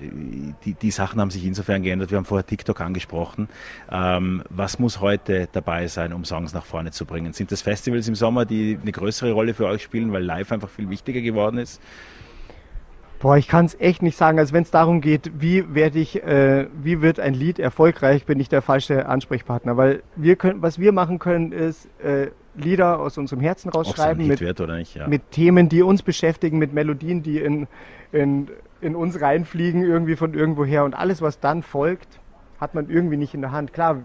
die, 0.65 0.73
die 0.73 0.91
Sachen 0.91 1.19
haben 1.19 1.31
sich 1.31 1.45
insofern 1.45 1.81
geändert. 1.81 2.11
Wir 2.11 2.17
haben 2.17 2.25
vorher 2.25 2.45
TikTok 2.45 2.81
angesprochen. 2.81 3.47
Ähm, 3.91 4.43
was 4.49 4.79
muss 4.79 5.01
heute 5.01 5.47
dabei 5.51 5.87
sein, 5.87 5.96
um 6.13 6.25
Songs 6.25 6.53
nach 6.53 6.65
vorne 6.65 6.91
zu 6.91 7.05
bringen? 7.05 7.33
Sind 7.33 7.51
das 7.51 7.61
Festivals 7.61 8.07
im 8.07 8.15
Sommer, 8.15 8.45
die 8.45 8.77
eine 8.81 8.91
größere 8.91 9.31
Rolle 9.31 9.53
für 9.53 9.65
euch 9.65 9.83
spielen, 9.83 10.11
weil 10.13 10.23
live 10.23 10.51
einfach 10.51 10.69
viel 10.69 10.89
wichtiger 10.89 11.21
geworden 11.21 11.57
ist? 11.57 11.81
Boah, 13.19 13.35
ich 13.35 13.47
kann 13.47 13.65
es 13.65 13.79
echt 13.79 14.03
nicht 14.03 14.15
sagen. 14.15 14.37
Also 14.37 14.53
wenn 14.53 14.61
es 14.63 14.69
darum 14.69 15.01
geht, 15.01 15.31
wie 15.39 15.73
werde 15.73 15.97
ich, 15.97 16.23
äh, 16.23 16.67
wie 16.83 17.01
wird 17.01 17.19
ein 17.19 17.33
Lied 17.33 17.57
erfolgreich, 17.57 18.25
bin 18.25 18.39
ich 18.39 18.47
der 18.47 18.61
falsche 18.61 19.07
Ansprechpartner. 19.07 19.75
Weil 19.75 20.03
wir 20.15 20.35
können, 20.35 20.61
was 20.61 20.77
wir 20.77 20.91
machen 20.91 21.17
können, 21.17 21.51
ist 21.51 21.89
äh, 21.99 22.27
Lieder 22.55 22.99
aus 22.99 23.17
unserem 23.17 23.41
Herzen 23.41 23.69
rausschreiben 23.69 24.27
mit, 24.27 24.41
nicht, 24.41 24.95
ja. 24.95 25.07
mit 25.07 25.31
Themen, 25.31 25.69
die 25.69 25.81
uns 25.81 26.01
beschäftigen, 26.03 26.57
mit 26.57 26.73
Melodien, 26.73 27.23
die 27.23 27.39
in, 27.39 27.67
in, 28.11 28.49
in 28.81 28.95
uns 28.95 29.19
reinfliegen, 29.19 29.83
irgendwie 29.83 30.15
von 30.15 30.33
irgendwoher. 30.33 30.83
Und 30.83 30.93
alles, 30.93 31.21
was 31.21 31.39
dann 31.39 31.63
folgt, 31.63 32.19
hat 32.59 32.75
man 32.75 32.89
irgendwie 32.89 33.17
nicht 33.17 33.33
in 33.33 33.41
der 33.41 33.51
Hand. 33.51 33.73
Klar, 33.73 34.01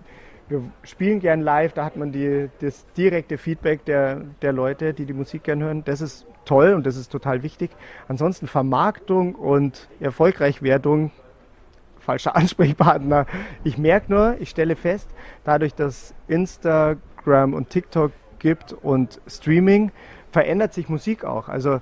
wir 0.52 0.62
spielen 0.82 1.18
gern 1.20 1.40
live, 1.40 1.72
da 1.72 1.84
hat 1.84 1.96
man 1.96 2.12
die, 2.12 2.48
das 2.60 2.84
direkte 2.96 3.38
Feedback 3.38 3.84
der, 3.86 4.20
der 4.42 4.52
Leute, 4.52 4.92
die 4.92 5.06
die 5.06 5.14
Musik 5.14 5.44
gern 5.44 5.62
hören. 5.62 5.82
Das 5.84 6.00
ist 6.00 6.26
toll 6.44 6.74
und 6.74 6.84
das 6.86 6.96
ist 6.96 7.10
total 7.10 7.42
wichtig. 7.42 7.70
Ansonsten 8.06 8.46
Vermarktung 8.46 9.34
und 9.34 9.88
Erfolgreichwerdung, 9.98 11.10
falscher 11.98 12.36
Ansprechpartner. 12.36 13.26
Ich 13.64 13.78
merke 13.78 14.12
nur, 14.12 14.36
ich 14.40 14.50
stelle 14.50 14.76
fest, 14.76 15.08
dadurch, 15.44 15.74
dass 15.74 16.14
Instagram 16.28 17.54
und 17.54 17.70
TikTok 17.70 18.12
gibt 18.38 18.72
und 18.74 19.20
Streaming, 19.26 19.90
verändert 20.32 20.74
sich 20.74 20.88
Musik 20.88 21.24
auch. 21.24 21.48
Also 21.48 21.80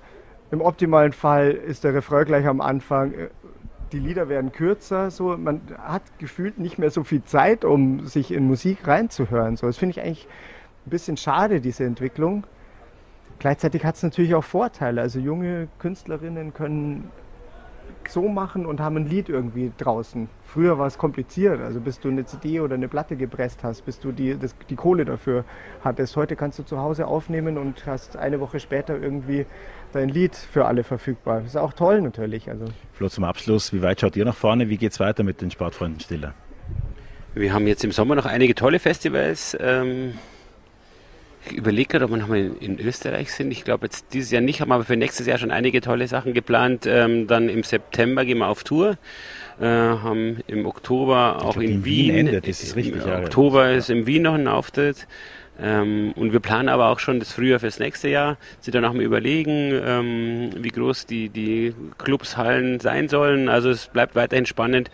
im 0.50 0.60
optimalen 0.60 1.12
Fall 1.12 1.50
ist 1.50 1.84
der 1.84 1.94
Refrain 1.94 2.24
gleich 2.24 2.46
am 2.46 2.60
Anfang, 2.60 3.14
die 3.92 3.98
Lieder 3.98 4.28
werden 4.28 4.52
kürzer, 4.52 5.10
so 5.10 5.36
man 5.36 5.60
hat 5.78 6.02
gefühlt 6.18 6.58
nicht 6.58 6.78
mehr 6.78 6.90
so 6.90 7.04
viel 7.04 7.22
Zeit, 7.24 7.64
um 7.64 8.06
sich 8.06 8.32
in 8.32 8.46
Musik 8.46 8.86
reinzuhören. 8.86 9.56
So, 9.56 9.66
das 9.66 9.78
finde 9.78 9.98
ich 9.98 10.04
eigentlich 10.04 10.28
ein 10.86 10.90
bisschen 10.90 11.16
schade, 11.16 11.60
diese 11.60 11.84
Entwicklung. 11.84 12.44
Gleichzeitig 13.38 13.84
hat 13.84 13.96
es 13.96 14.02
natürlich 14.02 14.34
auch 14.34 14.44
Vorteile. 14.44 15.00
Also 15.00 15.18
junge 15.18 15.68
Künstlerinnen 15.78 16.52
können 16.52 17.10
so 18.08 18.28
machen 18.28 18.66
und 18.66 18.80
haben 18.80 18.96
ein 18.96 19.06
Lied 19.06 19.28
irgendwie 19.28 19.72
draußen. 19.78 20.28
Früher 20.44 20.78
war 20.78 20.86
es 20.86 20.98
kompliziert, 20.98 21.60
also 21.60 21.80
bis 21.80 22.00
du 22.00 22.08
eine 22.08 22.24
CD 22.24 22.60
oder 22.60 22.74
eine 22.74 22.88
Platte 22.88 23.16
gepresst 23.16 23.62
hast, 23.62 23.84
bis 23.84 24.00
du 24.00 24.12
die, 24.12 24.38
das, 24.38 24.54
die 24.68 24.76
Kohle 24.76 25.04
dafür 25.04 25.44
hattest. 25.82 26.16
Heute 26.16 26.36
kannst 26.36 26.58
du 26.58 26.62
zu 26.62 26.78
Hause 26.78 27.06
aufnehmen 27.06 27.58
und 27.58 27.86
hast 27.86 28.16
eine 28.16 28.40
Woche 28.40 28.60
später 28.60 29.00
irgendwie 29.00 29.46
dein 29.92 30.08
Lied 30.08 30.34
für 30.36 30.66
alle 30.66 30.84
verfügbar. 30.84 31.40
Das 31.40 31.50
ist 31.50 31.56
auch 31.56 31.72
toll 31.72 32.00
natürlich. 32.00 32.48
Also. 32.48 32.66
Flo, 32.92 33.08
zum 33.08 33.24
Abschluss, 33.24 33.72
wie 33.72 33.82
weit 33.82 34.00
schaut 34.00 34.16
ihr 34.16 34.24
nach 34.24 34.36
vorne? 34.36 34.68
Wie 34.68 34.76
geht 34.76 34.92
es 34.92 35.00
weiter 35.00 35.22
mit 35.22 35.40
den 35.40 35.50
Sportfreunden 35.50 36.00
Stiller? 36.00 36.34
Wir 37.34 37.52
haben 37.52 37.66
jetzt 37.66 37.84
im 37.84 37.92
Sommer 37.92 38.16
noch 38.16 38.26
einige 38.26 38.54
tolle 38.54 38.78
Festivals. 38.78 39.56
Ähm 39.60 40.14
ich 41.46 41.56
überlege 41.56 41.88
gerade, 41.88 42.04
ob 42.04 42.10
wir 42.10 42.18
nochmal 42.18 42.38
in, 42.38 42.56
in 42.56 42.80
Österreich 42.80 43.32
sind. 43.32 43.50
Ich 43.50 43.64
glaube 43.64 43.86
jetzt 43.86 44.12
dieses 44.12 44.30
Jahr 44.30 44.42
nicht, 44.42 44.60
haben 44.60 44.72
aber 44.72 44.84
für 44.84 44.96
nächstes 44.96 45.26
Jahr 45.26 45.38
schon 45.38 45.50
einige 45.50 45.80
tolle 45.80 46.06
Sachen 46.06 46.34
geplant. 46.34 46.86
Ähm, 46.86 47.26
dann 47.26 47.48
im 47.48 47.62
September 47.62 48.24
gehen 48.24 48.38
wir 48.38 48.48
auf 48.48 48.64
Tour. 48.64 48.98
Äh, 49.60 49.64
haben 49.64 50.38
im 50.46 50.66
Oktober 50.66 51.42
auch 51.42 51.56
in, 51.56 51.62
in, 51.62 51.84
Wien. 51.84 52.14
Wien 52.14 52.26
endet, 52.26 52.48
ist 52.48 52.76
richtig. 52.76 53.04
Im 53.04 53.24
Oktober 53.24 53.72
ist 53.72 53.90
in 53.90 54.06
Wien 54.06 54.22
noch 54.22 54.34
ein 54.34 54.48
Auftritt. 54.48 55.06
Ähm, 55.62 56.12
und 56.16 56.32
wir 56.32 56.40
planen 56.40 56.68
aber 56.68 56.88
auch 56.88 56.98
schon 56.98 57.18
das 57.18 57.32
Frühjahr 57.32 57.60
fürs 57.60 57.78
nächste 57.78 58.08
Jahr. 58.08 58.38
Sind 58.60 58.74
dann 58.74 58.84
auch 58.84 58.92
mal 58.92 59.02
überlegen, 59.02 59.72
ähm, 59.84 60.50
wie 60.56 60.70
groß 60.70 61.06
die, 61.06 61.28
die 61.28 61.74
Clubs, 61.98 62.36
Hallen 62.36 62.80
sein 62.80 63.08
sollen. 63.08 63.48
Also 63.48 63.70
es 63.70 63.88
bleibt 63.88 64.14
weiterhin 64.14 64.46
spannend 64.46 64.90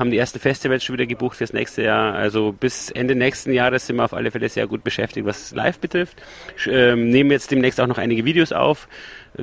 haben 0.00 0.10
die 0.10 0.18
ersten 0.18 0.40
Festivals 0.40 0.82
schon 0.82 0.94
wieder 0.94 1.06
gebucht 1.06 1.36
fürs 1.36 1.52
nächste 1.52 1.82
Jahr. 1.82 2.14
Also 2.14 2.52
bis 2.52 2.90
Ende 2.90 3.14
nächsten 3.14 3.52
Jahres 3.52 3.86
sind 3.86 3.96
wir 3.96 4.04
auf 4.04 4.14
alle 4.14 4.30
Fälle 4.30 4.48
sehr 4.48 4.66
gut 4.66 4.82
beschäftigt, 4.82 5.26
was 5.26 5.54
live 5.54 5.78
betrifft. 5.78 6.20
Ähm, 6.66 7.10
nehmen 7.10 7.30
jetzt 7.30 7.50
demnächst 7.50 7.80
auch 7.80 7.86
noch 7.86 7.98
einige 7.98 8.24
Videos 8.24 8.50
auf, 8.50 8.88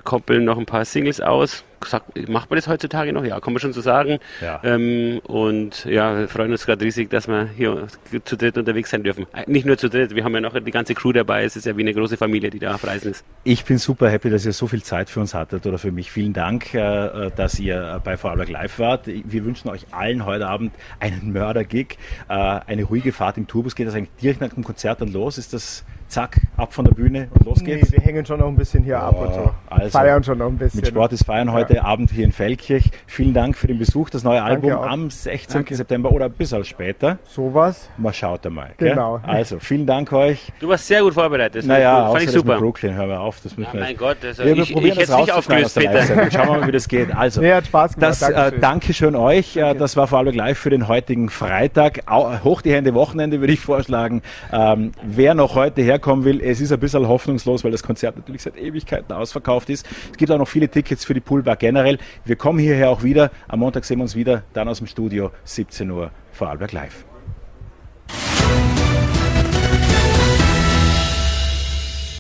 koppeln 0.04 0.44
noch 0.44 0.58
ein 0.58 0.66
paar 0.66 0.84
Singles 0.84 1.22
aus 1.22 1.64
gesagt, 1.80 2.30
macht 2.30 2.50
man 2.50 2.58
das 2.58 2.68
heutzutage 2.68 3.14
noch? 3.14 3.24
Ja, 3.24 3.40
kann 3.40 3.54
man 3.54 3.60
schon 3.60 3.74
so 3.74 3.82
sagen. 3.82 4.20
Ja. 4.42 4.62
Ähm, 4.64 5.20
und 5.24 5.86
ja, 5.86 6.18
wir 6.18 6.28
freuen 6.28 6.52
uns 6.52 6.66
gerade 6.66 6.84
riesig, 6.84 7.10
dass 7.10 7.28
wir 7.28 7.50
hier 7.56 7.88
zu 8.26 8.38
dritt 8.38 8.58
unterwegs 8.58 8.90
sein 8.90 9.04
dürfen. 9.04 9.26
Äh, 9.34 9.44
nicht 9.48 9.66
nur 9.66 9.78
zu 9.78 9.90
dritt, 9.90 10.16
wir 10.16 10.24
haben 10.24 10.34
ja 10.34 10.42
noch 10.42 10.58
die 10.60 10.72
ganze 10.72 10.94
Crew 10.94 11.12
dabei. 11.12 11.44
Es 11.44 11.56
ist 11.56 11.66
ja 11.66 11.76
wie 11.78 11.82
eine 11.82 11.94
große 11.94 12.18
Familie, 12.18 12.50
die 12.50 12.60
da 12.60 12.76
auf 12.76 12.86
Reisen 12.86 13.12
ist. 13.12 13.26
Ich 13.44 13.66
bin 13.66 13.78
super 13.78 14.10
happy, 14.10 14.30
dass 14.30 14.46
ihr 14.46 14.54
so 14.54 14.68
viel 14.68 14.84
Zeit 14.84 15.10
für 15.10 15.20
uns 15.20 15.34
hattet 15.34 15.66
oder 15.66 15.78
für 15.78 15.92
mich. 15.92 16.12
Vielen 16.12 16.34
Dank, 16.34 16.74
äh, 16.74 17.32
dass 17.36 17.60
ihr 17.60 18.02
bei 18.04 18.18
Vorarlberg 18.18 18.50
Live 18.50 18.80
wart. 18.80 19.08
Wir 19.08 19.46
wünschen 19.46 19.70
euch 19.70 19.86
allen 19.92 20.26
heute 20.26 20.48
Abend 20.48 20.74
einen 21.00 21.32
Mörder-Gig, 21.32 21.98
äh, 22.30 22.34
eine 22.34 22.84
ruhige 22.84 23.12
Fahrt 23.12 23.38
im 23.38 23.48
Tourbus. 23.48 23.76
Geht 23.76 23.88
das 23.88 23.96
eigentlich 23.96 24.16
direkt 24.22 24.42
nach 24.42 24.54
dem 24.54 24.64
Konzert 24.64 25.02
dann 25.02 25.12
los? 25.12 25.38
Ist 25.38 25.54
das 25.54 25.86
zack, 26.08 26.40
ab 26.56 26.74
von 26.74 26.86
der 26.86 26.94
Bühne 26.94 27.28
und 27.32 27.46
los 27.46 27.64
geht's. 27.64 27.92
Nee, 27.92 27.98
wir 27.98 28.04
hängen 28.04 28.26
schon 28.26 28.40
noch 28.40 28.48
ein 28.48 28.56
bisschen 28.56 28.84
hier 28.84 28.98
oh, 28.98 29.08
ab 29.08 29.22
und 29.22 29.34
so. 29.34 29.52
Also, 29.70 29.90
feiern 29.90 30.24
schon 30.24 30.38
noch 30.38 30.48
ein 30.48 30.58
bisschen. 30.58 30.80
Mit 30.80 30.88
Sport 30.88 31.14
ist 31.14 31.26
Feiern 31.26 31.52
heute 31.52 31.76
ja. 31.76 31.84
Abend 31.84 32.12
hier 32.12 32.26
in 32.26 32.32
Feldkirch. 32.32 32.90
Vielen 33.06 33.34
Dank 33.34 33.58
für 33.58 33.68
den 33.68 33.78
Besuch. 33.78 34.10
Das 34.10 34.24
neue 34.24 34.42
Album 34.42 34.72
am 34.72 35.10
16. 35.10 35.54
Danke. 35.54 35.76
September 35.76 36.12
oder 36.12 36.30
bis 36.30 36.54
auch 36.54 36.64
später. 36.64 37.20
Sowas. 37.26 37.90
Mal 37.98 38.14
schaut 38.14 38.46
einmal. 38.46 38.72
Genau. 38.78 39.20
Gell? 39.20 39.30
Also, 39.30 39.60
vielen 39.60 39.86
Dank 39.86 40.12
euch. 40.14 40.52
Du 40.60 40.70
warst 40.70 40.88
sehr 40.88 41.02
gut 41.02 41.14
vorbereitet. 41.14 41.66
naja, 41.66 42.10
fand 42.10 42.24
ich 42.24 42.32
super. 42.32 42.54
Mit 42.54 42.62
Brooklyn, 42.62 42.96
hör 42.96 43.08
mal 43.08 43.18
auf. 43.18 43.40
Das 43.44 43.58
müssen 43.58 43.78
ja, 43.78 43.84
mein 43.84 43.98
Gott, 43.98 44.18
also 44.24 44.44
wir 44.44 44.58
ich, 44.58 44.74
probieren 44.74 45.00
ich 45.00 45.08
das 45.08 45.18
nicht 45.18 45.32
aufgelöst, 45.32 45.78
Peter. 45.78 46.32
Schauen 46.32 46.48
wir 46.48 46.58
mal, 46.60 46.68
wie 46.68 46.72
das 46.72 46.88
geht. 46.88 47.16
Also, 47.16 47.42
nee, 47.42 47.54
hat 47.54 47.68
Spaß 47.68 47.96
gemacht. 47.96 48.12
Das, 48.12 48.20
Dankeschön. 48.20 48.58
Äh, 48.58 48.60
Dankeschön 48.60 49.16
euch. 49.16 49.56
Äh, 49.56 49.62
Danke. 49.62 49.80
Das 49.80 49.98
war 49.98 50.08
vor 50.08 50.20
allem 50.20 50.36
live 50.36 50.58
für 50.58 50.70
den 50.70 50.88
heutigen 50.88 51.30
Freitag. 51.30 52.04
Hoch 52.44 52.62
die 52.62 52.74
Hände 52.74 52.94
Wochenende 52.94 53.40
würde 53.40 53.54
ich 53.54 53.60
vorschlagen. 53.60 54.22
Ähm, 54.52 54.92
wer 55.04 55.34
noch 55.34 55.56
heute 55.56 55.82
herkommen 55.98 56.26
will. 56.26 56.42
Es 56.42 56.62
ist 56.62 56.72
ein 56.72 56.80
bisschen 56.80 57.08
hoffnungslos, 57.08 57.64
weil 57.64 57.72
das 57.72 57.84
Konzert 57.84 58.16
natürlich 58.16 58.44
seit 58.44 58.58
Ewigkeiten 58.58 59.14
ausverkauft 59.14 59.70
ist. 59.70 59.86
Es 60.12 60.18
gibt 60.18 60.32
auch 60.32 60.38
noch 60.38 60.48
viele 60.48 60.70
Tickets 60.70 61.06
für 61.06 61.14
die 61.14 61.20
Poolbar 61.20 61.56
generell. 61.56 61.98
Wir 62.26 62.36
kommen 62.36 62.60
hierher 62.60 62.90
auch 62.90 63.04
wieder. 63.04 63.32
Am 63.48 63.60
Montag 63.60 63.86
sehen 63.86 63.98
wir 63.98 64.04
uns 64.04 64.16
wieder, 64.16 64.44
dann 64.54 64.68
aus 64.68 64.78
dem 64.78 64.88
Studio, 64.88 65.32
17 65.44 65.90
Uhr, 65.90 66.12
Vorarlberg 66.32 66.72
Live. 66.72 67.06